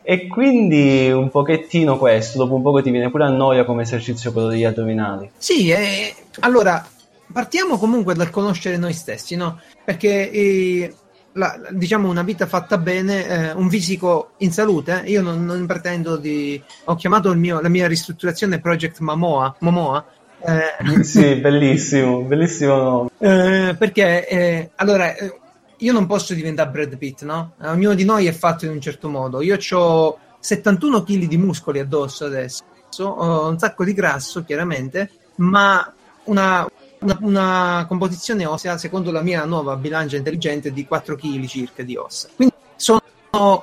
E 0.00 0.26
quindi 0.26 1.10
un 1.10 1.28
pochettino 1.28 1.98
questo, 1.98 2.38
dopo 2.38 2.54
un 2.54 2.62
po' 2.62 2.80
ti 2.80 2.90
viene 2.90 3.10
pure 3.10 3.24
a 3.24 3.28
noia 3.28 3.66
come 3.66 3.82
esercizio 3.82 4.32
quello 4.32 4.48
degli 4.48 4.64
addominali. 4.64 5.30
Sì, 5.36 5.68
eh, 5.68 6.14
allora 6.40 6.82
partiamo 7.30 7.76
comunque 7.76 8.14
dal 8.14 8.30
conoscere 8.30 8.78
noi 8.78 8.94
stessi, 8.94 9.36
no? 9.36 9.60
Perché 9.84 10.30
eh, 10.30 10.94
la, 11.32 11.60
diciamo 11.70 12.08
una 12.08 12.22
vita 12.22 12.46
fatta 12.46 12.78
bene, 12.78 13.26
eh, 13.26 13.52
un 13.52 13.68
fisico 13.70 14.32
in 14.38 14.52
salute. 14.52 15.02
Io 15.06 15.22
non, 15.22 15.44
non 15.44 15.66
pretendo 15.66 16.16
di. 16.16 16.60
Ho 16.84 16.94
chiamato 16.94 17.34
mio, 17.34 17.60
la 17.60 17.68
mia 17.68 17.86
ristrutturazione 17.86 18.60
Project 18.60 18.98
Mamoa. 19.00 19.56
Momoa. 19.60 20.04
Eh, 20.42 21.04
sì, 21.04 21.34
bellissimo, 21.36 22.22
bellissimo 22.22 22.76
nome. 22.76 23.10
Eh, 23.18 23.74
perché 23.76 24.26
eh, 24.26 24.70
allora 24.76 25.14
eh, 25.14 25.38
io 25.78 25.92
non 25.92 26.06
posso 26.06 26.34
diventare 26.34 26.70
Brad 26.70 26.96
Pitt, 26.96 27.22
no? 27.22 27.52
Ognuno 27.62 27.94
di 27.94 28.04
noi 28.04 28.26
è 28.26 28.32
fatto 28.32 28.64
in 28.64 28.72
un 28.72 28.80
certo 28.80 29.08
modo. 29.08 29.42
Io 29.42 29.58
ho 29.72 30.18
71 30.38 31.02
kg 31.02 31.26
di 31.26 31.36
muscoli 31.36 31.78
addosso 31.78 32.24
adesso, 32.24 32.64
ho 33.04 33.48
un 33.48 33.58
sacco 33.58 33.84
di 33.84 33.92
grasso, 33.92 34.42
chiaramente, 34.44 35.10
ma 35.36 35.92
una, 36.24 36.66
una, 37.00 37.18
una, 37.20 37.84
composizione 37.88 38.46
ossea, 38.46 38.78
secondo 38.78 39.10
la 39.10 39.22
mia 39.22 39.44
nuova 39.44 39.76
bilancia 39.76 40.16
intelligente, 40.16 40.72
di 40.72 40.86
4 40.86 41.16
kg 41.16 41.46
circa 41.46 41.82
di 41.82 41.96
ossa. 41.96 42.28
Quindi 42.34 42.54
sono 42.76 43.00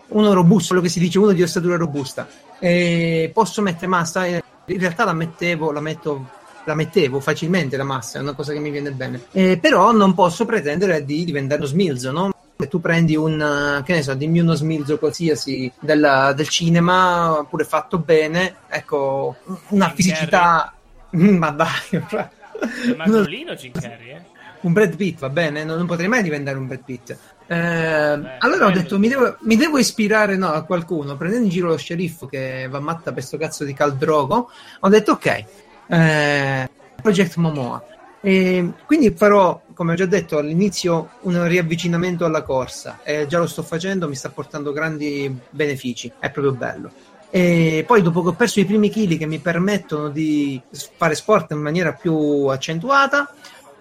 uno 0.07 0.33
robusto, 0.33 0.67
quello 0.69 0.81
che 0.81 0.89
si 0.89 0.99
dice 0.99 1.19
uno 1.19 1.31
di 1.31 1.43
ossatura 1.43 1.77
robusta. 1.77 2.27
E 2.59 3.29
posso 3.33 3.61
mettere 3.61 3.87
massa, 3.87 4.25
in 4.25 4.41
realtà 4.65 5.03
la 5.03 5.13
mettevo, 5.13 5.71
la 5.71 5.81
metto 5.81 6.35
la 6.67 6.75
mettevo 6.75 7.21
facilmente 7.21 7.77
la 7.77 7.85
massa, 7.85 8.19
è 8.19 8.21
una 8.21 8.33
cosa 8.33 8.51
che 8.51 8.59
mi 8.59 8.69
viene 8.69 8.91
bene. 8.91 9.21
Eh, 9.31 9.57
però 9.57 9.93
non 9.93 10.13
posso 10.13 10.43
pretendere 10.43 11.05
di 11.05 11.23
diventare 11.23 11.61
uno 11.61 11.69
smilzo, 11.69 12.11
no? 12.11 12.33
Se 12.57 12.67
tu 12.67 12.81
prendi 12.81 13.15
un, 13.15 13.81
che 13.85 13.93
ne 13.93 14.03
so, 14.03 14.13
dimmi 14.15 14.39
uno 14.39 14.53
smilzo 14.53 14.97
qualsiasi 14.97 15.71
della, 15.79 16.33
del 16.33 16.49
cinema, 16.49 17.45
pure 17.49 17.63
fatto 17.63 17.99
bene, 17.99 18.57
ecco, 18.67 19.37
una 19.69 19.89
fisicità... 19.91 20.71
Ma 21.09 21.51
dai, 21.51 22.03
Mazzolino 22.95 23.53
Jim 23.53 23.71
Carrey, 23.71 24.09
eh? 24.09 24.21
Un 24.61 24.73
Brad 24.73 24.95
Pitt, 24.95 25.19
va 25.19 25.29
bene? 25.29 25.63
Non, 25.63 25.77
non 25.77 25.85
potrei 25.85 26.07
mai 26.07 26.23
diventare 26.23 26.57
un 26.57 26.67
Brad 26.67 26.83
Pitt. 26.83 27.11
Eh, 27.11 27.17
Beh, 27.47 28.37
allora 28.39 28.65
ho 28.65 28.71
detto, 28.71 28.97
mi 28.97 29.07
devo, 29.07 29.37
mi 29.41 29.55
devo 29.55 29.77
ispirare 29.77 30.35
no, 30.35 30.51
a 30.51 30.63
qualcuno. 30.63 31.15
Prendendo 31.15 31.45
in 31.45 31.51
giro 31.51 31.67
lo 31.67 31.77
sceriffo 31.77 32.25
che 32.25 32.67
va 32.69 32.79
matta 32.79 33.03
per 33.03 33.13
questo 33.13 33.37
cazzo 33.37 33.63
di 33.63 33.73
Caldrogo, 33.73 34.49
ho 34.79 34.89
detto 34.89 35.13
ok, 35.13 35.45
eh, 35.87 36.69
Project 37.01 37.35
Momoa. 37.35 37.83
E 38.19 38.71
quindi 38.85 39.11
farò, 39.11 39.61
come 39.73 39.93
ho 39.93 39.95
già 39.95 40.05
detto 40.05 40.37
all'inizio, 40.37 41.11
un 41.21 41.47
riavvicinamento 41.47 42.25
alla 42.25 42.41
corsa. 42.41 42.99
E 43.03 43.27
già 43.27 43.37
lo 43.37 43.47
sto 43.47 43.63
facendo, 43.63 44.09
mi 44.09 44.15
sta 44.15 44.29
portando 44.29 44.73
grandi 44.73 45.33
benefici. 45.49 46.11
È 46.19 46.29
proprio 46.31 46.53
bello. 46.53 46.91
E 47.29 47.83
poi 47.85 48.01
dopo 48.01 48.21
che 48.23 48.29
ho 48.29 48.33
perso 48.33 48.59
i 48.59 48.65
primi 48.65 48.89
chili 48.89 49.17
che 49.17 49.25
mi 49.25 49.39
permettono 49.39 50.09
di 50.09 50.61
fare 50.95 51.15
sport 51.15 51.51
in 51.51 51.59
maniera 51.59 51.91
più 51.91 52.47
accentuata, 52.47 53.33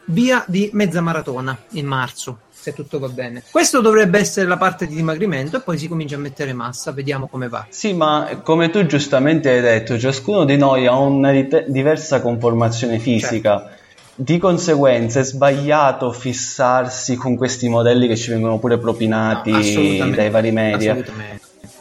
via 0.06 0.44
di 0.46 0.70
mezza 0.72 1.00
maratona 1.00 1.56
in 1.70 1.86
marzo, 1.86 2.38
se 2.50 2.72
tutto 2.72 2.98
va 2.98 3.08
bene. 3.08 3.42
Questo 3.50 3.80
dovrebbe 3.80 4.18
essere 4.18 4.46
la 4.46 4.56
parte 4.56 4.86
di 4.86 4.94
dimagrimento 4.94 5.56
e 5.56 5.60
poi 5.60 5.78
si 5.78 5.88
comincia 5.88 6.16
a 6.16 6.18
mettere 6.18 6.52
massa, 6.52 6.92
vediamo 6.92 7.28
come 7.28 7.48
va. 7.48 7.66
Sì, 7.68 7.92
ma 7.92 8.40
come 8.42 8.70
tu 8.70 8.84
giustamente 8.86 9.50
hai 9.50 9.60
detto, 9.60 9.98
ciascuno 9.98 10.44
di 10.44 10.56
noi 10.56 10.86
ha 10.86 10.96
una 10.96 11.32
diversa 11.66 12.20
conformazione 12.20 12.98
fisica. 12.98 13.58
Certo. 13.58 13.84
Di 14.18 14.38
conseguenza 14.38 15.20
è 15.20 15.24
sbagliato 15.24 16.10
fissarsi 16.10 17.16
con 17.16 17.36
questi 17.36 17.68
modelli 17.68 18.08
che 18.08 18.16
ci 18.16 18.30
vengono 18.30 18.58
pure 18.58 18.78
propinati 18.78 19.98
no, 19.98 20.10
dai 20.10 20.30
vari 20.30 20.52
media. 20.52 20.96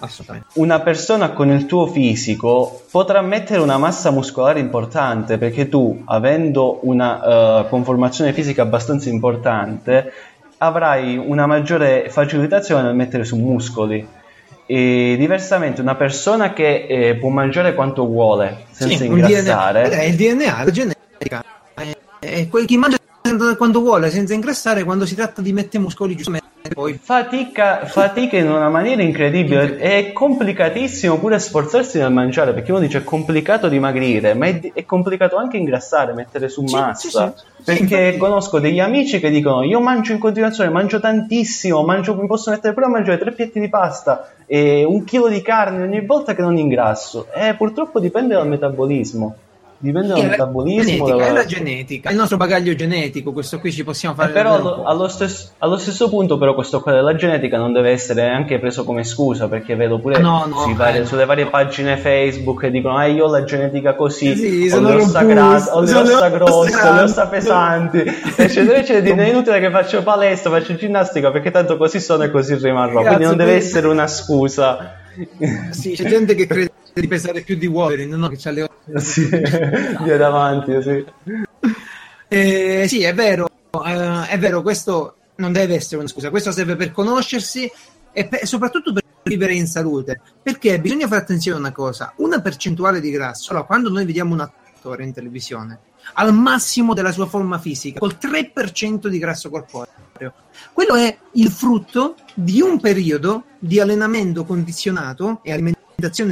Assolutamente. 0.06 0.48
Una 0.54 0.80
persona 0.80 1.32
con 1.32 1.50
il 1.50 1.66
tuo 1.66 1.88
fisico 1.88 2.84
potrà 2.92 3.22
mettere 3.22 3.60
una 3.60 3.78
massa 3.78 4.12
muscolare 4.12 4.60
importante 4.60 5.38
perché 5.38 5.68
tu, 5.68 6.04
avendo 6.06 6.80
una 6.84 7.62
uh, 7.62 7.70
conformazione 7.70 8.32
fisica 8.32 8.62
abbastanza 8.62 9.10
importante, 9.10 10.14
avrai 10.60 11.18
una 11.18 11.48
maggiore 11.48 12.10
facilitazione 12.10 12.84
nel 12.84 12.96
mettere 12.96 13.24
su 13.24 13.36
muscoli. 13.36 14.08
E 14.68 15.16
diversamente, 15.18 15.82
una 15.82 15.96
persona 15.96 16.54
che 16.54 16.86
eh, 16.88 17.16
può 17.16 17.30
mangiare 17.30 17.76
quanto 17.76 18.06
vuole 18.06 18.66
senza 18.72 18.98
sì, 18.98 19.06
ingrassare, 19.06 19.90
DNA, 19.90 19.98
è 19.98 20.04
il 20.04 20.16
DNA, 20.16 20.64
la 20.64 20.72
genetica. 20.72 21.44
È, 21.74 21.96
è 22.20 22.48
quel 22.48 22.66
che 22.66 22.78
mangia 22.78 22.98
quando 23.58 23.80
vuole 23.82 24.10
senza 24.10 24.34
ingrassare, 24.34 24.84
quando 24.84 25.06
si 25.06 25.16
tratta 25.16 25.42
di 25.42 25.54
mettere 25.54 25.84
muscoli 25.84 26.16
giustamente 26.16 26.54
poi 26.74 26.98
fatica, 27.02 27.86
fatica 27.86 28.38
in 28.38 28.50
una 28.50 28.70
maniera 28.70 29.02
incredibile. 29.02 29.78
È 29.78 30.12
complicatissimo 30.12 31.20
pure 31.20 31.38
sforzarsi 31.40 32.00
nel 32.00 32.12
mangiare 32.12 32.54
perché 32.54 32.72
uno 32.72 32.82
dice 32.82 33.00
è 33.00 33.04
complicato 33.04 33.68
dimagrire, 33.68 34.34
ma 34.34 34.48
è, 34.48 34.72
è 34.74 34.86
complicato 34.86 35.38
anche 35.38 35.58
ingrassare, 35.58 36.14
mettere 36.14 36.50
su 36.50 36.64
massa. 36.64 36.96
Sì, 36.96 37.10
sì, 37.10 37.64
perché 37.64 38.14
sì, 38.14 38.18
conosco 38.18 38.60
degli 38.60 38.80
amici 38.80 39.20
che 39.20 39.30
dicono: 39.30 39.64
Io 39.64 39.80
mangio 39.80 40.14
in 40.14 40.20
continuazione, 40.20 40.70
mangio 40.70 41.00
tantissimo, 41.00 41.84
mangio, 41.84 42.16
mi 42.16 42.28
posso 42.28 42.50
mettere 42.50 42.74
pure 42.74 42.88
a 42.88 42.90
mangiare 42.90 43.20
tre 43.20 43.32
piatti 43.32 43.60
di 43.60 43.70
pasta 43.70 44.32
e 44.48 44.84
un 44.84 45.04
chilo 45.04 45.28
di 45.28 45.42
carne 45.42 45.84
ogni 45.84 46.06
volta 46.06 46.34
che 46.34 46.42
non 46.42 46.58
ingrasso. 46.58 47.28
E 47.34 47.54
purtroppo 47.56 48.00
dipende 48.00 48.34
dal 48.34 48.48
metabolismo 48.48 49.36
dipende 49.86 50.08
dal 50.08 50.26
metabolismo. 50.26 50.84
Genetica, 50.84 51.16
dalla... 51.16 51.26
È 51.26 51.32
la 51.32 51.46
genetica, 51.46 52.10
è 52.10 52.12
il 52.12 52.18
nostro 52.18 52.38
bagaglio 52.38 52.76
genetico, 52.76 53.32
questo 53.32 53.60
qui 53.60 53.72
ci 53.72 53.84
possiamo 53.84 54.16
fare. 54.16 54.30
Eh, 54.30 54.34
però 54.34 54.56
allo, 54.56 54.84
allo, 54.84 55.08
stesso, 55.08 55.50
allo, 55.60 55.78
stesso, 55.78 56.10
punto, 56.10 56.38
però, 56.38 56.54
questo 56.54 56.82
qua 56.82 56.92
della 56.92 57.16
genetica 57.16 57.58
non 57.58 57.74
deve 57.74 57.92
essere 57.92 58.28
anche 58.28 58.60
preso 58.60 58.84
come 58.84 59.04
scusa, 59.04 59.48
perché 59.48 59.76
vedo 59.76 60.00
pure 60.00 60.20
no, 60.20 60.46
no, 60.48 60.74
varie, 60.76 61.02
eh. 61.02 61.06
sulle 61.06 61.26
varie 61.26 61.46
pagine 61.46 61.98
Facebook 61.98 62.62
che 62.62 62.72
dicono: 62.72 62.98
Ah, 62.98 63.06
io 63.06 63.26
ho 63.26 63.30
la 63.30 63.44
genetica 63.44 63.96
così, 63.96 64.36
sì, 64.36 64.70
ho 64.74 64.80
le 64.80 64.96
ossa 64.96 65.24
grassa, 65.24 65.76
ho 65.76 65.82
le 65.82 65.94
ossa 65.94 66.30
grosse, 66.30 66.88
ho 66.88 66.94
le 66.94 67.02
ossa 67.02 67.28
pesanti, 67.28 68.04
eccetera, 68.36 68.78
eccetera. 68.78 69.24
È 69.24 69.28
inutile 69.28 69.60
che 69.60 69.70
faccio 69.70 70.04
palestra, 70.04 70.50
faccio 70.50 70.76
ginnastica, 70.76 71.32
perché 71.32 71.52
tanto 71.52 71.78
così 71.78 72.00
sono 72.00 72.24
e 72.24 72.32
così 72.32 72.56
rimarrò. 72.56 73.02
Grazie, 73.02 73.08
Quindi 73.08 73.26
non 73.26 73.38
deve 73.38 73.54
essere 73.54 73.88
una 73.88 74.08
scusa. 74.08 75.04
Sì, 75.70 75.92
c'è 75.92 76.10
gente 76.10 76.36
che 76.36 76.46
crede 76.46 76.72
di 77.02 77.08
pesare 77.08 77.42
più 77.42 77.56
di 77.56 77.68
Wolverine, 77.68 78.16
no? 78.16 78.28
Che 78.30 78.38
c'ha 78.38 78.52
le 78.52 78.64
ossa. 78.64 79.00
Sì, 79.00 79.28
via 80.04 80.18
davanti, 80.18 80.82
sì. 80.82 81.06
Eh, 82.28 82.86
sì, 82.88 83.04
è 83.04 83.14
vero, 83.14 83.50
eh, 83.86 84.28
è 84.28 84.40
vero, 84.40 84.62
questo 84.62 85.18
non 85.36 85.52
deve 85.52 85.76
essere 85.76 85.98
una 85.98 86.08
scusa, 86.08 86.30
questo 86.30 86.52
serve 86.52 86.76
per 86.76 86.92
conoscersi 86.92 87.70
e 88.12 88.28
per, 88.28 88.48
soprattutto 88.48 88.94
per 88.94 89.04
vivere 89.24 89.54
in 89.54 89.68
salute, 89.68 90.22
perché 90.42 90.80
bisogna 90.80 91.08
fare 91.08 91.22
attenzione 91.22 91.58
a 91.58 91.60
una 91.60 91.72
cosa, 91.72 92.14
una 92.18 92.40
percentuale 92.40 93.02
di 93.02 93.12
grasso, 93.12 93.52
allora 93.52 93.66
quando 93.66 93.90
noi 93.90 94.06
vediamo 94.06 94.34
un 94.34 94.40
attore 94.40 95.04
in 95.04 95.14
televisione, 95.14 95.80
al 96.14 96.34
massimo 96.34 96.94
della 96.94 97.12
sua 97.12 97.26
forma 97.26 97.60
fisica, 97.60 98.00
col 98.00 98.18
3% 98.20 99.08
di 99.08 99.20
grasso 99.20 99.50
corporeo, 99.50 100.34
quello 100.72 100.96
è 100.96 101.18
il 101.34 101.52
frutto 101.52 102.16
di 102.34 102.62
un 102.62 102.80
periodo 102.80 103.46
di 103.60 103.80
allenamento 103.80 104.46
condizionato 104.46 105.42
e 105.44 105.52
alimentazione 105.52 105.84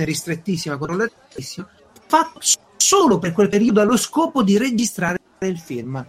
ristrettissima, 0.03 0.77
controllatissima, 0.77 1.67
fatto 2.07 2.39
solo 2.77 3.19
per 3.19 3.31
quel 3.31 3.49
periodo 3.49 3.81
allo 3.81 3.97
scopo 3.97 4.43
di 4.43 4.57
registrare 4.57 5.17
il 5.39 5.57
film. 5.57 6.05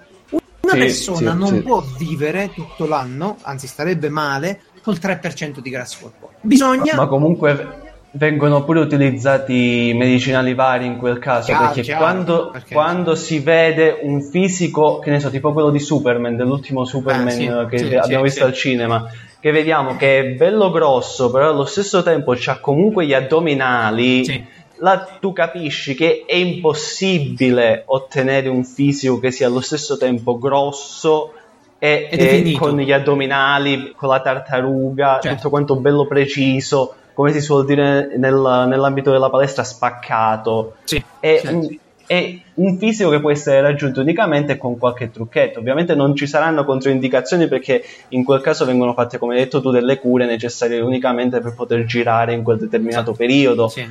Una 0.60 0.72
sì, 0.72 0.78
persona 0.78 1.32
sì, 1.32 1.38
non 1.38 1.48
sì. 1.48 1.62
può 1.62 1.84
vivere 1.98 2.50
tutto 2.54 2.86
l'anno, 2.86 3.36
anzi 3.42 3.66
starebbe 3.66 4.08
male, 4.08 4.60
col 4.82 4.98
3% 5.00 5.58
di 5.58 5.70
grasso 5.70 5.98
corporeo. 6.00 6.38
Bisogna... 6.40 6.94
Ma 6.94 7.06
comunque 7.06 7.82
vengono 8.16 8.64
pure 8.64 8.80
utilizzati 8.80 9.92
medicinali 9.94 10.54
vari 10.54 10.86
in 10.86 10.98
quel 10.98 11.18
caso 11.18 11.46
Chiaro, 11.46 11.66
perché, 11.66 11.82
chiaro, 11.82 12.02
quando, 12.02 12.50
perché- 12.50 12.74
quando 12.74 13.14
si 13.14 13.40
vede 13.40 13.98
un 14.02 14.22
fisico 14.22 14.98
che 15.00 15.10
ne 15.10 15.20
so 15.20 15.30
tipo 15.30 15.52
quello 15.52 15.70
di 15.70 15.80
Superman 15.80 16.36
dell'ultimo 16.36 16.84
Superman 16.84 17.26
Ah, 17.26 17.30
sì, 17.30 17.66
che 17.70 17.78
sì, 17.78 17.94
abbiamo 17.94 18.24
sì, 18.24 18.30
visto 18.30 18.44
al 18.44 18.52
cinema 18.52 19.04
che 19.44 19.50
vediamo 19.50 19.94
che 19.96 20.20
è 20.20 20.24
bello 20.36 20.70
grosso 20.70 21.30
però 21.30 21.50
allo 21.50 21.66
stesso 21.66 22.02
tempo 22.02 22.32
c'ha 22.34 22.60
comunque 22.60 23.04
gli 23.04 23.12
addominali 23.12 24.24
Sì. 24.24 24.42
là 24.76 25.06
tu 25.20 25.34
capisci 25.34 25.94
che 25.94 26.24
è 26.26 26.34
impossibile 26.34 27.82
ottenere 27.84 28.48
un 28.48 28.64
fisico 28.64 29.18
che 29.18 29.30
sia 29.30 29.46
allo 29.46 29.60
stesso 29.60 29.98
tempo 29.98 30.38
grosso 30.38 31.32
e, 31.78 32.08
E 32.10 32.52
con 32.56 32.78
gli 32.78 32.90
addominali, 32.92 33.92
con 33.94 34.08
la 34.08 34.20
tartaruga, 34.22 35.18
Certo. 35.20 35.36
tutto 35.36 35.50
quanto 35.50 35.76
bello 35.76 36.06
preciso, 36.06 36.94
come 37.12 37.30
si 37.32 37.42
suol 37.42 37.66
dire 37.66 38.16
nel- 38.16 38.64
nell'ambito 38.66 39.10
della 39.10 39.28
palestra, 39.28 39.62
spaccato. 39.64 40.76
Sì, 40.84 41.04
È, 41.20 41.40
certo. 41.42 41.54
un, 41.58 41.76
è 42.06 42.38
un 42.54 42.78
fisico 42.78 43.10
che 43.10 43.20
può 43.20 43.30
essere 43.30 43.60
raggiunto 43.60 44.00
unicamente 44.00 44.56
con 44.58 44.78
qualche 44.78 45.10
trucchetto. 45.10 45.58
Ovviamente 45.60 45.94
non 45.94 46.14
ci 46.14 46.26
saranno 46.26 46.64
controindicazioni 46.64 47.48
perché 47.48 47.82
in 48.08 48.24
quel 48.24 48.40
caso 48.40 48.64
vengono 48.64 48.92
fatte, 48.92 49.18
come 49.18 49.34
hai 49.34 49.40
detto 49.40 49.60
tu, 49.60 49.70
delle 49.70 49.98
cure 49.98 50.26
necessarie 50.26 50.80
unicamente 50.80 51.40
per 51.40 51.54
poter 51.54 51.84
girare 51.84 52.34
in 52.34 52.42
quel 52.42 52.58
determinato 52.58 53.12
periodo. 53.12 53.68
Sì. 53.68 53.86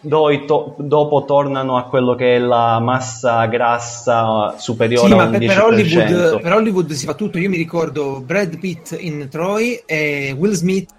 Doi 0.00 0.44
to- 0.46 0.76
dopo 0.78 1.24
tornano 1.26 1.76
a 1.76 1.82
quello 1.88 2.14
che 2.14 2.36
è 2.36 2.38
la 2.38 2.78
massa 2.78 3.44
grassa 3.46 4.54
superiore 4.56 5.08
Sì, 5.08 5.12
a 5.12 5.16
ma 5.16 5.24
un 5.24 5.30
per, 5.32 5.40
10%. 5.40 5.46
per 5.48 5.62
Hollywood, 5.64 6.40
per 6.40 6.52
Hollywood 6.52 6.90
si 6.92 7.04
fa 7.06 7.14
tutto. 7.14 7.38
Io 7.38 7.48
mi 7.48 7.56
ricordo 7.56 8.20
Brad 8.24 8.58
Pitt 8.58 8.96
in 9.00 9.26
Troy 9.28 9.82
e 9.86 10.34
Will 10.38 10.52
Smith. 10.52 10.90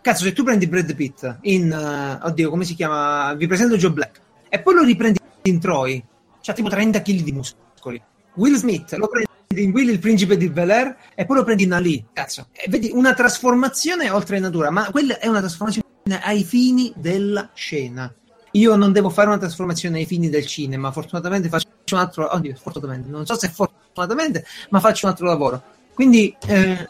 Cazzo, 0.00 0.24
se 0.24 0.32
tu 0.32 0.42
prendi 0.42 0.66
Brad 0.66 0.92
Pitt 0.96 1.36
in. 1.42 1.70
eh, 1.70 2.26
oddio, 2.26 2.50
come 2.50 2.64
si 2.64 2.74
chiama? 2.74 3.32
Vi 3.34 3.46
presento 3.46 3.76
Joe 3.76 3.92
Black. 3.92 4.20
E 4.48 4.58
poi 4.58 4.74
lo 4.74 4.82
riprendi 4.82 5.20
in 5.42 5.60
Troy. 5.60 6.02
C'ha 6.40 6.52
tipo 6.52 6.68
30 6.68 7.02
kg 7.02 7.20
di 7.20 7.32
muscoli. 7.32 8.02
Will 8.34 8.56
Smith 8.56 8.92
lo 8.94 9.08
prendi 9.08 9.30
in 9.60 9.70
Will 9.70 9.88
il 9.90 9.98
principe 9.98 10.36
di 10.36 10.48
Bel 10.48 10.70
Air 10.70 10.96
e 11.14 11.26
poi 11.26 11.36
lo 11.36 11.44
prendi 11.44 11.64
in 11.64 11.72
Ali. 11.72 12.04
Cazzo, 12.12 12.48
e 12.52 12.68
vedi 12.68 12.90
una 12.92 13.14
trasformazione 13.14 14.10
oltre 14.10 14.38
natura, 14.38 14.70
ma 14.70 14.90
quella 14.90 15.18
è 15.18 15.26
una 15.26 15.40
trasformazione 15.40 15.84
ai 16.22 16.44
fini 16.44 16.92
della 16.96 17.50
scena. 17.54 18.12
Io 18.52 18.76
non 18.76 18.92
devo 18.92 19.08
fare 19.08 19.28
una 19.28 19.38
trasformazione 19.38 19.98
ai 19.98 20.06
fini 20.06 20.28
del 20.28 20.46
cinema, 20.46 20.90
fortunatamente 20.92 21.48
faccio 21.48 21.68
un 21.92 21.98
altro 21.98 22.34
oddio, 22.34 22.54
fortunatamente, 22.54 23.08
non 23.08 23.24
so 23.24 23.38
se 23.38 23.48
fortunatamente, 23.48 24.44
ma 24.70 24.80
faccio 24.80 25.06
un 25.06 25.12
altro 25.12 25.26
lavoro. 25.26 25.62
Quindi 25.94 26.34
eh, 26.46 26.88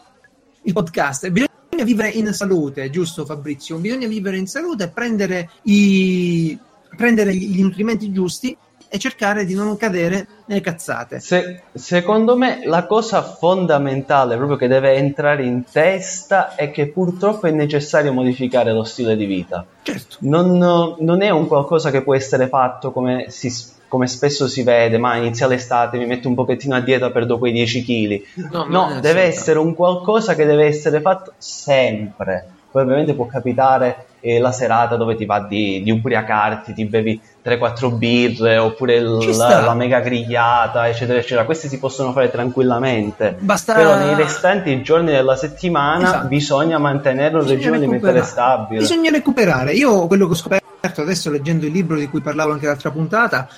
il 0.63 0.73
podcast 0.73 1.29
bisogna 1.29 1.83
vivere 1.83 2.09
in 2.09 2.33
salute, 2.33 2.89
giusto 2.89 3.25
Fabrizio? 3.25 3.77
Bisogna 3.77 4.07
vivere 4.07 4.37
in 4.37 4.47
salute, 4.47 4.89
prendere 4.89 5.49
i 5.63 6.57
prendere 6.95 7.33
gli 7.35 7.61
nutrimenti 7.61 8.11
giusti 8.11 8.55
e 8.87 8.99
cercare 8.99 9.43
di 9.45 9.55
non 9.55 9.75
cadere 9.75 10.27
nelle 10.45 10.61
cazzate. 10.61 11.19
Se- 11.19 11.63
secondo 11.73 12.37
me 12.37 12.61
la 12.65 12.85
cosa 12.85 13.23
fondamentale 13.23 14.35
proprio 14.35 14.55
che 14.55 14.67
deve 14.67 14.93
entrare 14.93 15.43
in 15.45 15.63
testa 15.71 16.53
è 16.53 16.69
che 16.69 16.87
purtroppo 16.89 17.47
è 17.47 17.51
necessario 17.51 18.13
modificare 18.13 18.71
lo 18.71 18.83
stile 18.83 19.15
di 19.15 19.25
vita. 19.25 19.65
Certo. 19.81 20.17
Non, 20.19 20.95
non 20.99 21.21
è 21.23 21.29
un 21.31 21.47
qualcosa 21.47 21.89
che 21.89 22.03
può 22.03 22.13
essere 22.13 22.47
fatto 22.47 22.91
come, 22.91 23.25
si- 23.29 23.51
come 23.87 24.05
spesso 24.05 24.47
si 24.47 24.61
vede, 24.61 24.99
ma 24.99 25.15
inizia 25.15 25.47
l'estate, 25.47 25.97
mi 25.97 26.05
metto 26.05 26.27
un 26.27 26.35
pochettino 26.35 26.75
a 26.75 26.79
dieta, 26.79 27.09
perdo 27.09 27.39
quei 27.39 27.51
10 27.51 27.83
kg. 27.83 28.51
No, 28.51 28.65
No, 28.65 28.99
deve 28.99 29.21
essere 29.23 29.57
un 29.57 29.73
qualcosa 29.73 30.35
che 30.35 30.45
deve 30.45 30.65
essere 30.67 31.01
fatto 31.01 31.33
sempre. 31.39 32.45
Poi 32.69 32.83
ovviamente 32.83 33.13
può 33.15 33.25
capitare 33.25 34.05
eh, 34.25 34.39
la 34.39 34.53
serata 34.53 34.95
dove 34.95 35.15
ti 35.15 35.25
va 35.25 35.41
di, 35.41 35.83
di 35.83 35.91
ubriacarti, 35.91 36.73
ti 36.73 36.85
bevi 36.85 37.19
3-4 37.43 37.97
birre 37.97 38.57
oppure 38.57 39.19
Ci 39.19 39.35
la, 39.35 39.73
mega 39.73 39.99
grigliata, 39.99 40.87
eccetera, 40.87 41.19
eccetera. 41.19 41.43
Questi 41.43 41.67
si 41.67 41.77
possono 41.77 42.13
fare 42.13 42.31
tranquillamente. 42.31 43.35
Basta 43.39 43.73
Però 43.73 43.97
nei 43.97 44.15
restanti 44.15 44.81
giorni 44.81 45.11
della 45.11 45.35
settimana 45.35 46.07
Esatto. 46.07 46.27
bisogna 46.27 46.77
mantenere 46.77 47.35
un 47.35 47.45
regime 47.45 47.75
alimentare 47.75 48.23
stabile. 48.23 48.79
Bisogna 48.79 49.11
recuperare. 49.11 49.73
Io 49.73 50.07
quello 50.07 50.25
che 50.27 50.31
ho 50.31 50.35
scoperto 50.35 51.01
adesso 51.01 51.29
leggendo 51.29 51.65
il 51.65 51.73
libro 51.73 51.97
di 51.97 52.07
cui 52.07 52.21
parlavo 52.21 52.53
anche 52.53 52.65
l'altra 52.65 52.91
puntata 52.91 53.49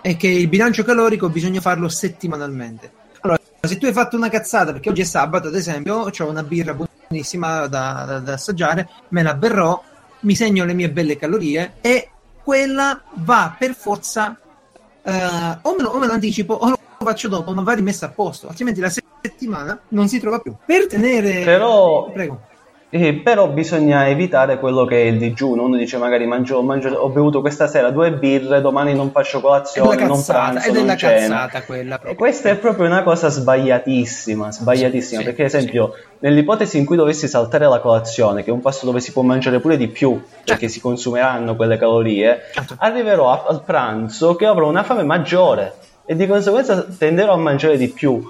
è 0.00 0.16
che 0.16 0.26
il 0.26 0.48
bilancio 0.48 0.82
calorico 0.82 1.28
bisogna 1.28 1.60
farlo 1.60 1.88
settimanalmente. 1.88 2.90
Allora, 3.20 3.38
se 3.60 3.78
tu 3.78 3.86
hai 3.86 3.92
fatto 3.92 4.16
una 4.16 4.28
cazzata, 4.28 4.72
perché 4.72 4.90
oggi 4.90 5.02
è 5.02 5.04
sabato, 5.04 5.46
ad 5.46 5.54
esempio, 5.54 5.94
ho 5.96 6.28
una 6.28 6.42
birra 6.42 6.74
buonissima 6.74 7.68
da, 7.68 8.04
da- 8.04 8.18
da 8.18 8.32
assaggiare, 8.32 8.88
me 9.10 9.22
la 9.22 9.34
berrò, 9.34 9.80
mi 10.20 10.34
segno 10.34 10.64
le 10.64 10.74
mie 10.74 10.90
belle 10.90 11.16
calorie 11.16 11.74
e 11.80 12.08
quella 12.42 13.00
va 13.14 13.54
per 13.58 13.74
forza 13.74 14.38
eh, 15.02 15.58
o, 15.62 15.74
me 15.76 15.82
lo, 15.82 15.90
o 15.90 15.98
me 15.98 16.06
lo 16.06 16.12
anticipo 16.12 16.54
o 16.54 16.68
lo 16.70 16.78
faccio 16.98 17.28
dopo, 17.28 17.52
ma 17.52 17.62
va 17.62 17.72
rimessa 17.74 18.06
a 18.06 18.08
posto, 18.10 18.48
altrimenti 18.48 18.80
la 18.80 18.90
settimana 18.90 19.78
non 19.88 20.08
si 20.08 20.18
trova 20.18 20.40
più. 20.40 20.54
Per 20.64 20.86
tenere... 20.86 21.44
Però- 21.44 22.10
Prego. 22.10 22.46
Eh, 22.90 23.14
però 23.22 23.48
bisogna 23.48 24.08
evitare 24.08 24.58
quello 24.58 24.86
che 24.86 25.02
è 25.02 25.04
il 25.06 25.18
digiuno. 25.18 25.64
Uno 25.64 25.76
dice 25.76 25.98
magari 25.98 26.24
mangio, 26.26 26.62
mangio- 26.62 26.88
ho 26.94 27.10
bevuto 27.10 27.42
questa 27.42 27.66
sera 27.66 27.90
due 27.90 28.12
birre, 28.12 28.62
domani 28.62 28.94
non 28.94 29.10
faccio 29.10 29.40
colazione, 29.42 29.94
della 29.94 30.06
non 30.08 30.16
cazzata, 30.16 30.50
pranzo, 30.52 30.68
è 30.68 30.72
non 30.72 30.96
cena. 30.96 31.36
cazzata 31.46 31.62
quella 31.64 31.94
E 31.96 31.98
proprio. 31.98 32.14
questa 32.14 32.48
è 32.48 32.56
proprio 32.56 32.86
una 32.86 33.02
cosa 33.02 33.28
sbagliatissima, 33.28 34.50
sbagliatissima, 34.52 35.20
Sì, 35.20 35.26
perché 35.26 35.42
ad 35.42 35.48
esempio 35.48 35.92
nell'ipotesi 36.20 36.78
in 36.78 36.86
cui 36.86 36.96
dovessi 36.96 37.28
saltare 37.28 37.66
la 37.68 37.78
colazione, 37.80 38.42
che 38.42 38.48
è 38.48 38.52
un 38.54 38.60
pasto 38.62 38.86
dove 38.86 39.00
si 39.00 39.12
può 39.12 39.20
mangiare 39.20 39.60
pure 39.60 39.76
di 39.76 39.88
più, 39.88 40.18
perché 40.42 40.68
si 40.68 40.80
consumeranno 40.80 41.56
quelle 41.56 41.76
calorie, 41.76 42.40
Certo. 42.54 42.74
arriverò 42.78 43.30
a- 43.30 43.44
al 43.48 43.64
pranzo 43.64 44.34
che 44.34 44.46
avrò 44.46 44.66
una 44.66 44.82
fame 44.82 45.02
maggiore 45.02 45.74
e 46.06 46.16
di 46.16 46.26
conseguenza 46.26 46.86
tenderò 46.96 47.34
a 47.34 47.36
mangiare 47.36 47.76
di 47.76 47.88
più. 47.88 48.26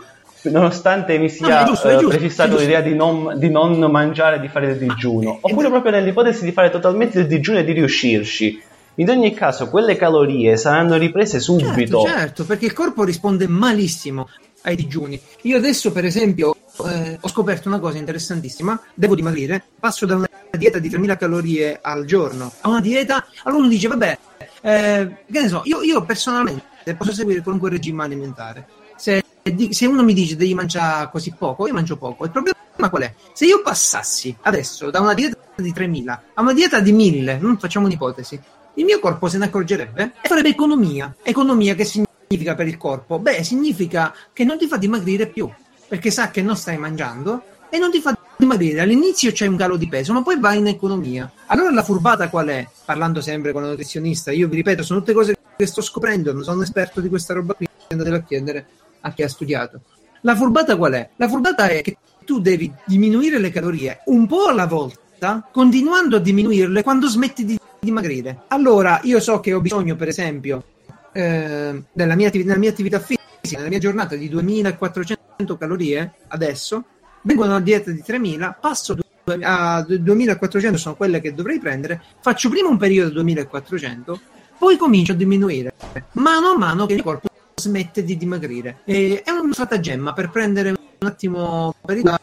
Nonostante 0.50 1.18
mi 1.18 1.28
sia 1.28 1.46
No, 1.48 1.62
è 1.62 1.66
giusto, 1.66 1.88
eh, 1.88 1.92
giusto, 1.92 2.08
prefissato 2.08 2.48
è 2.48 2.52
giusto. 2.52 2.64
l'idea 2.64 2.80
di 2.80 2.94
non, 2.94 3.34
di 3.36 3.50
non 3.50 3.78
mangiare, 3.90 4.40
di 4.40 4.48
fare 4.48 4.72
il 4.72 4.78
digiuno, 4.78 5.38
oppure 5.40 5.68
proprio 5.68 5.92
nell'ipotesi 5.92 6.44
di 6.44 6.52
fare 6.52 6.70
totalmente 6.70 7.20
il 7.20 7.26
digiuno 7.26 7.58
e 7.58 7.64
di 7.64 7.72
riuscirci. 7.72 8.62
In 8.96 9.10
ogni 9.10 9.32
caso, 9.32 9.68
quelle 9.68 9.96
calorie 9.96 10.56
saranno 10.56 10.96
riprese 10.96 11.38
subito. 11.38 12.00
Certo, 12.02 12.18
certo, 12.18 12.44
perché 12.44 12.66
il 12.66 12.72
corpo 12.72 13.04
risponde 13.04 13.46
malissimo 13.46 14.28
ai 14.62 14.74
digiuni. 14.74 15.20
Io 15.42 15.56
adesso, 15.56 15.92
per 15.92 16.04
esempio, 16.04 16.56
eh, 16.84 17.16
ho 17.20 17.28
scoperto 17.28 17.68
una 17.68 17.78
cosa 17.78 17.98
interessantissima, 17.98 18.80
devo 18.94 19.14
dimagrire, 19.14 19.62
passo 19.78 20.04
da 20.04 20.16
una 20.16 20.28
dieta 20.50 20.78
di 20.78 20.88
3000 20.88 21.16
calorie 21.16 21.78
al 21.80 22.04
giorno 22.04 22.52
a 22.60 22.68
una 22.68 22.80
dieta, 22.80 23.24
allora 23.44 23.60
uno 23.60 23.70
dice, 23.70 23.88
vabbè, 23.88 24.18
eh, 24.62 25.16
che 25.30 25.40
ne 25.40 25.48
so, 25.48 25.62
io, 25.64 25.82
io 25.82 26.04
personalmente 26.04 26.64
posso 26.96 27.12
seguire 27.12 27.42
qualunque 27.42 27.70
regime 27.70 28.04
alimentare. 28.04 28.66
Se, 28.96 29.22
se 29.70 29.86
uno 29.86 30.02
mi 30.02 30.14
dice 30.14 30.36
devi 30.36 30.54
mangiare 30.54 31.08
così 31.10 31.34
poco, 31.36 31.66
io 31.66 31.72
mangio 31.72 31.96
poco. 31.96 32.24
Il 32.24 32.30
problema 32.30 32.56
qual 32.88 33.02
è? 33.02 33.14
Se 33.32 33.44
io 33.44 33.60
passassi 33.62 34.36
adesso 34.42 34.90
da 34.90 35.00
una 35.00 35.14
dieta 35.14 35.36
di 35.56 35.72
3000 35.72 36.22
a 36.34 36.42
una 36.42 36.52
dieta 36.52 36.80
di 36.80 36.92
1000, 36.92 37.38
non 37.38 37.58
facciamo 37.58 37.86
un'ipotesi, 37.86 38.40
il 38.74 38.84
mio 38.84 39.00
corpo 39.00 39.28
se 39.28 39.38
ne 39.38 39.46
accorgerebbe 39.46 40.12
e 40.20 40.28
farebbe 40.28 40.50
economia. 40.50 41.14
Economia 41.22 41.74
che 41.74 41.84
significa 41.84 42.54
per 42.54 42.68
il 42.68 42.76
corpo? 42.76 43.18
Beh, 43.18 43.42
significa 43.42 44.14
che 44.32 44.44
non 44.44 44.56
ti 44.56 44.66
fa 44.66 44.76
dimagrire 44.76 45.26
più, 45.26 45.50
perché 45.88 46.10
sa 46.10 46.30
che 46.30 46.42
non 46.42 46.56
stai 46.56 46.78
mangiando 46.78 47.42
e 47.70 47.78
non 47.78 47.90
ti 47.90 48.00
fa 48.00 48.16
dimagrire. 48.36 48.80
All'inizio 48.80 49.32
c'è 49.32 49.46
un 49.46 49.56
calo 49.56 49.76
di 49.76 49.88
peso, 49.88 50.12
ma 50.12 50.22
poi 50.22 50.38
vai 50.38 50.58
in 50.58 50.68
economia. 50.68 51.30
Allora 51.46 51.72
la 51.72 51.82
furbata 51.82 52.28
qual 52.28 52.46
è? 52.48 52.68
Parlando 52.84 53.20
sempre 53.20 53.52
con 53.52 53.62
la 53.62 53.68
nutrizionista, 53.68 54.30
io 54.30 54.46
vi 54.46 54.56
ripeto, 54.56 54.84
sono 54.84 55.00
tutte 55.00 55.12
cose 55.12 55.36
che 55.56 55.66
sto 55.66 55.82
scoprendo, 55.82 56.32
non 56.32 56.44
sono 56.44 56.58
un 56.58 56.62
esperto 56.62 57.00
di 57.00 57.08
questa 57.08 57.34
roba 57.34 57.54
qui, 57.54 57.68
andatelo 57.88 58.16
a 58.16 58.20
chiedere 58.20 58.66
a 59.00 59.12
chi 59.12 59.22
ha 59.22 59.28
studiato. 59.28 59.80
La 60.22 60.34
furbata 60.34 60.76
qual 60.76 60.92
è? 60.92 61.10
La 61.16 61.28
furbata 61.28 61.68
è 61.68 61.80
che 61.82 61.96
tu 62.24 62.40
devi 62.40 62.72
diminuire 62.84 63.38
le 63.38 63.50
calorie 63.50 64.02
un 64.06 64.26
po' 64.26 64.46
alla 64.46 64.66
volta, 64.66 65.48
continuando 65.50 66.16
a 66.16 66.20
diminuirle 66.20 66.82
quando 66.82 67.08
smetti 67.08 67.44
di 67.44 67.58
dimagrire. 67.80 68.42
Allora, 68.48 69.00
io 69.04 69.20
so 69.20 69.40
che 69.40 69.52
ho 69.52 69.60
bisogno, 69.60 69.96
per 69.96 70.08
esempio, 70.08 70.64
eh, 71.12 71.82
della, 71.92 72.14
mia, 72.14 72.30
della 72.30 72.58
mia 72.58 72.70
attività 72.70 73.00
fisica, 73.00 73.56
nella 73.56 73.68
mia 73.68 73.78
giornata 73.78 74.14
di 74.16 74.28
2400 74.28 75.56
calorie, 75.56 76.14
adesso, 76.28 76.84
vengono 77.22 77.56
a 77.56 77.60
dieta 77.60 77.90
di 77.90 78.02
3000, 78.02 78.58
passo 78.60 78.96
a 79.40 79.82
2400, 79.82 80.78
sono 80.78 80.96
quelle 80.96 81.20
che 81.20 81.34
dovrei 81.34 81.58
prendere, 81.58 82.02
faccio 82.20 82.48
prima 82.48 82.68
un 82.68 82.76
periodo 82.76 83.10
2400, 83.10 84.20
poi 84.58 84.76
comincio 84.76 85.12
a 85.12 85.14
diminuire, 85.14 85.72
mano 86.12 86.50
a 86.50 86.58
mano 86.58 86.86
che 86.86 86.94
il 86.94 87.02
corpo 87.02 87.27
smette 87.58 88.04
di 88.04 88.16
dimagrire. 88.16 88.78
E 88.84 89.22
è 89.24 89.30
un 89.30 89.52
stratagemma 89.52 90.12
per 90.12 90.30
prendere 90.30 90.70
un 90.70 91.06
attimo 91.06 91.74
per 91.84 91.96
il 91.96 92.20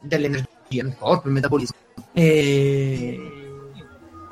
dell'energia 0.00 0.82
nel 0.82 0.96
corpo, 0.98 1.28
il 1.28 1.34
metabolismo. 1.34 1.76
E... 2.12 3.32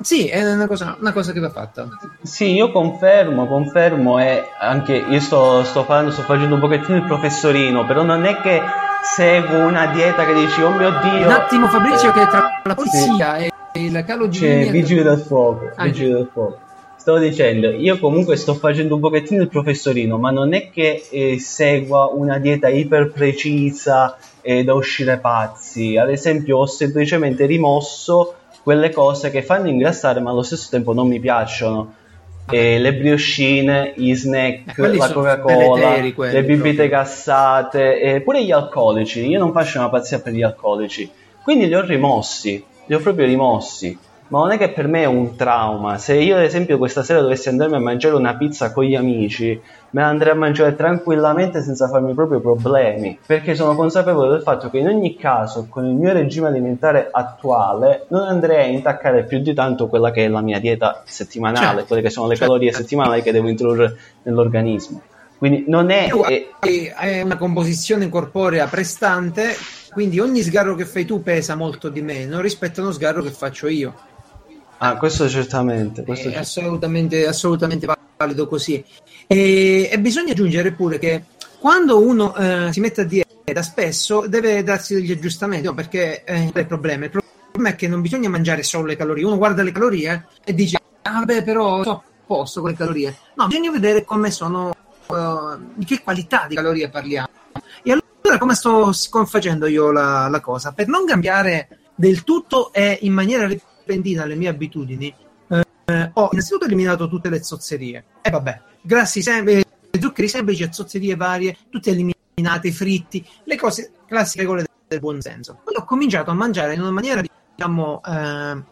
Sì, 0.01 0.27
è 0.27 0.53
una 0.53 0.67
cosa, 0.67 0.97
una 0.99 1.13
cosa, 1.13 1.31
che 1.31 1.39
va 1.39 1.49
fatta. 1.49 1.87
Sì, 2.21 2.53
io 2.53 2.71
confermo, 2.71 3.47
confermo 3.47 4.19
e 4.19 4.43
anche 4.59 4.93
io 4.95 5.19
sto, 5.19 5.63
sto, 5.63 5.83
facendo, 5.83 6.11
sto 6.11 6.21
facendo 6.23 6.55
un 6.55 6.61
pochettino 6.61 6.97
il 6.97 7.05
professorino, 7.05 7.85
però 7.85 8.03
non 8.03 8.25
è 8.25 8.39
che 8.41 8.61
seguo 9.03 9.65
una 9.65 9.87
dieta 9.87 10.25
che 10.25 10.33
dici, 10.33 10.61
oh 10.61 10.71
mio 10.71 10.91
Dio... 11.01 11.25
Un 11.25 11.31
attimo 11.31 11.67
Fabrizio 11.67 12.11
che 12.11 12.27
tra 12.27 12.61
la 12.63 12.75
polizia 12.75 13.37
sì. 13.37 13.51
e 13.73 13.83
il 13.83 14.03
calo 14.05 14.27
di... 14.27 14.37
Cioè, 14.37 14.69
vigili 14.69 15.01
del 15.01 15.19
fuoco, 15.19 15.71
ah, 15.75 15.83
vigili 15.85 16.11
del 16.11 16.29
fuoco 16.31 16.59
stavo 17.05 17.19
dicendo, 17.19 17.69
io 17.69 17.99
comunque 17.99 18.35
sto 18.35 18.55
facendo 18.55 18.95
un 18.95 18.99
pochettino 18.99 19.43
il 19.43 19.47
professorino, 19.47 20.17
ma 20.17 20.31
non 20.31 20.55
è 20.55 20.71
che 20.71 21.05
eh, 21.11 21.37
segua 21.39 22.09
una 22.11 22.39
dieta 22.39 22.67
iper 22.67 23.11
precisa 23.11 24.17
eh, 24.41 24.63
da 24.63 24.73
uscire 24.73 25.19
pazzi. 25.19 25.97
Ad 25.97 26.09
esempio, 26.09 26.57
ho 26.57 26.65
semplicemente 26.65 27.45
rimosso 27.45 28.33
quelle 28.63 28.89
cose 28.89 29.29
che 29.29 29.43
fanno 29.43 29.69
ingrassare, 29.69 30.19
ma 30.19 30.31
allo 30.31 30.41
stesso 30.41 30.67
tempo 30.71 30.93
non 30.93 31.07
mi 31.07 31.19
piacciono. 31.19 31.93
Eh, 32.49 32.79
le 32.79 32.95
brioscine, 32.95 33.93
gli 33.95 34.15
snack, 34.15 34.75
eh, 34.75 34.95
la 34.95 35.11
Coca-Cola, 35.11 35.97
le 35.99 36.43
bibite 36.43 36.87
gassate, 36.89 37.99
e 38.01 38.21
pure 38.21 38.43
gli 38.43 38.51
alcolici. 38.51 39.27
Io 39.27 39.37
non 39.37 39.51
faccio 39.51 39.77
una 39.77 39.89
pazzia 39.89 40.21
per 40.21 40.33
gli 40.33 40.41
alcolici, 40.41 41.07
quindi 41.43 41.67
li 41.67 41.75
ho 41.75 41.85
rimossi, 41.85 42.65
li 42.87 42.95
ho 42.95 42.99
proprio 42.99 43.27
rimossi 43.27 43.95
ma 44.27 44.39
non 44.39 44.51
è 44.51 44.57
che 44.57 44.69
per 44.69 44.87
me 44.87 45.03
è 45.03 45.05
un 45.05 45.35
trauma. 45.35 45.97
Se 45.97 46.15
io, 46.15 46.35
ad 46.35 46.43
esempio, 46.43 46.77
questa 46.77 47.03
sera 47.03 47.21
dovessi 47.21 47.49
andarmi 47.49 47.75
a 47.75 47.79
mangiare 47.79 48.15
una 48.15 48.35
pizza 48.35 48.71
con 48.71 48.83
gli 48.83 48.95
amici, 48.95 49.59
me 49.91 50.01
la 50.01 50.07
andrei 50.07 50.33
a 50.33 50.35
mangiare 50.35 50.75
tranquillamente 50.75 51.61
senza 51.61 51.87
farmi 51.87 52.13
proprio 52.13 52.39
problemi, 52.39 53.19
perché 53.25 53.53
sono 53.53 53.75
consapevole 53.75 54.31
del 54.31 54.41
fatto 54.41 54.69
che 54.69 54.79
in 54.79 54.87
ogni 54.87 55.15
caso, 55.15 55.67
con 55.69 55.85
il 55.85 55.93
mio 55.93 56.11
regime 56.11 56.47
alimentare 56.47 57.09
attuale, 57.11 58.05
non 58.09 58.27
andrei 58.27 58.63
a 58.63 58.67
intaccare 58.67 59.25
più 59.25 59.39
di 59.39 59.53
tanto 59.53 59.87
quella 59.87 60.11
che 60.11 60.25
è 60.25 60.27
la 60.27 60.41
mia 60.41 60.59
dieta 60.59 61.03
settimanale, 61.05 61.65
certo. 61.67 61.85
quelle 61.85 62.01
che 62.01 62.09
sono 62.09 62.27
le 62.27 62.35
certo. 62.35 62.51
calorie 62.51 62.73
settimanali 62.73 63.21
che 63.21 63.31
devo 63.31 63.47
introdurre 63.47 63.95
nell'organismo. 64.23 65.01
Quindi 65.37 65.65
non 65.67 65.91
è, 65.91 66.09
è... 66.59 66.93
è 66.93 67.21
una 67.21 67.37
composizione 67.37 68.09
corporea 68.09 68.65
prestante, 68.67 69.53
quindi 69.91 70.19
ogni 70.19 70.41
sgarro 70.41 70.75
che 70.75 70.85
fai 70.85 71.05
tu 71.05 71.21
pesa 71.21 71.55
molto 71.55 71.89
di 71.89 72.01
meno 72.01 72.41
rispetto 72.41 72.79
a 72.79 72.83
uno 72.85 72.91
sgarro 72.91 73.21
che 73.21 73.31
faccio 73.31 73.67
io. 73.67 73.93
Ah, 74.77 74.97
questo 74.97 75.29
certamente. 75.29 76.03
Questo 76.03 76.29
è 76.29 76.37
assolutamente, 76.37 77.25
assolutamente 77.27 77.87
valido 78.17 78.47
così. 78.47 78.83
E, 79.27 79.89
e, 79.91 79.99
bisogna 79.99 80.33
aggiungere 80.33 80.71
pure 80.73 80.99
che 80.99 81.23
quando 81.59 81.99
uno 81.99 82.35
eh, 82.35 82.71
si 82.71 82.79
mette 82.79 83.01
a 83.01 83.03
dieta, 83.05 83.61
spesso 83.61 84.27
deve 84.27 84.63
darsi 84.63 84.95
degli 84.95 85.11
aggiustamenti, 85.11 85.65
no? 85.65 85.73
perché 85.73 86.23
eh, 86.23 86.51
è 86.51 86.59
il 86.59 86.65
problema. 86.65 87.05
Il 87.05 87.11
problema 87.11 87.69
è 87.69 87.75
che 87.75 87.87
non 87.87 88.01
bisogna 88.01 88.29
mangiare 88.29 88.63
solo 88.63 88.85
le 88.85 88.95
calorie. 88.95 89.25
Uno 89.25 89.37
guarda 89.37 89.63
le 89.63 89.71
calorie 89.71 90.27
e 90.43 90.53
dice, 90.53 90.79
ah 91.03 91.23
beh, 91.23 91.43
però 91.43 91.81
sto 91.81 91.91
a 91.91 92.01
posto 92.25 92.61
con 92.61 92.69
le 92.71 92.75
calorie. 92.75 93.15
No, 93.35 93.47
bisogna 93.47 93.71
vedere 93.71 94.03
come 94.03 94.29
sono, 94.29 94.75
uh, 95.07 95.57
di 95.73 95.85
che 95.85 96.01
qualità 96.03 96.45
di 96.47 96.55
calorie 96.55 96.89
parliamo. 96.89 97.29
E 97.81 97.91
allora 97.91 98.37
come 98.37 98.55
sto 98.55 98.91
facendo 99.25 99.67
io 99.67 99.91
la, 99.91 100.27
la 100.27 100.41
cosa? 100.41 100.73
Per 100.73 100.87
non 100.87 101.05
cambiare 101.05 101.67
del 101.95 102.23
tutto 102.23 102.73
e 102.73 102.99
in 103.01 103.13
maniera 103.13 103.47
repentina 103.85 104.23
alle 104.23 104.35
mie 104.35 104.49
abitudini, 104.49 105.13
eh, 105.47 106.09
ho 106.13 106.29
innanzitutto 106.31 106.65
eliminato 106.65 107.07
tutte 107.07 107.29
le 107.29 107.43
zozzerie. 107.43 108.03
E 108.21 108.29
vabbè, 108.29 108.61
grassi 108.81 109.21
semplici, 109.21 109.63
zuccheri 109.99 110.27
semplici, 110.27 110.67
zozzerie 110.71 111.15
varie, 111.15 111.55
tutte 111.69 111.91
eliminate, 111.91 112.71
fritti, 112.71 113.25
le 113.43 113.55
cose 113.55 113.91
classiche 114.07 114.41
regole 114.41 114.65
del 114.87 114.99
buon 114.99 115.21
senso. 115.21 115.59
Poi 115.63 115.75
ho 115.77 115.85
cominciato 115.85 116.31
a 116.31 116.33
mangiare 116.33 116.73
in 116.73 116.81
una 116.81 116.91
maniera, 116.91 117.21
diciamo, 117.55 118.01
eh, 118.03 118.63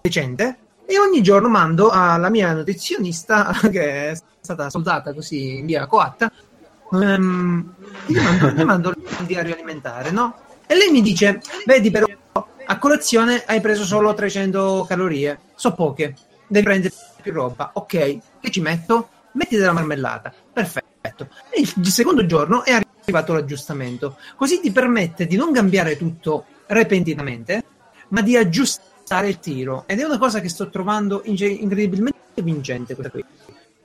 decente 0.00 0.58
e 0.86 0.98
ogni 0.98 1.22
giorno 1.22 1.48
mando 1.48 1.90
alla 1.90 2.30
mia 2.30 2.52
nutrizionista, 2.52 3.52
che 3.70 4.10
è 4.10 4.14
stata 4.40 4.68
soldata 4.70 5.14
così 5.14 5.58
in 5.58 5.66
via 5.66 5.86
coatta, 5.86 6.30
um, 6.90 7.74
gli, 8.06 8.18
mando, 8.18 8.50
gli 8.50 8.62
mando 8.64 8.90
il 8.90 9.26
diario 9.26 9.54
alimentare, 9.54 10.10
no? 10.10 10.34
E 10.66 10.76
lei 10.76 10.90
mi 10.90 11.00
dice, 11.00 11.40
vedi 11.64 11.90
però 11.90 12.06
a 12.70 12.78
colazione 12.78 13.42
hai 13.46 13.60
preso 13.60 13.84
solo 13.84 14.14
300 14.14 14.84
calorie, 14.88 15.40
so 15.56 15.74
poche, 15.74 16.14
devi 16.46 16.64
prendere 16.64 16.94
più 17.20 17.32
roba. 17.32 17.72
Ok, 17.74 18.18
che 18.40 18.50
ci 18.50 18.60
metto? 18.60 19.08
Metti 19.32 19.56
della 19.56 19.72
marmellata. 19.72 20.32
Perfetto. 20.52 21.28
E 21.50 21.62
il 21.62 21.86
secondo 21.86 22.24
giorno 22.26 22.64
è 22.64 22.70
arrivato 22.70 23.32
l'aggiustamento. 23.32 24.16
Così 24.36 24.60
ti 24.60 24.70
permette 24.70 25.26
di 25.26 25.34
non 25.34 25.52
cambiare 25.52 25.96
tutto 25.96 26.44
repentinamente, 26.68 27.64
ma 28.10 28.22
di 28.22 28.36
aggiustare 28.36 29.26
il 29.28 29.40
tiro. 29.40 29.82
Ed 29.88 29.98
è 29.98 30.04
una 30.04 30.18
cosa 30.18 30.40
che 30.40 30.48
sto 30.48 30.70
trovando 30.70 31.22
incredibilmente 31.24 32.40
vincente 32.40 32.94
questa 32.94 33.10
qui. 33.10 33.24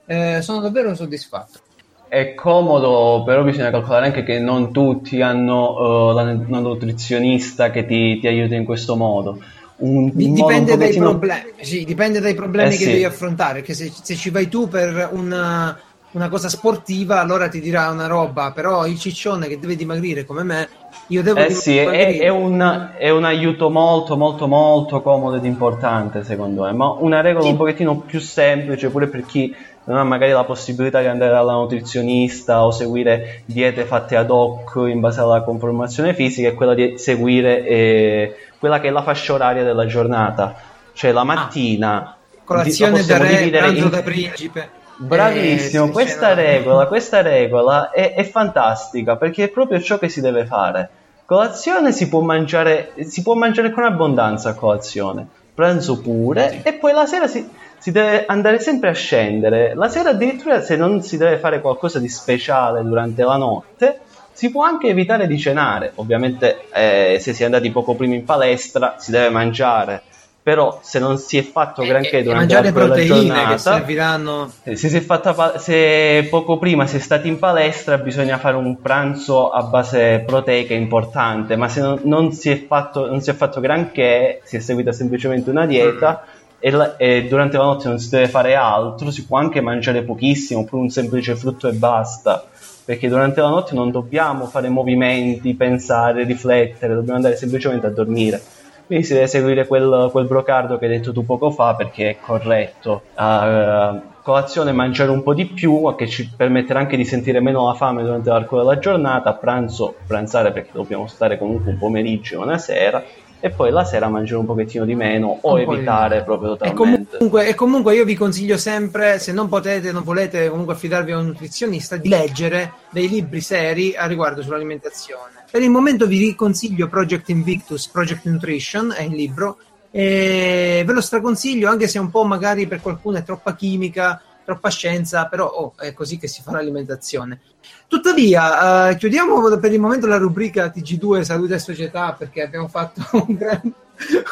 Eh, 0.06 0.40
sono 0.42 0.60
davvero 0.60 0.94
soddisfatto. 0.94 1.65
È 2.08 2.34
comodo, 2.34 3.24
però 3.24 3.42
bisogna 3.42 3.70
calcolare 3.70 4.06
anche 4.06 4.22
che 4.22 4.38
non 4.38 4.72
tutti 4.72 5.20
hanno 5.20 6.10
uh, 6.10 6.14
la, 6.14 6.22
una 6.22 6.60
nutrizionista 6.60 7.70
che 7.70 7.84
ti, 7.84 8.20
ti, 8.20 8.28
aiuta 8.28 8.54
in 8.54 8.64
questo 8.64 8.94
modo. 8.94 9.38
Un, 9.78 10.10
dipende, 10.14 10.72
un 10.72 10.78
dai 10.78 10.96
problemi, 10.96 11.52
sì, 11.60 11.84
dipende 11.84 12.20
dai 12.20 12.34
problemi 12.34 12.68
eh, 12.68 12.76
che 12.76 12.84
sì. 12.84 12.90
devi 12.92 13.04
affrontare, 13.04 13.54
perché 13.54 13.74
se, 13.74 13.92
se, 14.02 14.14
ci 14.14 14.30
vai 14.30 14.48
tu 14.48 14.68
per 14.68 15.10
una, 15.12 15.78
una, 16.12 16.28
cosa 16.28 16.48
sportiva, 16.48 17.20
allora 17.20 17.48
ti 17.48 17.60
dirà 17.60 17.90
una 17.90 18.06
roba, 18.06 18.52
però 18.52 18.86
il 18.86 18.98
ciccione 18.98 19.48
che 19.48 19.58
deve 19.58 19.76
dimagrire 19.76 20.24
come 20.24 20.44
me, 20.44 20.68
io 21.08 21.22
devo 21.22 21.40
eh 21.40 21.50
sì, 21.50 21.76
è, 21.76 22.20
è, 22.20 22.28
un, 22.28 22.90
è, 22.96 23.10
un, 23.10 23.24
aiuto 23.24 23.68
molto, 23.68 24.16
molto, 24.16 24.46
molto 24.46 25.02
comodo 25.02 25.36
ed 25.36 25.44
importante, 25.44 26.24
secondo 26.24 26.62
me, 26.62 26.72
ma 26.72 26.96
una 26.98 27.20
regola 27.20 27.44
sì. 27.44 27.50
un 27.50 27.56
pochettino 27.56 27.96
più 27.96 28.20
semplice 28.20 28.88
pure 28.88 29.08
per 29.08 29.26
chi 29.26 29.54
non 29.86 29.98
ha 29.98 30.04
magari 30.04 30.32
la 30.32 30.44
possibilità 30.44 31.00
di 31.00 31.06
andare 31.06 31.32
dalla 31.32 31.52
nutrizionista 31.52 32.64
o 32.64 32.70
seguire 32.70 33.42
diete 33.46 33.84
fatte 33.84 34.16
ad 34.16 34.30
hoc 34.30 34.74
in 34.88 35.00
base 35.00 35.20
alla 35.20 35.42
conformazione 35.42 36.12
fisica, 36.14 36.48
è 36.48 36.54
quella 36.54 36.74
di 36.74 36.98
seguire 36.98 37.64
eh, 37.64 38.36
quella 38.58 38.80
che 38.80 38.88
è 38.88 38.90
la 38.90 39.02
fascia 39.02 39.34
oraria 39.34 39.62
della 39.62 39.86
giornata. 39.86 40.54
Cioè 40.92 41.12
la 41.12 41.24
mattina... 41.24 41.96
Ah, 41.98 42.16
colazione 42.44 43.04
da 43.04 43.18
re, 43.18 43.48
pranzo 43.48 43.84
in... 43.84 43.90
da 43.90 44.02
principe. 44.02 44.70
Bravissimo, 44.98 45.86
eh, 45.86 45.90
questa, 45.90 46.32
regola, 46.32 46.86
questa 46.86 47.20
regola 47.20 47.90
è, 47.90 48.14
è 48.14 48.24
fantastica 48.24 49.16
perché 49.16 49.44
è 49.44 49.48
proprio 49.48 49.80
ciò 49.80 49.98
che 49.98 50.08
si 50.08 50.20
deve 50.20 50.46
fare. 50.46 50.88
Colazione 51.26 51.92
si 51.92 52.08
può 52.08 52.20
mangiare, 52.20 52.92
si 53.06 53.22
può 53.22 53.34
mangiare 53.34 53.70
con 53.72 53.84
abbondanza 53.84 54.50
a 54.50 54.54
colazione, 54.54 55.26
pranzo 55.54 56.00
pure 56.00 56.50
sì. 56.50 56.60
e 56.62 56.72
poi 56.74 56.92
la 56.92 57.04
sera 57.04 57.26
si, 57.26 57.46
si 57.86 57.92
deve 57.92 58.24
andare 58.26 58.58
sempre 58.58 58.88
a 58.88 58.94
scendere. 58.94 59.72
La 59.76 59.88
sera 59.88 60.10
addirittura 60.10 60.60
se 60.60 60.74
non 60.74 61.02
si 61.02 61.16
deve 61.16 61.38
fare 61.38 61.60
qualcosa 61.60 62.00
di 62.00 62.08
speciale 62.08 62.82
durante 62.82 63.22
la 63.22 63.36
notte, 63.36 64.00
si 64.32 64.50
può 64.50 64.64
anche 64.64 64.88
evitare 64.88 65.28
di 65.28 65.38
cenare. 65.38 65.92
Ovviamente 65.94 66.64
eh, 66.72 67.18
se 67.20 67.32
si 67.32 67.42
è 67.42 67.44
andati 67.44 67.70
poco 67.70 67.94
prima 67.94 68.16
in 68.16 68.24
palestra 68.24 68.96
si 68.98 69.12
deve 69.12 69.30
mangiare. 69.30 70.02
Però 70.42 70.80
se 70.82 70.98
non 70.98 71.16
si 71.18 71.38
è 71.38 71.42
fatto 71.44 71.82
eh, 71.82 71.86
granché 71.86 72.24
durante 72.24 72.54
la 72.54 72.72
giornata, 73.04 73.52
che 73.52 73.58
serviranno... 73.58 74.50
Eh, 74.64 74.74
se, 74.74 74.88
si 74.88 74.96
è 74.96 75.00
fatta, 75.00 75.56
se 75.58 76.26
poco 76.28 76.58
prima 76.58 76.88
si 76.88 76.96
è 76.96 77.00
stati 77.00 77.28
in 77.28 77.38
palestra 77.38 77.98
bisogna 77.98 78.38
fare 78.38 78.56
un 78.56 78.80
pranzo 78.80 79.50
a 79.50 79.62
base 79.62 80.24
proteica 80.26 80.74
importante, 80.74 81.54
ma 81.54 81.68
se 81.68 81.80
non, 81.82 82.00
non, 82.02 82.32
si, 82.32 82.50
è 82.50 82.66
fatto, 82.66 83.06
non 83.06 83.20
si 83.20 83.30
è 83.30 83.34
fatto 83.34 83.60
granché, 83.60 84.40
si 84.42 84.56
è 84.56 84.58
seguita 84.58 84.90
semplicemente 84.90 85.50
una 85.50 85.66
dieta, 85.66 86.24
e, 86.66 86.70
la- 86.72 86.96
e 86.96 87.28
durante 87.28 87.56
la 87.56 87.62
notte 87.62 87.86
non 87.86 88.00
si 88.00 88.10
deve 88.10 88.26
fare 88.26 88.56
altro, 88.56 89.12
si 89.12 89.24
può 89.24 89.38
anche 89.38 89.60
mangiare 89.60 90.02
pochissimo, 90.02 90.62
oppure 90.62 90.82
un 90.82 90.88
semplice 90.88 91.36
frutto 91.36 91.68
e 91.68 91.72
basta, 91.72 92.44
perché 92.84 93.08
durante 93.08 93.40
la 93.40 93.50
notte 93.50 93.76
non 93.76 93.92
dobbiamo 93.92 94.46
fare 94.46 94.68
movimenti, 94.68 95.54
pensare, 95.54 96.24
riflettere, 96.24 96.94
dobbiamo 96.94 97.18
andare 97.18 97.36
semplicemente 97.36 97.86
a 97.86 97.90
dormire. 97.90 98.42
Quindi 98.84 99.04
si 99.04 99.12
deve 99.14 99.28
seguire 99.28 99.68
quel, 99.68 100.08
quel 100.10 100.26
brocardo 100.26 100.76
che 100.76 100.86
hai 100.86 100.90
detto 100.90 101.12
tu 101.12 101.24
poco 101.24 101.52
fa 101.52 101.74
perché 101.76 102.10
è 102.10 102.16
corretto. 102.20 103.02
A 103.14 104.00
colazione 104.22 104.72
mangiare 104.72 105.12
un 105.12 105.22
po' 105.22 105.34
di 105.34 105.46
più, 105.46 105.94
che 105.96 106.08
ci 106.08 106.28
permetterà 106.36 106.80
anche 106.80 106.96
di 106.96 107.04
sentire 107.04 107.38
meno 107.38 107.66
la 107.66 107.74
fame 107.74 108.02
durante 108.02 108.28
l'arco 108.28 108.58
della 108.58 108.80
giornata, 108.80 109.30
a 109.30 109.34
pranzo 109.34 109.94
pranzare 110.04 110.50
perché 110.50 110.70
dobbiamo 110.72 111.06
stare 111.06 111.38
comunque 111.38 111.70
un 111.70 111.78
pomeriggio 111.78 112.34
e 112.34 112.44
una 112.44 112.58
sera, 112.58 113.04
e 113.38 113.50
poi 113.50 113.70
la 113.70 113.84
sera 113.84 114.08
mangiare 114.08 114.38
un 114.38 114.46
pochettino 114.46 114.84
di 114.84 114.94
meno 114.94 115.38
o 115.42 115.54
Un 115.54 115.60
evitare 115.60 116.22
proprio 116.22 116.54
E 116.54 116.58
totalmente. 116.58 117.16
comunque, 117.18 117.48
e 117.48 117.54
comunque 117.54 117.94
io 117.94 118.04
vi 118.04 118.14
consiglio 118.14 118.56
sempre, 118.56 119.18
se 119.18 119.32
non 119.32 119.48
potete, 119.48 119.92
non 119.92 120.02
volete 120.02 120.48
comunque 120.48 120.74
affidarvi 120.74 121.12
a 121.12 121.18
un 121.18 121.26
nutrizionista, 121.26 121.96
di 121.96 122.08
leggere 122.08 122.72
dei 122.90 123.08
libri 123.08 123.40
seri 123.40 123.94
a 123.94 124.06
riguardo 124.06 124.42
sull'alimentazione. 124.42 125.44
Per 125.50 125.62
il 125.62 125.70
momento 125.70 126.06
vi 126.06 126.34
consiglio 126.34 126.88
Project 126.88 127.28
Invictus, 127.28 127.88
Project 127.88 128.24
Nutrition, 128.24 128.94
è 128.96 129.02
il 129.02 129.14
libro, 129.14 129.58
e 129.90 130.82
ve 130.84 130.92
lo 130.92 131.00
straconsiglio 131.00 131.68
anche 131.68 131.88
se 131.88 131.98
un 131.98 132.10
po' 132.10 132.24
magari 132.24 132.66
per 132.66 132.80
qualcuno 132.80 133.18
è 133.18 133.22
troppa 133.22 133.54
chimica, 133.54 134.20
troppa 134.46 134.70
scienza, 134.70 135.26
però 135.26 135.46
oh, 135.46 135.74
è 135.76 135.92
così 135.92 136.16
che 136.16 136.28
si 136.28 136.40
fa 136.40 136.52
l'alimentazione. 136.52 137.40
Tuttavia, 137.88 138.88
eh, 138.90 138.96
chiudiamo 138.96 139.58
per 139.58 139.72
il 139.72 139.80
momento 139.80 140.06
la 140.06 140.16
rubrica 140.16 140.66
TG2 140.66 141.20
Salute 141.22 141.54
e 141.54 141.58
Società 141.58 142.12
perché 142.12 142.42
abbiamo 142.42 142.68
fatto 142.68 143.02
un 143.26 143.34
gran- 143.34 143.74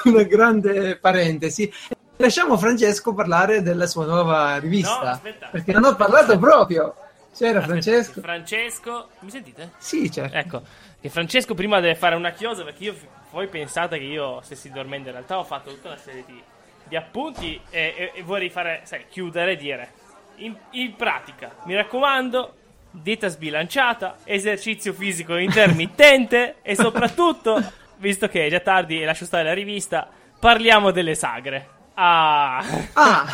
una 0.05 0.23
grande 0.23 0.97
parentesi. 0.97 1.71
Lasciamo 2.17 2.57
Francesco 2.57 3.13
parlare 3.13 3.61
della 3.61 3.87
sua 3.87 4.07
nuova 4.07 4.57
rivista 4.59 5.03
No, 5.03 5.11
aspetta. 5.11 5.49
perché 5.51 5.73
non 5.73 5.85
ho 5.85 5.95
parlato 5.97 6.39
proprio. 6.39 6.95
C'era 7.35 7.59
Aspetta, 7.59 7.67
Francesco? 7.67 8.21
Francesco, 8.21 9.09
mi 9.21 9.31
sentite? 9.31 9.73
Sì, 9.79 10.09
certo. 10.13 10.37
Ecco, 10.37 10.63
che 11.01 11.09
Francesco 11.09 11.55
prima 11.55 11.81
deve 11.81 11.97
fare 11.97 12.15
una 12.15 12.31
chiosa 12.31 12.63
perché 12.63 12.85
io 12.85 12.95
voi 13.33 13.49
pensate 13.49 13.99
che 13.99 14.05
io 14.05 14.41
stessi 14.45 14.71
dormendo, 14.71 15.09
in 15.09 15.15
realtà 15.15 15.39
ho 15.39 15.45
fatto 15.45 15.71
tutta 15.71 15.89
una 15.89 15.97
serie 15.97 16.23
di, 16.25 16.41
di 16.85 16.95
appunti 16.95 17.61
e, 17.71 17.95
e- 17.97 18.13
e 18.15 18.23
vorrei 18.23 18.51
fare, 18.51 18.83
sai, 18.85 19.07
chiudere 19.09 19.53
e 19.53 19.57
dire 19.57 19.93
in, 20.37 20.55
in 20.73 20.95
pratica, 20.97 21.51
mi 21.65 21.75
raccomando, 21.75 22.55
dieta 22.91 23.29
sbilanciata, 23.29 24.17
esercizio 24.25 24.93
fisico 24.93 25.37
intermittente 25.37 26.57
e 26.63 26.75
soprattutto, 26.77 27.63
visto 27.99 28.29
che 28.29 28.47
è 28.47 28.51
già 28.51 28.61
tardi 28.61 29.01
e 29.01 29.05
lascio 29.05 29.25
stare 29.25 29.45
la 29.45 29.53
rivista, 29.55 30.09
parliamo 30.39 30.91
delle 30.91 31.15
sagre. 31.15 31.69
Ah, 31.95 32.63
Ah, 32.95 33.25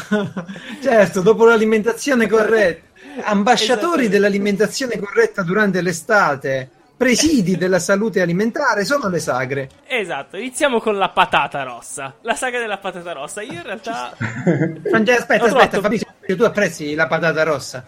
certo, 0.83 1.21
dopo 1.23 1.45
l'alimentazione 1.47 2.27
corretta. 2.29 2.89
Ambasciatori 3.23 4.09
dell'alimentazione 4.09 4.99
corretta 4.99 5.43
durante 5.43 5.81
l'estate, 5.81 6.69
presidi 6.97 7.57
della 7.57 7.79
salute 7.79 8.21
alimentare 8.21 8.85
sono 8.85 9.09
le 9.09 9.19
sagre. 9.19 9.69
esatto, 9.87 10.37
iniziamo 10.37 10.79
con 10.81 10.97
la 10.99 11.09
patata 11.09 11.63
rossa. 11.63 12.15
La 12.21 12.35
saga 12.35 12.59
della 12.59 12.77
patata 12.77 13.13
rossa. 13.13 13.41
Io 13.41 13.53
in 13.55 13.63
realtà 13.63 14.13
Francesco, 14.17 14.91
aspetta, 14.91 15.15
aspetta, 15.17 15.47
trovato- 15.47 15.81
Fabrizio, 15.81 16.07
tu 16.37 16.45
apprezzi 16.45 16.95
la 16.95 17.07
patata 17.07 17.43
rossa? 17.43 17.85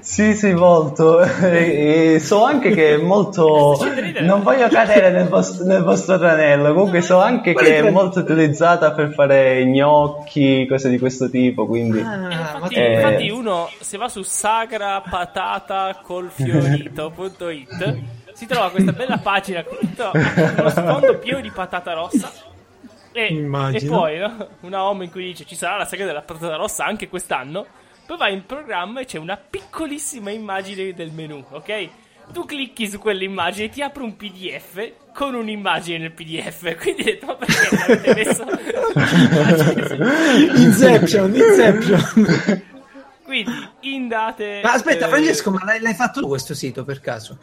Sì, 0.00 0.34
sì, 0.34 0.52
molto. 0.52 1.22
E, 1.22 2.14
e 2.14 2.20
so 2.20 2.44
anche 2.44 2.70
che 2.72 2.94
è 2.94 2.96
molto. 2.98 3.78
Non 4.20 4.42
voglio 4.42 4.68
cadere 4.68 5.10
nel 5.10 5.28
vostro, 5.28 5.64
nel 5.64 5.82
vostro 5.82 6.18
tranello. 6.18 6.74
Comunque, 6.74 7.00
so 7.00 7.20
anche 7.20 7.54
che 7.54 7.76
è 7.78 7.90
molto 7.90 8.20
utilizzata 8.20 8.92
per 8.92 9.12
fare 9.14 9.64
gnocchi, 9.66 10.66
cose 10.68 10.90
di 10.90 10.98
questo 10.98 11.30
tipo. 11.30 11.66
Quindi, 11.66 12.00
Ah, 12.00 12.14
Eh, 12.14 12.34
infatti, 12.34 12.74
Eh. 12.74 12.92
infatti 12.94 13.30
uno 13.30 13.70
se 13.80 13.96
va 13.96 14.08
su 14.08 14.22
sagra 14.22 15.02
patata 15.08 16.00
col 16.02 16.28
fiorito.it 16.30 17.96
si 18.34 18.44
trova 18.46 18.70
questa 18.70 18.92
bella 18.92 19.16
pagina 19.16 19.64
con 19.64 19.78
uno 19.80 20.68
sfondo 20.68 21.16
pieno 21.18 21.40
di 21.40 21.50
patata 21.50 21.94
rossa 21.94 22.30
e, 23.16 23.32
Immagino. 23.32 23.92
e 23.92 23.96
poi 23.96 24.18
no? 24.18 24.48
una 24.60 24.84
home 24.84 25.04
in 25.04 25.10
cui 25.10 25.24
dice 25.24 25.44
ci 25.44 25.54
sarà 25.54 25.76
la 25.76 25.84
saga 25.86 26.04
della 26.04 26.22
patata 26.22 26.56
rossa 26.56 26.84
anche 26.84 27.08
quest'anno 27.08 27.66
poi 28.06 28.16
vai 28.16 28.32
in 28.34 28.46
programma 28.46 29.00
e 29.00 29.04
c'è 29.04 29.18
una 29.18 29.36
piccolissima 29.36 30.30
immagine 30.30 30.92
del 30.94 31.10
menu 31.12 31.44
ok? 31.50 31.88
tu 32.32 32.44
clicchi 32.44 32.88
su 32.88 32.98
quell'immagine 32.98 33.66
e 33.66 33.68
ti 33.68 33.82
apre 33.82 34.02
un 34.02 34.16
pdf 34.16 34.92
con 35.14 35.34
un'immagine 35.34 35.98
nel 35.98 36.12
pdf 36.12 36.76
quindi 36.80 37.02
hai 37.02 37.06
detto 37.06 37.26
ma 37.26 37.34
perché 37.34 37.76
l'avete 37.76 38.14
messo 38.14 38.44
Inception, 40.56 41.34
Inception. 41.34 42.62
quindi 43.22 43.68
in 43.80 44.08
date 44.08 44.60
Ma 44.62 44.72
aspetta, 44.72 45.06
eh, 45.06 45.08
Francesco, 45.08 45.50
ma 45.50 45.64
l'hai, 45.64 45.80
l'hai 45.80 45.94
fatto 45.94 46.20
tu 46.20 46.28
questo 46.28 46.54
sito 46.54 46.84
per 46.84 47.00
caso? 47.00 47.38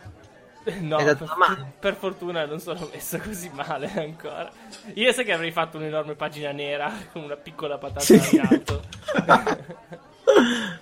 No, 0.79 0.95
per, 0.97 1.17
per 1.79 1.95
fortuna 1.95 2.45
non 2.45 2.59
sono 2.59 2.87
messo 2.91 3.17
così 3.19 3.49
male 3.53 3.91
ancora. 3.95 4.49
Io 4.93 5.11
sai 5.11 5.25
che 5.25 5.33
avrei 5.33 5.51
fatto 5.51 5.77
un'enorme 5.77 6.15
pagina 6.15 6.51
nera 6.51 6.91
con 7.11 7.23
una 7.23 7.35
piccola 7.35 7.77
patata 7.77 7.99
Sì. 8.01 8.35
in 8.35 8.41
alto. 8.41 8.81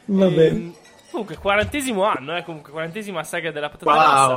Va 0.05 0.27
bene. 0.27 0.47
Ehm, 0.47 0.75
comunque, 1.09 1.37
quarantesimo 1.37 2.03
anno, 2.03 2.35
eh, 2.37 2.43
comunque, 2.43 2.71
quarantesima 2.71 3.23
saga 3.23 3.51
della 3.51 3.69
patata 3.69 3.91
rossa. 3.91 4.27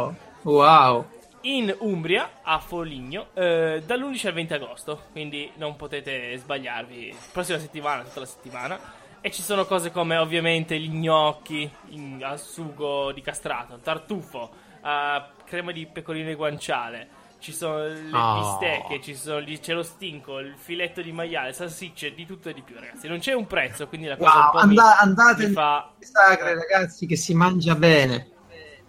Wow, 0.42 0.54
wow. 0.60 1.06
In 1.42 1.74
Umbria, 1.80 2.30
a 2.42 2.58
Foligno, 2.58 3.26
eh, 3.34 3.82
dall'11 3.84 4.26
al 4.28 4.32
20 4.32 4.54
agosto. 4.54 5.02
Quindi 5.12 5.50
non 5.56 5.76
potete 5.76 6.36
sbagliarvi. 6.38 7.14
Prossima 7.32 7.58
settimana, 7.58 8.02
tutta 8.02 8.20
la 8.20 8.26
settimana. 8.26 8.78
E 9.20 9.30
ci 9.30 9.42
sono 9.42 9.64
cose 9.64 9.90
come 9.90 10.16
ovviamente 10.18 10.78
gli 10.78 10.88
gnocchi 10.90 11.70
in- 11.90 12.22
al 12.22 12.38
sugo 12.38 13.10
di 13.12 13.22
castrato, 13.22 13.78
tartufo, 13.78 14.50
eh, 14.84 15.22
crema 15.44 15.72
di 15.72 15.86
pecorino 15.86 16.30
e 16.30 16.34
guanciale. 16.34 17.10
Ci 17.38 17.52
sono 17.52 17.86
le 17.88 18.24
Oh. 18.24 18.24
bistecche, 18.24 19.00
ci 19.02 19.14
sono 19.14 19.40
gli- 19.42 19.58
c'è 19.60 19.74
lo 19.74 19.82
stinco, 19.82 20.38
il 20.38 20.56
filetto 20.56 21.02
di 21.02 21.12
maiale, 21.12 21.52
salsicce, 21.52 22.14
di 22.14 22.24
tutto 22.26 22.48
e 22.48 22.54
di 22.54 22.62
più, 22.62 22.76
ragazzi. 22.78 23.06
Non 23.08 23.18
c'è 23.18 23.32
un 23.34 23.46
prezzo, 23.46 23.86
quindi 23.88 24.06
la 24.06 24.16
cosa 24.16 24.38
Wow, 24.38 24.40
un 24.40 24.48
po' 24.48 24.62
anda- 24.62 24.98
mi, 24.98 24.98
andate 24.98 25.48
mi 25.48 25.48
fa... 25.48 25.92
sagre, 25.98 26.54
ragazzi, 26.54 27.06
che 27.06 27.16
si 27.16 27.34
mangia 27.34 27.74
bene. 27.76 28.30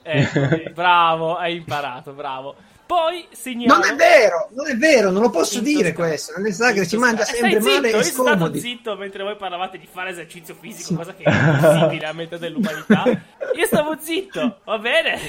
Ecco, 0.07 0.47
bravo, 0.71 1.35
hai 1.35 1.55
imparato, 1.55 2.13
bravo. 2.13 2.55
Poi 2.85 3.25
segnalo... 3.31 3.79
Non 3.79 3.89
è 3.91 3.95
vero, 3.95 4.49
non 4.53 4.67
è 4.67 4.75
vero, 4.75 5.09
non 5.09 5.21
lo 5.23 5.29
posso 5.31 5.57
In 5.57 5.63
dire 5.63 5.89
Toscana. 5.89 6.07
questo. 6.07 6.33
Nelle 6.37 6.51
sagre 6.53 6.79
In 6.81 6.85
si 6.87 6.97
mangia 6.97 7.23
sempre 7.23 7.59
Stai 7.59 7.61
male 7.61 7.73
zitto, 7.75 7.85
e 7.85 7.89
io 7.89 8.03
sono 8.03 8.11
stato 8.27 8.37
scomodi. 8.37 8.59
zitto 8.59 8.95
mentre 8.95 9.23
voi 9.23 9.35
parlavate 9.37 9.77
di 9.79 9.87
fare 9.91 10.09
esercizio 10.11 10.55
fisico, 10.59 10.87
Sì. 10.89 10.95
cosa 10.95 11.13
che 11.15 11.23
è 11.23 11.29
impossibile 11.31 12.05
a 12.05 12.13
metà 12.13 12.37
dell'umanità. 12.37 13.03
Io 13.55 13.65
stavo 13.65 13.95
zitto, 13.99 14.59
va 14.65 14.77
bene? 14.77 15.19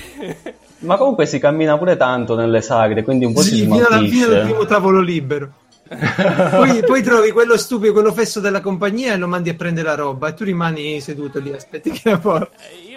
ma 0.81 0.97
comunque 0.97 1.27
si 1.27 1.39
cammina 1.39 1.79
pure 1.79 1.97
tanto 1.97 2.35
nelle 2.35 2.61
sagre, 2.61 3.03
quindi 3.05 3.25
un 3.25 3.33
po' 3.33 3.41
si 3.41 3.55
Sì, 3.55 3.61
fino 3.63 3.77
alla 3.87 3.99
fine 3.99 4.09
del 4.09 4.11
smaltisce. 4.25 4.41
primo 4.45 4.65
tavolo 4.67 5.01
libero. 5.01 5.53
poi, 6.51 6.83
poi 6.83 7.03
trovi 7.03 7.31
quello 7.31 7.57
stupido, 7.57 7.93
quello 7.93 8.13
fesso 8.13 8.41
della 8.41 8.61
compagnia 8.61 9.13
e 9.13 9.17
lo 9.17 9.29
mandi 9.29 9.51
a 9.51 9.55
prendere 9.55 9.87
la 9.87 9.95
roba 9.95 10.29
e 10.29 10.35
tu 10.35 10.43
rimani 10.43 11.01
seduto 11.01 11.39
lì, 11.39 11.53
aspetti 11.53 11.91
che 11.93 12.11
la 12.11 12.19
porta. 12.19 12.57
Eh, 12.69 12.91
io, 12.91 12.96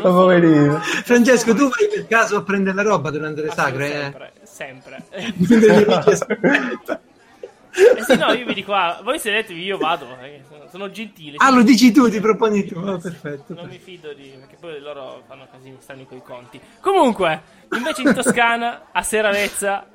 poverino. 0.00 0.78
Francesco, 0.80 1.54
tu 1.54 1.68
vai 1.68 1.88
per 1.92 2.06
caso 2.06 2.36
a 2.36 2.42
prendere 2.42 2.76
la 2.76 2.82
roba 2.82 3.10
durante 3.10 3.42
le 3.42 3.50
sagre? 3.50 3.86
eh? 3.88 4.32
Sempre, 4.44 5.04
sempre. 5.10 7.00
Eh 7.76 8.04
sì, 8.04 8.16
no, 8.16 8.30
io 8.32 8.46
vi 8.46 8.54
dico, 8.54 8.72
ah, 8.72 9.00
voi 9.02 9.18
sedetevi, 9.18 9.60
io 9.64 9.76
vado, 9.78 10.06
eh, 10.22 10.42
sono, 10.48 10.64
sono 10.70 10.90
gentile. 10.90 11.38
Ah, 11.40 11.50
lo 11.50 11.62
dici 11.62 11.90
tu, 11.90 12.08
ti 12.08 12.20
proponi 12.20 12.64
tu. 12.64 12.78
Oh, 12.78 12.98
perfetto. 12.98 13.52
Non 13.52 13.66
mi 13.66 13.78
fido 13.78 14.12
di... 14.12 14.32
perché 14.38 14.54
poi 14.60 14.78
loro 14.80 15.22
fanno 15.26 15.48
casini 15.50 15.76
strani 15.80 16.06
coi 16.06 16.22
conti. 16.22 16.60
Comunque, 16.80 17.42
invece 17.76 18.02
in 18.02 18.14
Toscana, 18.14 18.82
a 18.92 19.02
Seravezza, 19.02 19.86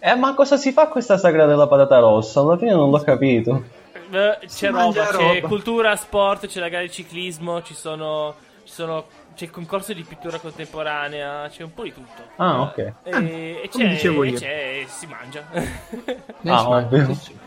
Eh, 0.00 0.14
ma 0.16 0.34
cosa 0.34 0.58
si 0.58 0.70
fa 0.72 0.88
questa 0.88 1.16
sagra 1.16 1.46
della 1.46 1.66
patata 1.66 1.98
rossa? 1.98 2.40
Alla 2.40 2.58
fine 2.58 2.72
non 2.72 2.90
l'ho 2.90 3.00
capito. 3.00 3.62
Eh, 4.10 4.38
c'è 4.46 4.70
roba, 4.70 5.06
c'è 5.06 5.12
roba. 5.12 5.48
cultura, 5.48 5.96
sport, 5.96 6.46
c'è 6.46 6.60
la 6.60 6.68
gara 6.68 6.82
di 6.82 6.90
ciclismo, 6.90 7.62
ci 7.62 7.72
sono, 7.74 8.34
sono- 8.74 9.06
c'è 9.34 9.44
il 9.44 9.50
concorso 9.50 9.92
di 9.92 10.02
pittura 10.02 10.38
contemporanea, 10.38 11.48
c'è 11.48 11.62
un 11.62 11.72
po' 11.74 11.84
di 11.84 11.92
tutto. 11.94 12.22
Ah, 12.36 12.60
ok. 12.62 12.78
E, 13.04 13.60
e 13.62 13.68
come 13.70 13.84
c'è, 13.84 13.90
dicevo 13.90 14.22
e 14.24 14.28
io. 14.28 14.38
c'è- 14.38 14.46
e 14.82 14.86
si 14.88 15.06
mangia. 15.06 15.44
Ah, 16.46 16.68
ovvio. 16.68 17.14
sì, 17.14 17.14
sì. 17.14 17.38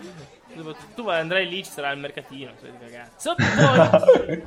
tu 0.96 1.08
andrai 1.10 1.48
lì, 1.48 1.64
ci 1.64 1.70
sarà 1.72 1.92
il 1.92 2.00
mercatino. 2.00 2.52
cagare. 2.80 3.12
So- 3.18 3.36
poi, 3.36 4.44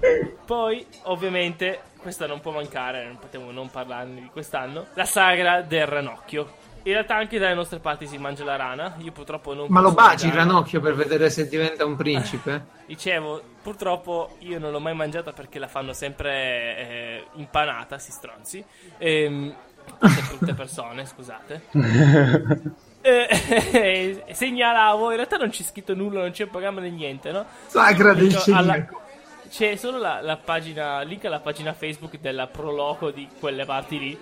poi, 0.46 0.86
ovviamente, 1.04 1.82
questa 1.98 2.26
non 2.26 2.40
può 2.40 2.50
mancare, 2.50 3.04
non 3.06 3.18
potevo 3.18 3.50
non 3.52 3.70
parlarne 3.70 4.20
di 4.22 4.28
quest'anno, 4.32 4.86
la 4.94 5.04
sagra 5.04 5.62
del 5.62 5.86
ranocchio. 5.86 6.59
In 6.82 6.92
realtà 6.92 7.16
anche 7.16 7.38
dalle 7.38 7.54
nostre 7.54 7.78
parti 7.78 8.06
si 8.06 8.16
mangia 8.16 8.44
la 8.44 8.56
rana, 8.56 8.94
io 8.98 9.12
purtroppo 9.12 9.52
non 9.52 9.66
Ma 9.68 9.80
lo 9.80 9.92
baci 9.92 10.26
il 10.26 10.32
ranocchio 10.32 10.80
per 10.80 10.94
vedere 10.94 11.28
se 11.28 11.46
diventa 11.46 11.84
un 11.84 11.94
principe? 11.94 12.78
Dicevo, 12.86 13.42
purtroppo 13.62 14.36
io 14.38 14.58
non 14.58 14.72
l'ho 14.72 14.80
mai 14.80 14.94
mangiata 14.94 15.32
perché 15.32 15.58
la 15.58 15.68
fanno 15.68 15.92
sempre 15.92 16.32
eh, 16.32 17.24
impanata, 17.34 17.98
si 17.98 18.10
stronzi. 18.12 18.64
Ehm, 18.98 19.54
brutte 19.98 20.54
persone, 20.54 21.04
scusate. 21.04 21.62
eh, 23.02 24.24
segnalavo, 24.32 25.10
in 25.10 25.16
realtà 25.16 25.36
non 25.36 25.50
c'è 25.50 25.62
scritto 25.62 25.94
nulla, 25.94 26.20
non 26.20 26.30
c'è 26.30 26.46
programma 26.46 26.80
né 26.80 26.90
niente, 26.90 27.30
no? 27.30 27.44
Sagra 27.66 28.14
del 28.14 28.34
alla-. 28.52 28.86
C'è 29.50 29.74
solo 29.74 29.98
la, 29.98 30.20
la 30.20 30.36
pagina, 30.36 31.00
link 31.02 31.24
alla 31.24 31.40
pagina 31.40 31.72
Facebook 31.72 32.18
della 32.20 32.46
Proloco 32.46 33.10
di 33.10 33.28
quelle 33.40 33.64
parti 33.64 33.98
lì. 33.98 34.12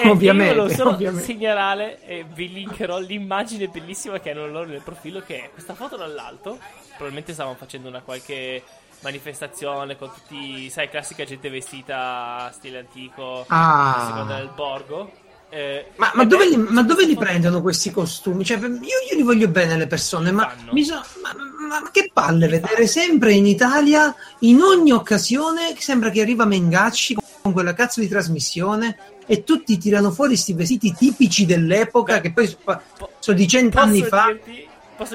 E 0.00 0.08
Ovviamente, 0.08 0.54
io 0.54 0.60
volevo 0.62 0.68
solo 0.74 0.90
ovviamente. 0.90 1.24
segnalare 1.24 2.00
e 2.06 2.24
vi 2.32 2.52
linkerò 2.52 2.98
l'immagine 2.98 3.66
bellissima 3.66 4.20
che 4.20 4.30
hanno 4.30 4.46
loro 4.46 4.66
nel 4.68 4.82
profilo, 4.82 5.20
che 5.20 5.44
è 5.44 5.50
questa 5.50 5.74
foto 5.74 5.96
dall'alto. 5.96 6.58
Probabilmente 6.90 7.32
stavano 7.32 7.56
facendo 7.56 7.88
una 7.88 8.00
qualche 8.00 8.62
manifestazione 9.00 9.96
con 9.96 10.10
tutti, 10.12 10.70
sai, 10.70 10.88
classica 10.88 11.24
gente 11.24 11.50
vestita 11.50 12.48
stile 12.52 12.78
antico, 12.78 13.44
Ah. 13.48 13.94
a 13.96 14.06
seconda 14.06 14.36
del 14.36 14.50
borgo. 14.54 15.10
Eh, 15.48 15.86
Ma, 15.96 16.10
ma 16.14 16.22
ed 16.22 16.28
dove, 16.28 16.48
li, 16.48 16.56
ma 16.56 16.82
dove 16.82 17.06
li 17.06 17.16
prendono 17.16 17.62
questi 17.62 17.90
costumi? 17.90 18.44
Cioè, 18.44 18.58
io, 18.58 18.68
io 18.68 19.16
li 19.16 19.22
voglio 19.22 19.48
bene 19.48 19.76
le 19.76 19.86
persone, 19.86 20.32
ma, 20.32 20.52
so- 20.82 20.94
ma, 21.22 21.88
che 21.92 22.10
palle 22.12 22.48
vedere 22.48 22.86
sempre 22.86 23.32
in 23.32 23.46
Italia, 23.46 24.14
in 24.40 24.60
ogni 24.60 24.90
occasione, 24.90 25.74
sembra 25.78 26.10
che 26.10 26.20
arriva 26.20 26.44
Mengacci 26.44 27.16
con 27.42 27.52
quella 27.52 27.74
cazzo 27.74 28.00
di 28.00 28.08
trasmissione 28.08 28.96
e 29.24 29.44
tutti 29.44 29.78
tirano 29.78 30.10
fuori 30.10 30.36
sti 30.36 30.52
vestiti 30.52 30.92
tipici 30.92 31.46
dell'epoca 31.46 32.14
Beh, 32.14 32.20
che 32.22 32.32
poi 32.32 32.46
so- 32.48 32.56
po- 32.64 33.10
sono 33.20 33.36
di 33.36 33.46
cent'anni 33.46 34.02
fa. 34.02 34.26
dirti- 34.26 34.68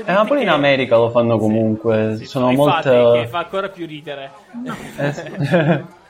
Eh, 0.05 0.13
ma 0.13 0.25
pure 0.25 0.43
in 0.43 0.49
America 0.49 0.95
lo 0.95 1.09
fanno 1.09 1.37
comunque. 1.39 2.15
Sì, 2.19 2.25
Sono 2.25 2.51
infatti, 2.51 2.87
molto. 2.89 3.11
che 3.21 3.27
fa 3.27 3.39
ancora 3.39 3.67
più 3.69 3.85
ridere. 3.87 4.31
Eh, 4.97 5.13
sì. 5.13 5.23
No, 5.51 5.87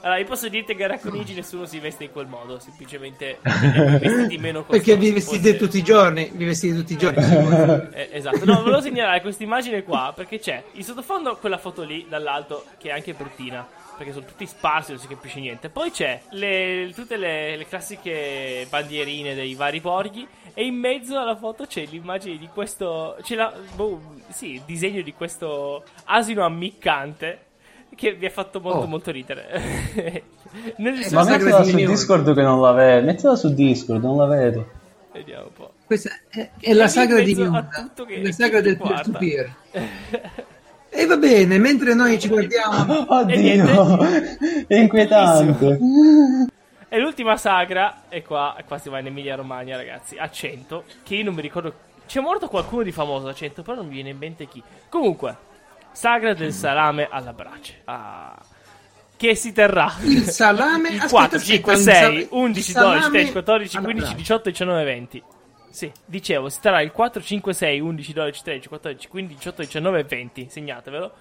Allora, 0.00 0.18
io 0.18 0.24
posso 0.26 0.48
dirti 0.48 0.74
che 0.74 0.84
a 0.84 0.88
Racconigi 0.88 1.34
nessuno 1.34 1.66
si 1.66 1.78
veste 1.78 2.04
in 2.04 2.12
quel 2.12 2.26
modo, 2.26 2.58
semplicemente 2.58 3.38
i 3.42 3.98
vestiti 3.98 4.38
meno 4.38 4.64
costosi. 4.64 4.78
perché 4.84 4.96
vi 4.96 5.10
vestite 5.12 5.50
forse- 5.50 5.56
tutti 5.56 5.78
i 5.78 5.82
giorni, 5.82 6.30
vi 6.32 6.44
vestite 6.44 6.74
tutti 6.76 6.92
i 6.92 6.96
giorni. 6.96 7.22
Eh, 7.92 8.08
esatto, 8.12 8.44
no, 8.44 8.60
volevo 8.62 8.80
segnalare 8.80 9.20
questa 9.20 9.42
immagine 9.42 9.82
qua 9.82 10.12
perché 10.14 10.38
c'è 10.38 10.62
in 10.72 10.82
sottofondo 10.84 11.36
quella 11.36 11.58
foto 11.58 11.82
lì 11.82 12.06
dall'alto 12.08 12.64
che 12.78 12.88
è 12.88 12.92
anche 12.92 13.12
bruttina. 13.14 13.66
Perché 13.96 14.12
sono 14.12 14.26
tutti 14.26 14.44
sparsi, 14.46 14.90
non 14.92 15.00
si 15.00 15.06
capisce 15.06 15.40
niente. 15.40 15.70
Poi 15.70 15.90
c'è 15.90 16.20
le- 16.32 16.92
tutte 16.94 17.16
le, 17.16 17.56
le 17.56 17.66
classiche 17.66 18.66
bandierine 18.68 19.34
dei 19.34 19.54
vari 19.54 19.80
borghi. 19.80 20.28
E 20.52 20.66
in 20.66 20.74
mezzo 20.74 21.18
alla 21.18 21.34
foto 21.34 21.64
c'è 21.64 21.86
l'immagine 21.86 22.36
di 22.36 22.46
questo. 22.52 23.16
C'è 23.22 23.34
la, 23.36 23.50
boh, 23.74 24.16
sì, 24.28 24.52
il 24.54 24.62
disegno 24.66 25.00
di 25.00 25.14
questo 25.14 25.82
asino 26.04 26.44
ammiccante. 26.44 27.45
Che 27.96 28.12
vi 28.14 28.26
ha 28.26 28.30
fatto 28.30 28.60
molto, 28.60 28.78
Oh. 28.80 28.86
molto 28.86 29.10
ridere. 29.10 30.22
Nel 30.76 31.00
Eh, 31.00 31.10
Ma 31.12 31.24
mettila 31.24 31.62
su. 31.64 31.74
Discord 31.74 32.34
che 32.34 32.42
non 32.42 32.60
la 32.60 32.72
vedo. 32.72 33.06
Mettila 33.06 33.34
su 33.36 33.52
Discord, 33.54 34.02
non 34.04 34.16
la 34.18 34.26
vedo. 34.26 34.68
Vediamo 35.12 35.44
un 35.46 35.52
po'. 35.54 35.72
Questa 35.86 36.10
è, 36.28 36.50
è 36.60 36.72
la 36.74 36.88
sagra 36.88 37.20
di 37.20 37.34
mezzo 37.34 37.42
a 37.42 37.50
Miunda, 37.50 37.68
tutto 37.74 38.04
che- 38.04 38.22
la 38.22 38.32
sagra 38.32 38.60
del 38.60 38.76
peer-to-peer. 38.76 39.54
E 40.88 41.04
va 41.04 41.16
bene, 41.18 41.58
mentre 41.58 41.92
noi 41.92 42.18
ci 42.18 42.26
guardiamo... 42.28 43.04
Oddio, 43.12 43.98
è 44.66 44.74
inquietante. 44.76 45.78
E 46.88 46.98
l'ultima 46.98 47.36
sagra, 47.36 48.04
e 48.08 48.22
qua, 48.22 48.56
e 48.58 48.64
qua 48.64 48.78
si 48.78 48.88
va 48.88 49.00
in 49.00 49.06
Emilia 49.08 49.34
Romagna, 49.36 49.76
ragazzi, 49.76 50.16
a 50.16 50.30
100, 50.30 50.84
che 51.02 51.16
io 51.16 51.24
non 51.24 51.34
mi 51.34 51.42
ricordo... 51.42 51.74
C'è 52.06 52.20
morto 52.20 52.48
qualcuno 52.48 52.82
di 52.82 52.92
famoso 52.92 53.26
a 53.28 53.34
100, 53.34 53.60
però 53.62 53.76
non 53.76 53.88
mi 53.88 53.94
viene 53.94 54.08
in 54.10 54.16
mente 54.16 54.46
chi. 54.46 54.62
Comunque, 54.88 55.36
sagra 55.96 56.34
del 56.34 56.52
salame 56.52 57.08
alla 57.10 57.32
brace. 57.32 57.80
Ah, 57.84 58.38
che 59.16 59.34
si 59.34 59.52
terrà 59.52 59.90
Il 60.02 60.24
salame... 60.24 60.90
il 60.92 60.96
aspetta, 60.96 61.08
4, 61.08 61.36
aspetta, 61.38 61.54
5, 61.54 61.72
il 61.72 61.78
6, 61.78 61.94
sal- 61.94 62.28
11, 62.30 62.70
il 62.70 62.76
12, 62.76 63.00
salame 63.00 63.08
13, 63.08 63.32
14, 63.32 63.76
alla 63.76 63.84
15, 63.84 64.06
brace. 64.06 64.22
18, 64.22 64.50
19, 64.50 64.84
20. 64.84 65.22
Sì, 65.70 65.92
dicevo, 66.04 66.48
si 66.50 66.60
terrà 66.60 66.80
il 66.82 66.92
4, 66.92 67.22
5, 67.22 67.52
6, 67.52 67.80
11, 67.80 68.12
12, 68.12 68.42
13, 68.42 68.68
14, 68.68 69.08
15, 69.08 69.36
18, 69.36 69.62
19 69.62 69.98
e 69.98 70.04
20. 70.04 70.46
Segnatevelo. 70.50 71.12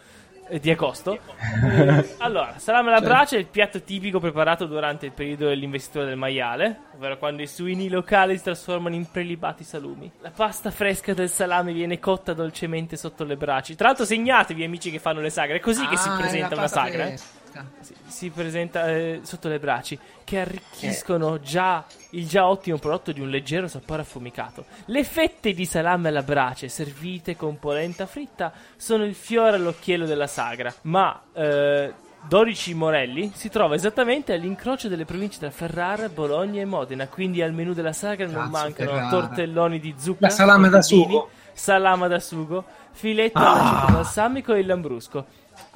Eh, 0.47 0.59
Di 0.59 0.69
agosto. 0.71 1.17
Eh, 1.63 2.15
allora, 2.19 2.53
salame 2.57 2.89
alla 2.89 2.97
Certo. 2.99 3.13
brace 3.13 3.35
è 3.35 3.39
il 3.39 3.45
piatto 3.47 3.81
tipico 3.81 4.19
preparato 4.19 4.65
durante 4.65 5.05
il 5.05 5.11
periodo 5.11 5.47
dell'investitura 5.47 6.05
del 6.05 6.17
maiale, 6.17 6.79
ovvero 6.95 7.17
quando 7.17 7.41
i 7.41 7.47
suini 7.47 7.89
locali 7.89 8.37
si 8.37 8.43
trasformano 8.43 8.95
in 8.95 9.09
prelibati 9.09 9.63
salumi. 9.63 10.11
La 10.21 10.31
pasta 10.31 10.71
fresca 10.71 11.13
del 11.13 11.29
salame 11.29 11.73
viene 11.73 11.99
cotta 11.99 12.33
dolcemente 12.33 12.95
sotto 12.97 13.23
le 13.23 13.35
braci. 13.37 13.75
Tra 13.75 13.87
l'altro, 13.87 14.05
segnatevi, 14.05 14.63
amici 14.63 14.91
che 14.91 14.99
fanno 14.99 15.21
le 15.21 15.29
sagre, 15.29 15.57
è 15.57 15.59
così 15.59 15.85
che 15.87 15.97
si 15.97 16.09
Ah, 16.09 16.15
presenta 16.17 16.55
una 16.55 16.67
sagra. 16.67 17.05
eh. 17.07 17.19
Fresca. 17.63 17.65
Si, 17.81 17.93
si 18.07 18.29
presenta 18.29 18.87
eh, 18.89 19.19
sotto 19.23 19.47
le 19.47 19.59
braci 19.59 19.97
che 20.23 20.37
Eh. 20.37 20.41
arricchiscono 20.41 21.39
già 21.39 21.83
il 22.11 22.27
già 22.27 22.47
ottimo 22.47 22.77
prodotto 22.77 23.11
di 23.11 23.21
un 23.21 23.29
leggero 23.29 23.67
sapore 23.67 24.01
affumicato. 24.01 24.65
Le 24.85 25.03
fette 25.03 25.53
di 25.53 25.65
salame 25.65 26.09
alla 26.09 26.23
brace 26.23 26.67
servite 26.69 27.35
con 27.35 27.59
polenta 27.59 28.05
fritta 28.05 28.51
sono 28.75 29.03
il 29.05 29.15
fiore 29.15 29.55
all'occhiello 29.57 30.05
della 30.05 30.27
sagra, 30.27 30.73
ma 30.83 31.21
eh, 31.33 31.93
Dorici 32.27 32.73
Morelli 32.73 33.31
si 33.35 33.49
trova 33.49 33.75
esattamente 33.75 34.33
all'incrocio 34.33 34.87
delle 34.87 35.05
province 35.05 35.37
tra 35.39 35.51
Ferrara, 35.51 36.09
Bologna 36.09 36.59
e 36.61 36.65
Modena, 36.65 37.07
quindi 37.07 37.41
al 37.43 37.53
menù 37.53 37.73
della 37.73 37.93
sagra 37.93 38.25
non 38.25 38.35
Cazzo, 38.35 38.49
mancano 38.49 38.89
Ferrara. 38.91 39.09
tortelloni 39.09 39.79
di 39.79 39.93
zucca, 39.97 40.25
La 40.25 40.29
salame 40.29 40.69
da 40.69 40.81
sugo. 40.81 41.29
salama 41.53 42.07
da 42.07 42.19
sugo, 42.19 42.65
filetto 42.91 43.37
Ah. 43.37 43.81
città 43.81 43.93
balsamico 43.93 44.53
e 44.55 44.59
il 44.61 44.65
lambrusco. 44.65 45.25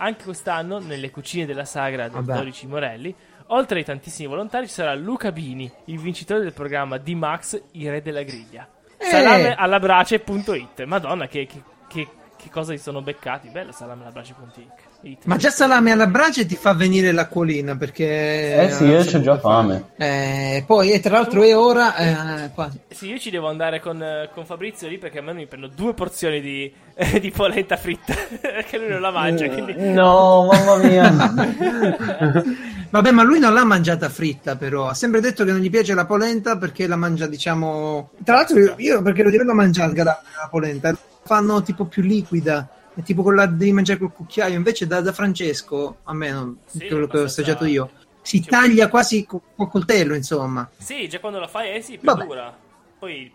Anche 0.01 0.23
quest'anno, 0.23 0.79
nelle 0.79 1.11
cucine 1.11 1.45
della 1.45 1.65
sagra 1.65 2.07
del 2.07 2.23
Vabbè. 2.23 2.39
12 2.39 2.67
Morelli, 2.67 3.13
oltre 3.47 3.79
ai 3.79 3.85
tantissimi 3.85 4.29
volontari, 4.29 4.67
ci 4.67 4.73
sarà 4.73 4.95
Luca 4.95 5.31
Bini, 5.33 5.69
il 5.85 5.99
vincitore 5.99 6.39
del 6.39 6.53
programma 6.53 6.97
D-Max, 6.97 7.61
i 7.71 7.89
re 7.89 8.01
della 8.01 8.23
griglia. 8.23 8.65
Eh. 8.97 9.05
Salame 9.05 9.55
alla 9.55 9.79
brace.it. 9.79 10.83
Madonna, 10.85 11.27
che, 11.27 11.45
che, 11.45 11.61
che, 11.87 12.07
che 12.37 12.49
cosa 12.49 12.71
si 12.71 12.79
sono 12.79 13.01
beccati. 13.01 13.49
Bella 13.49 13.73
salame 13.73 14.03
alla 14.03 14.11
brace.it. 14.11 14.88
Ma 15.23 15.37
già 15.37 15.49
salame 15.49 15.91
alla 15.91 16.07
brace 16.07 16.45
ti 16.45 16.55
fa 16.55 16.73
venire 16.73 17.13
l'acquolina 17.13 17.77
perché... 17.77 18.63
Eh 18.63 18.71
sì, 18.71 18.83
io 18.83 19.05
c'ho 19.05 19.21
già 19.21 19.39
fame. 19.39 19.91
Eh, 19.95 20.63
poi, 20.67 20.91
e 20.91 20.99
tra 20.99 21.13
l'altro 21.13 21.41
è 21.43 21.55
ora... 21.55 21.95
Eh, 21.95 22.49
Sì, 22.89 23.07
io 23.07 23.17
ci 23.17 23.29
devo 23.29 23.47
andare 23.47 23.79
con, 23.79 24.01
eh, 24.03 24.29
con 24.33 24.45
Fabrizio 24.45 24.89
lì 24.89 24.97
perché 24.97 25.19
a 25.19 25.21
me 25.21 25.33
mi 25.33 25.47
prendo 25.47 25.67
due 25.67 25.93
porzioni 25.93 26.41
di, 26.41 26.71
di 27.21 27.31
polenta 27.31 27.77
fritta. 27.77 28.13
perché 28.41 28.77
lui 28.77 28.89
non 28.89 28.99
la 28.99 29.11
mangia. 29.11 29.47
Quindi... 29.47 29.73
No, 29.77 30.49
mamma 30.51 30.77
mia. 30.77 31.09
Vabbè, 32.91 33.11
ma 33.11 33.23
lui 33.23 33.39
non 33.39 33.53
l'ha 33.53 33.63
mangiata 33.63 34.09
fritta, 34.09 34.57
però. 34.57 34.87
Ha 34.89 34.93
sempre 34.93 35.21
detto 35.21 35.45
che 35.45 35.51
non 35.51 35.61
gli 35.61 35.69
piace 35.69 35.93
la 35.93 36.05
polenta 36.05 36.57
perché 36.57 36.87
la 36.87 36.97
mangia, 36.97 37.27
diciamo. 37.27 38.09
Tra 38.23 38.35
l'altro, 38.35 38.59
io, 38.59 38.73
io 38.77 39.01
perché 39.01 39.23
lo 39.23 39.29
devo 39.29 39.53
mangiare 39.53 39.93
la, 39.95 40.03
la 40.03 40.47
polenta, 40.49 40.91
la 40.91 40.97
fanno 41.23 41.61
tipo 41.61 41.85
più 41.85 42.01
liquida. 42.01 42.67
È 42.99 43.03
tipo 43.03 43.23
quella 43.23 43.45
devi 43.45 43.71
mangiare 43.71 43.97
col 43.97 44.11
cucchiaio. 44.11 44.57
Invece, 44.57 44.85
da, 44.85 44.99
da 44.99 45.13
Francesco, 45.13 45.99
a 46.03 46.13
me, 46.13 46.31
non, 46.31 46.57
Sì, 46.65 46.85
quello 46.85 47.07
che 47.07 47.19
ho 47.19 47.23
assaggiato 47.23 47.63
io, 47.63 47.91
si 48.21 48.41
Cioè- 48.41 48.49
taglia 48.49 48.89
quasi 48.89 49.25
co- 49.25 49.41
col 49.55 49.69
coltello, 49.69 50.15
insomma. 50.15 50.69
Sì, 50.75 51.07
già 51.07 51.21
quando 51.21 51.39
la 51.39 51.47
fai, 51.47 51.75
eh 51.75 51.81
sì, 51.81 51.93
più 51.97 52.01
Vabbè. 52.09 52.25
dura. 52.25 52.57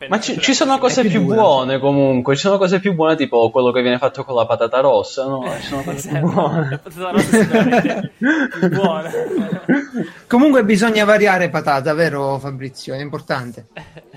Ma 0.08 0.20
ci, 0.20 0.38
ci 0.40 0.52
sono 0.52 0.78
cose 0.78 1.00
più 1.00 1.10
più 1.10 1.22
dura. 1.22 1.40
buone 1.40 1.78
comunque, 1.78 2.34
ci 2.34 2.42
sono 2.42 2.58
cose 2.58 2.80
più 2.80 2.92
buone 2.94 3.16
tipo 3.16 3.50
quello 3.50 3.72
che 3.72 3.80
viene 3.80 3.96
fatto 3.98 4.22
con 4.22 4.34
la 4.34 4.44
patata 4.44 4.80
rossa, 4.80 5.24
no? 5.26 5.42
Ci 5.60 5.66
sono 5.66 5.82
cose 5.82 6.08
più 6.08 6.16
Esatto. 6.18 6.32
buone. 6.32 6.68
La 6.70 6.78
patata 6.78 7.10
rossa 7.10 7.38
è 7.38 8.10
più 8.58 8.68
buona. 8.68 9.10
Comunque, 10.26 10.64
bisogna 10.64 11.04
variare 11.04 11.48
patata, 11.48 11.94
vero, 11.94 12.38
Fabrizio? 12.38 12.94
È 12.94 13.00
importante. 13.00 13.66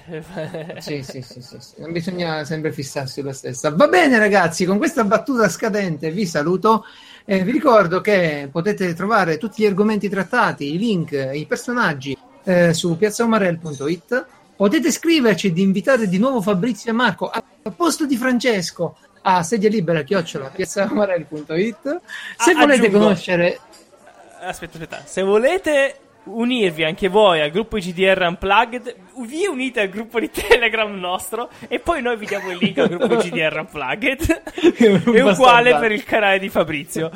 Sì, 0.78 1.04
sì, 1.04 1.22
sì, 1.22 1.42
sì, 1.42 1.58
sì. 1.60 1.74
Non 1.82 1.92
bisogna 1.92 2.46
sempre 2.46 2.72
fissarsi 2.72 3.20
sulla 3.20 3.34
stessa. 3.34 3.76
Va 3.76 3.88
bene, 3.88 4.18
ragazzi, 4.18 4.64
con 4.64 4.78
questa 4.78 5.04
battuta 5.04 5.50
scadente 5.50 6.12
vi 6.12 6.26
saluto. 6.26 6.86
Eh, 7.26 7.44
vi 7.44 7.52
ricordo 7.52 8.00
che 8.00 8.48
potete 8.50 8.94
trovare 8.94 9.38
tutti 9.38 9.62
gli 9.62 9.66
argomenti 9.66 10.08
trattati, 10.08 10.74
i 10.74 10.78
link, 10.78 11.12
i 11.34 11.46
personaggi 11.46 12.18
eh, 12.46 12.74
su 12.74 12.96
piazzaumarel.it. 12.96 14.26
Potete 14.58 14.92
scriverci 14.92 15.48
ed 15.48 15.58
invitare 15.58 16.10
di 16.10 16.18
nuovo 16.18 16.42
Fabrizio 16.42 16.92
e 16.92 16.94
Marco 16.94 17.30
al 17.30 17.44
posto 17.76 18.06
di 18.06 18.18
Francesco 18.18 18.98
a 19.22 19.44
sedia 19.44 19.70
libera 19.70 20.02
chiocciola 20.02 20.50
piazzaumarel.it. 20.50 22.02
Se 22.38 22.52
Ah, 22.52 22.54
volete 22.54 22.86
aggiungo. 22.88 23.00
conoscere 23.00 23.60
Aspetta, 24.40 24.78
aspetta. 24.78 25.02
Se 25.06 25.22
volete 25.22 26.00
unirvi 26.24 26.84
anche 26.84 27.08
voi 27.08 27.42
al 27.42 27.52
gruppo 27.52 27.78
GDR 27.78 28.22
Unplugged, 28.28 28.96
vi 29.26 29.46
unite 29.46 29.82
al 29.82 29.90
gruppo 29.90 30.20
di 30.20 30.30
Telegram 30.30 30.94
nostro 30.94 31.50
e 31.68 31.80
poi 31.80 32.02
noi 32.02 32.18
vi 32.18 32.26
diamo 32.26 32.52
il 32.52 32.58
link 32.60 32.78
al 32.78 32.90
gruppo 32.90 33.16
GDR 33.18 33.58
Unplugged. 33.60 34.42
È 35.14 35.22
uguale 35.22 35.78
per 35.78 35.92
il 35.92 36.04
canale 36.04 36.40
di 36.40 36.50
Fabrizio. 36.50 37.10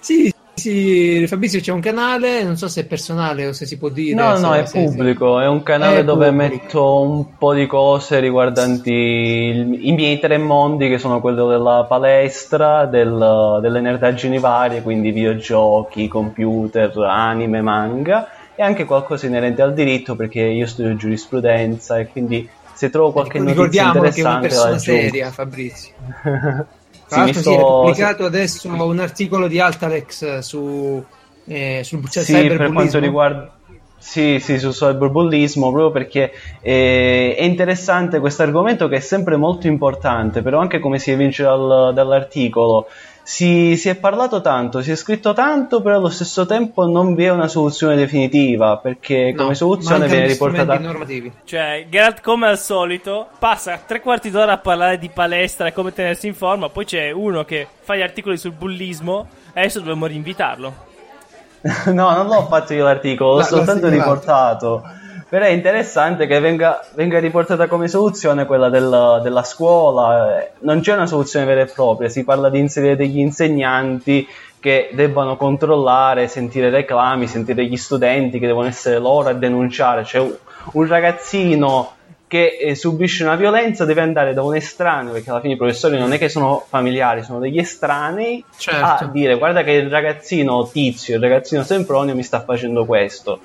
Sì, 0.00 0.32
sì, 0.54 1.24
Fabrizio 1.26 1.60
c'è 1.60 1.72
un 1.72 1.80
canale, 1.80 2.42
non 2.44 2.56
so 2.56 2.68
se 2.68 2.82
è 2.82 2.84
personale 2.84 3.46
o 3.46 3.52
se 3.52 3.66
si 3.66 3.78
può 3.78 3.88
dire. 3.88 4.14
No, 4.14 4.38
no, 4.38 4.54
è 4.54 4.64
pubblico, 4.70 5.40
è 5.40 5.46
un 5.48 5.62
canale 5.62 6.00
È 6.00 6.04
dove 6.04 6.28
pubblico. 6.28 6.54
metto 6.54 7.00
un 7.00 7.36
po' 7.38 7.54
di 7.54 7.66
cose 7.66 8.20
riguardanti 8.20 8.92
il- 8.92 9.86
i 9.88 9.92
miei 9.92 10.18
tre 10.20 10.38
mondi, 10.38 10.88
che 10.88 10.98
sono 10.98 11.20
quello 11.20 11.48
della 11.48 11.84
palestra, 11.88 12.84
del- 12.86 13.58
delle 13.60 13.80
nerdaggini 13.80 14.38
varie, 14.38 14.82
quindi 14.82 15.10
videogiochi, 15.10 16.06
computer, 16.08 16.92
anime, 16.98 17.60
manga, 17.62 18.28
e 18.54 18.62
anche 18.62 18.84
qualcosa 18.84 19.26
inerente 19.26 19.62
al 19.62 19.72
diritto 19.72 20.14
perché 20.14 20.40
io 20.42 20.66
studio 20.66 20.94
giurisprudenza 20.94 21.98
e 21.98 22.08
quindi 22.08 22.46
se 22.74 22.90
trovo 22.90 23.10
qualche 23.12 23.38
notizia 23.38 23.86
interessante 23.86 24.10
che 24.14 24.20
è 24.20 24.30
una 24.30 24.40
persona 24.40 24.78
seria 24.78 25.30
Fabrizio 25.30 25.92
tra 27.12 27.24
l'altro 27.24 27.40
mi 27.40 27.46
si 27.46 27.52
è 27.52 27.58
pubblicato 27.58 28.24
adesso 28.24 28.68
un 28.68 28.98
articolo 28.98 29.46
di 29.46 29.60
Altalex 29.60 30.38
su 30.38 31.04
eh, 31.44 31.80
sul 31.84 32.08
cioè, 32.08 32.22
Sì, 32.22 32.46
per 32.46 32.72
quanto 32.72 32.98
riguarda 32.98 33.56
sì, 33.98 34.40
sì, 34.40 34.58
sul 34.58 34.72
cyberbullismo, 34.72 35.70
proprio 35.70 35.92
perché 35.92 36.32
eh, 36.60 37.36
è 37.36 37.44
interessante 37.44 38.18
questo 38.18 38.42
argomento 38.42 38.88
che 38.88 38.96
è 38.96 39.00
sempre 39.00 39.36
molto 39.36 39.68
importante, 39.68 40.42
però 40.42 40.58
anche 40.58 40.80
come 40.80 40.98
si 40.98 41.12
evince 41.12 41.44
dal- 41.44 41.92
dall'articolo, 41.94 42.88
si, 43.22 43.76
si 43.76 43.88
è 43.88 43.94
parlato 43.94 44.40
tanto, 44.40 44.82
si 44.82 44.90
è 44.90 44.96
scritto 44.96 45.32
tanto, 45.32 45.80
però 45.80 45.96
allo 45.96 46.08
stesso 46.08 46.44
tempo 46.44 46.86
non 46.86 47.14
vi 47.14 47.24
è 47.24 47.30
una 47.30 47.48
soluzione 47.48 47.94
definitiva, 47.94 48.78
perché 48.78 49.32
No, 49.32 49.42
come 49.44 49.54
soluzione 49.54 50.06
viene 50.08 50.26
riportata... 50.26 50.78
normativi. 50.78 51.32
Cioè, 51.44 51.86
Geralt, 51.88 52.20
come 52.20 52.48
al 52.48 52.58
solito, 52.58 53.28
passa 53.38 53.80
tre 53.86 54.00
quarti 54.00 54.30
d'ora 54.30 54.52
a 54.52 54.58
parlare 54.58 54.98
di 54.98 55.08
palestra 55.08 55.68
e 55.68 55.72
come 55.72 55.92
tenersi 55.92 56.26
in 56.26 56.34
forma. 56.34 56.68
Poi 56.68 56.84
c'è 56.84 57.10
uno 57.10 57.44
che 57.44 57.66
fa 57.80 57.94
gli 57.96 58.02
articoli 58.02 58.36
sul 58.36 58.52
bullismo. 58.52 59.28
E 59.54 59.60
adesso 59.60 59.78
dobbiamo 59.78 60.06
rinvitarlo. 60.06 60.90
No, 61.92 62.10
non 62.10 62.26
l'ho 62.26 62.46
fatto 62.46 62.72
io 62.74 62.82
l'articolo, 62.84 63.32
l'ho 63.32 63.36
La- 63.38 63.44
soltanto 63.44 63.88
riportato. 63.88 64.82
Però 65.32 65.46
è 65.46 65.48
interessante 65.48 66.26
che 66.26 66.40
venga, 66.40 66.84
venga 66.92 67.18
riportata 67.18 67.66
come 67.66 67.88
soluzione 67.88 68.44
quella 68.44 68.68
del- 68.68 69.20
della 69.22 69.42
scuola. 69.42 70.46
Non 70.58 70.80
c'è 70.80 70.92
una 70.92 71.06
soluzione 71.06 71.46
vera 71.46 71.62
e 71.62 71.72
propria, 71.72 72.10
si 72.10 72.22
parla 72.22 72.50
di 72.50 72.58
inserire 72.58 72.96
degli 72.96 73.18
insegnanti 73.18 74.28
che 74.60 74.90
debbano 74.92 75.38
controllare, 75.38 76.28
sentire 76.28 76.68
reclami, 76.68 77.26
sentire 77.26 77.64
gli 77.64 77.78
studenti 77.78 78.38
che 78.38 78.46
devono 78.46 78.66
essere 78.68 78.98
loro 78.98 79.30
a 79.30 79.32
denunciare. 79.32 80.04
Cioè 80.04 80.20
un- 80.20 80.36
un 80.72 80.86
ragazzino 80.86 81.92
che 82.26 82.58
eh, 82.60 82.74
subisce 82.74 83.24
una 83.24 83.34
violenza 83.36 83.86
deve 83.86 84.00
andare 84.02 84.34
da 84.34 84.42
un 84.42 84.54
estraneo, 84.54 85.12
perché 85.12 85.30
alla 85.30 85.40
fine 85.40 85.54
i 85.54 85.56
professori 85.58 85.98
non 85.98 86.12
è 86.12 86.18
che 86.18 86.28
sono 86.28 86.62
familiari, 86.68 87.22
sono 87.22 87.38
degli 87.38 87.58
estranei, 87.58 88.42
Certo. 88.56 89.04
a 89.04 89.08
dire 89.10 89.36
guarda 89.36 89.62
che 89.62 89.72
il 89.72 89.88
ragazzino 89.90 90.66
tizio, 90.66 91.16
il 91.16 91.22
ragazzino 91.22 91.62
Sempronio 91.62 92.14
mi 92.14 92.22
sta 92.22 92.42
facendo 92.42 92.84
questo. 92.86 93.40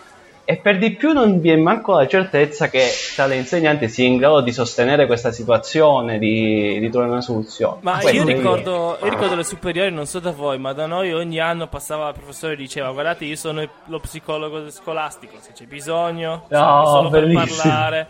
E 0.49 0.55
per 0.55 0.77
di 0.77 0.91
più 0.91 1.11
non 1.11 1.41
vi 1.41 1.49
è 1.49 1.57
manco 1.57 1.91
la 1.97 2.07
certezza 2.07 2.69
che 2.69 2.87
tale 3.17 3.35
insegnante 3.35 3.89
sia 3.89 4.05
in 4.05 4.15
grado 4.15 4.39
di 4.39 4.53
sostenere 4.53 5.05
questa 5.05 5.33
situazione, 5.33 6.17
di, 6.19 6.79
di 6.79 6.89
trovare 6.89 7.11
una 7.11 7.19
soluzione. 7.21 7.79
Ma 7.81 8.01
io 8.11 8.23
ricordo, 8.23 8.97
io 9.03 9.09
ricordo 9.09 9.35
le 9.35 9.43
superiori, 9.43 9.91
non 9.91 10.05
so 10.05 10.19
da 10.19 10.31
voi, 10.31 10.57
ma 10.57 10.71
da 10.71 10.85
noi 10.85 11.11
ogni 11.11 11.37
anno 11.41 11.67
passava 11.67 12.07
il 12.07 12.13
professore 12.13 12.53
e 12.53 12.55
diceva: 12.55 12.91
Guardate, 12.91 13.25
io 13.25 13.35
sono 13.35 13.61
lo 13.87 13.99
psicologo 13.99 14.71
scolastico. 14.71 15.35
Se 15.41 15.51
c'è 15.51 15.65
bisogno, 15.65 16.45
sono 16.49 16.65
No, 16.65 16.81
qui 16.81 16.91
solo 16.91 17.09
per 17.09 17.21
bellissimo. 17.25 17.61
parlare. 17.63 18.07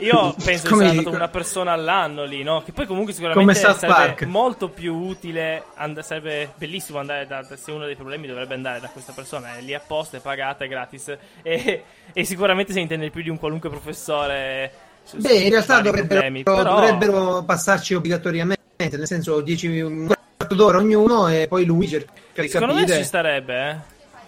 Io 0.00 0.34
penso 0.44 0.68
che 0.68 0.74
sia 0.76 0.88
andato 0.90 1.10
una 1.10 1.28
persona 1.28 1.72
all'anno 1.72 2.24
lì, 2.24 2.42
no? 2.42 2.60
Che 2.66 2.72
poi 2.72 2.84
comunque 2.84 3.14
sicuramente 3.14 3.54
sarebbe 3.54 4.26
molto 4.26 4.68
più 4.68 4.94
utile, 4.94 5.64
and- 5.76 6.00
sarebbe 6.00 6.52
bellissimo 6.54 6.98
andare 6.98 7.26
da, 7.26 7.42
se 7.44 7.72
uno 7.72 7.86
dei 7.86 7.96
problemi 7.96 8.26
dovrebbe 8.26 8.52
andare 8.52 8.78
da 8.78 8.88
questa 8.88 9.14
persona, 9.14 9.56
è 9.56 9.62
lì 9.62 9.72
apposta, 9.72 10.18
è 10.18 10.20
pagata, 10.20 10.66
è 10.66 10.68
gratis 10.68 11.16
e, 11.42 11.77
e 12.12 12.24
sicuramente 12.24 12.72
se 12.72 12.80
intende 12.80 13.10
più 13.10 13.22
di 13.22 13.28
un 13.28 13.38
qualunque 13.38 13.68
professore. 13.70 14.70
su- 15.04 15.16
Beh, 15.18 15.32
in 15.34 15.50
realtà 15.50 15.80
dovrebbero, 15.80 16.20
problemi, 16.20 16.42
però- 16.42 16.62
dovrebbero 16.62 17.42
passarci 17.44 17.94
obbligatoriamente, 17.94 18.58
nel 18.96 19.06
senso 19.06 19.40
10 19.40 19.80
un 19.80 20.06
quarto 20.36 20.54
d'ora 20.54 20.78
ognuno 20.78 21.28
e 21.28 21.46
poi 21.48 21.64
lui 21.64 21.88
cerca 21.88 22.12
di 22.42 22.48
Secondo 22.48 22.74
me 22.74 22.80
capire. 22.80 22.98
ci 22.98 23.04
starebbe, 23.04 23.70
eh. 23.70 23.76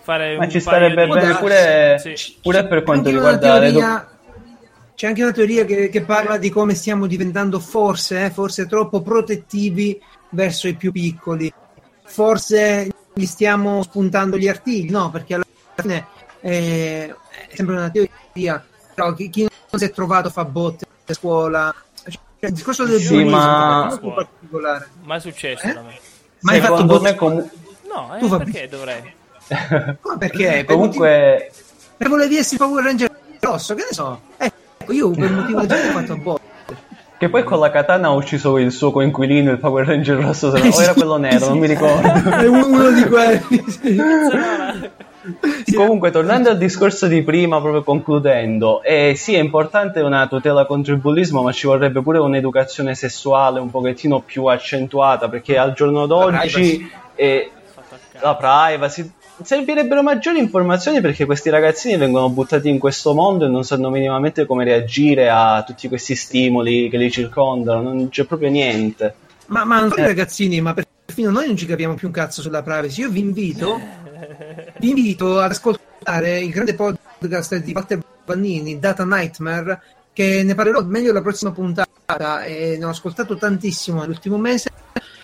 Fare 0.02 0.36
Ma 0.38 0.44
un 0.44 0.50
ci 0.50 0.60
starebbe 0.60 1.04
di- 1.04 1.10
bene 1.12 1.36
pure, 1.36 2.00
Sì. 2.02 2.36
pure 2.40 2.66
per 2.66 2.82
quanto 2.82 3.10
riguarda 3.10 3.58
le 3.58 3.70
teoria- 3.70 4.08
C'è 4.94 5.06
anche 5.06 5.22
una 5.22 5.32
teoria 5.32 5.64
che, 5.64 5.88
che 5.88 6.02
parla 6.02 6.36
di 6.36 6.50
come 6.50 6.74
stiamo 6.74 7.06
diventando 7.06 7.58
forse, 7.58 8.24
eh, 8.26 8.30
forse 8.30 8.66
troppo 8.66 9.00
protettivi 9.02 9.98
verso 10.30 10.68
i 10.68 10.74
più 10.74 10.92
piccoli. 10.92 11.50
Forse 12.04 12.88
gli 13.14 13.24
stiamo 13.24 13.82
spuntando 13.82 14.36
gli 14.36 14.48
artigli, 14.48 14.90
no? 14.90 15.10
Perché 15.10 15.34
alla 15.34 15.44
fine 15.76 16.06
eh, 16.40 17.14
è 17.48 17.54
sempre 17.54 17.76
una 17.76 17.90
teoria. 17.90 18.64
Però 18.94 19.12
chi, 19.14 19.30
chi 19.30 19.40
non 19.42 19.78
si 19.80 19.84
è 19.86 19.90
trovato 19.90 20.30
fa 20.30 20.44
botte 20.44 20.84
a 21.06 21.14
scuola. 21.14 21.74
Cioè, 22.02 22.48
il 22.48 22.52
discorso 22.52 22.84
del 22.84 23.00
Sì, 23.00 23.22
ma- 23.24 23.86
è 23.86 23.88
molto 23.90 24.12
particolare. 24.14 24.88
Mai 25.02 25.20
successo 25.20 25.66
Eh? 25.66 25.72
da 25.74 25.82
me. 25.82 25.98
Ma 26.40 26.52
hai 26.52 26.60
fatto 26.60 26.72
secondo 26.78 26.98
botte 26.98 27.14
comu- 27.14 27.50
No, 27.92 28.16
eh, 28.16 28.18
Tu 28.20 28.28
fa- 28.28 28.38
perché 28.38 28.68
dovrei? 28.68 29.12
Come 30.00 30.16
perché? 30.18 30.64
Per 30.64 30.64
comunque 30.76 31.50
Per 31.96 32.08
volevi 32.08 32.36
essere 32.38 32.56
Power 32.58 32.84
Ranger 32.84 33.10
rosso, 33.40 33.74
che 33.74 33.82
ne 33.88 33.92
so. 33.94 34.20
Ecco, 34.36 34.92
io 34.92 35.10
per 35.10 35.30
motivo 35.30 35.66
del 35.66 35.88
ho 35.88 35.92
fatto 35.92 36.16
botte. 36.16 36.48
che 37.18 37.28
poi 37.28 37.44
con 37.44 37.58
la 37.58 37.70
katana 37.70 38.06
ha 38.08 38.12
ucciso 38.12 38.56
il 38.58 38.72
suo 38.72 38.90
coinquilino, 38.92 39.50
il 39.50 39.58
Power 39.58 39.86
Ranger 39.86 40.16
rosso, 40.18 40.50
se 40.56 40.62
no- 40.62 40.74
o 40.74 40.80
era 40.82 40.94
quello 40.94 41.16
nero, 41.18 41.48
non 41.48 41.58
mi 41.58 41.66
ricordo. 41.66 42.08
È 42.30 42.46
uno, 42.46 42.66
uno 42.68 42.90
di 42.92 43.04
quelli. 43.04 43.64
sì. 43.68 43.96
Comunque, 45.74 46.10
tornando 46.10 46.48
al 46.50 46.58
discorso 46.58 47.06
di 47.06 47.22
prima, 47.22 47.60
proprio 47.60 47.82
concludendo, 47.82 48.82
eh, 48.82 49.14
sì, 49.16 49.34
è 49.34 49.38
importante 49.38 50.00
una 50.00 50.26
tutela 50.26 50.64
contro 50.66 50.94
il 50.94 51.00
bullismo, 51.00 51.42
ma 51.42 51.52
ci 51.52 51.66
vorrebbe 51.66 52.00
pure 52.00 52.18
un'educazione 52.18 52.94
sessuale 52.94 53.60
un 53.60 53.70
pochettino 53.70 54.20
più 54.20 54.46
accentuata, 54.46 55.28
perché 55.28 55.58
al 55.58 55.74
giorno 55.74 56.06
d'oggi 56.06 56.90
eh, 57.14 57.50
la 58.20 58.34
privacy 58.34 59.12
servirebbero 59.42 60.02
maggiori 60.02 60.38
informazioni 60.38 61.00
perché 61.00 61.24
questi 61.24 61.48
ragazzini 61.50 61.96
vengono 61.96 62.28
buttati 62.28 62.68
in 62.68 62.78
questo 62.78 63.14
mondo 63.14 63.46
e 63.46 63.48
non 63.48 63.64
sanno 63.64 63.90
minimamente 63.90 64.46
come 64.46 64.64
reagire 64.64 65.30
a 65.30 65.62
tutti 65.66 65.88
questi 65.88 66.14
stimoli 66.14 66.88
che 66.88 66.98
li 66.98 67.10
circondano, 67.10 67.82
non 67.82 68.08
c'è 68.08 68.24
proprio 68.24 68.50
niente. 68.50 69.14
Ma, 69.46 69.64
ma 69.64 69.80
non 69.80 69.90
solo 69.90 70.02
i 70.02 70.06
ragazzini, 70.06 70.60
ma 70.60 70.74
perfino 70.74 71.30
noi 71.30 71.46
non 71.46 71.56
ci 71.56 71.66
capiamo 71.66 71.94
più 71.94 72.06
un 72.08 72.12
cazzo 72.12 72.40
sulla 72.40 72.62
privacy. 72.62 73.00
Io 73.00 73.10
vi 73.10 73.20
invito, 73.20 73.80
vi 74.80 74.88
invito 74.88 75.38
ad 75.38 75.50
ascoltare 75.50 76.40
il 76.40 76.50
grande 76.50 76.74
podcast 76.74 77.56
di 77.56 77.72
Walter 77.72 78.02
Vannini, 78.24 78.78
Data 78.78 79.04
Nightmare, 79.04 79.82
che 80.14 80.42
ne 80.42 80.54
parlerò 80.54 80.82
meglio 80.84 81.12
la 81.12 81.20
prossima 81.20 81.52
puntata 81.52 82.44
e 82.44 82.76
ne 82.78 82.84
ho 82.86 82.88
ascoltato 82.88 83.36
tantissimo 83.36 84.00
nell'ultimo 84.00 84.38
mese. 84.38 84.70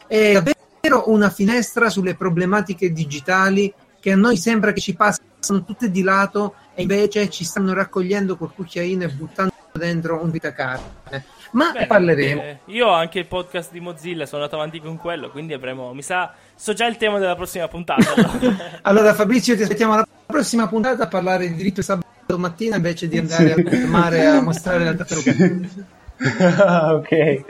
È 0.06 0.32
davvero 0.32 1.10
una 1.10 1.30
finestra 1.30 1.88
sulle 1.88 2.14
problematiche 2.14 2.92
digitali 2.92 3.72
che 3.98 4.12
a 4.12 4.16
noi 4.16 4.36
sembra 4.36 4.72
che 4.72 4.80
ci 4.80 4.94
passano 4.94 5.64
tutte 5.64 5.90
di 5.90 6.02
lato 6.02 6.54
e 6.74 6.82
invece 6.82 7.30
ci 7.30 7.42
stanno 7.42 7.72
raccogliendo 7.72 8.36
col 8.36 8.52
cucchiaino 8.52 9.04
e 9.04 9.08
buttando 9.08 9.54
dentro 9.72 10.22
un 10.22 10.30
vitacarne. 10.30 11.24
Ma 11.52 11.66
Bene, 11.66 11.78
ne 11.80 11.86
parleremo. 11.86 12.42
eh, 12.42 12.58
io 12.66 12.86
ho 12.88 12.92
anche 12.92 13.18
il 13.20 13.26
podcast 13.26 13.70
di 13.72 13.80
Mozilla, 13.80 14.26
sono 14.26 14.42
andato 14.42 14.60
avanti 14.60 14.80
con 14.80 14.96
quello, 14.96 15.30
quindi 15.30 15.52
avremo. 15.54 15.92
Mi 15.94 16.02
sa. 16.02 16.32
So 16.54 16.72
già 16.72 16.86
il 16.86 16.96
tema 16.96 17.18
della 17.18 17.36
prossima 17.36 17.68
puntata. 17.68 18.02
allora. 18.82 19.12
Fabrizio 19.14 19.54
ti 19.56 19.62
aspettiamo 19.62 19.92
alla 19.94 20.06
prossima 20.26 20.66
puntata 20.68 21.04
a 21.04 21.08
parlare 21.08 21.48
di 21.48 21.54
diritto 21.54 21.82
sabato 21.82 22.04
mattina 22.36 22.76
invece 22.76 23.06
di 23.08 23.18
andare 23.18 23.52
al 23.52 23.86
mare 23.86 24.26
a 24.26 24.40
mostrare 24.42 24.84
la 24.84 24.94
tartaruga. 24.94 25.34
Ah, 26.64 26.94
ok, 26.96 27.44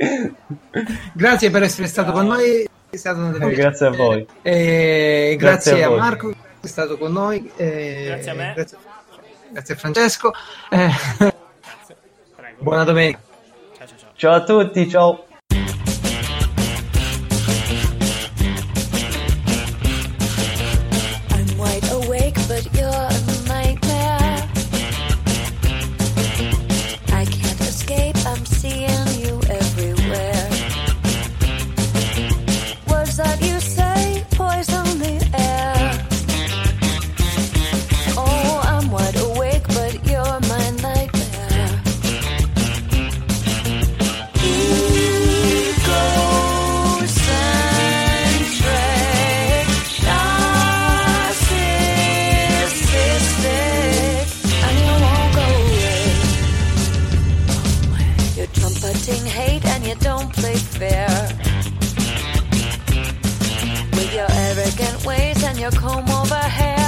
Grazie 1.14 1.50
per 1.50 1.62
essere 1.62 1.86
stato 1.86 2.12
con 2.12 2.26
noi, 2.26 2.68
è 2.90 2.96
stato 2.96 3.20
un 3.20 3.30
piacere. 3.30 3.54
grazie 3.54 3.86
a 3.86 3.90
voi. 3.90 4.26
E 4.42 5.36
grazie, 5.38 5.72
Grazie 5.72 5.82
a 5.82 5.86
a, 5.86 5.88
voi. 5.90 5.98
Marco 5.98 6.28
che 6.28 6.36
è 6.60 6.66
stato 6.66 6.98
con 6.98 7.12
noi. 7.12 7.50
e 7.56 8.02
Grazie 8.06 8.30
a 8.30 8.34
me. 8.34 8.52
Grazie, 8.54 8.78
grazie 9.52 9.74
a 9.74 9.76
Francesco. 9.78 10.32
Eh, 10.70 10.90
Prego. 12.36 12.62
buona 12.62 12.84
domenica. 12.84 13.18
Ciao, 14.16 14.34
a 14.34 14.42
tutti, 14.42 14.88
ciao. 14.88 15.26
come 65.70 66.04
hair. 66.36 66.85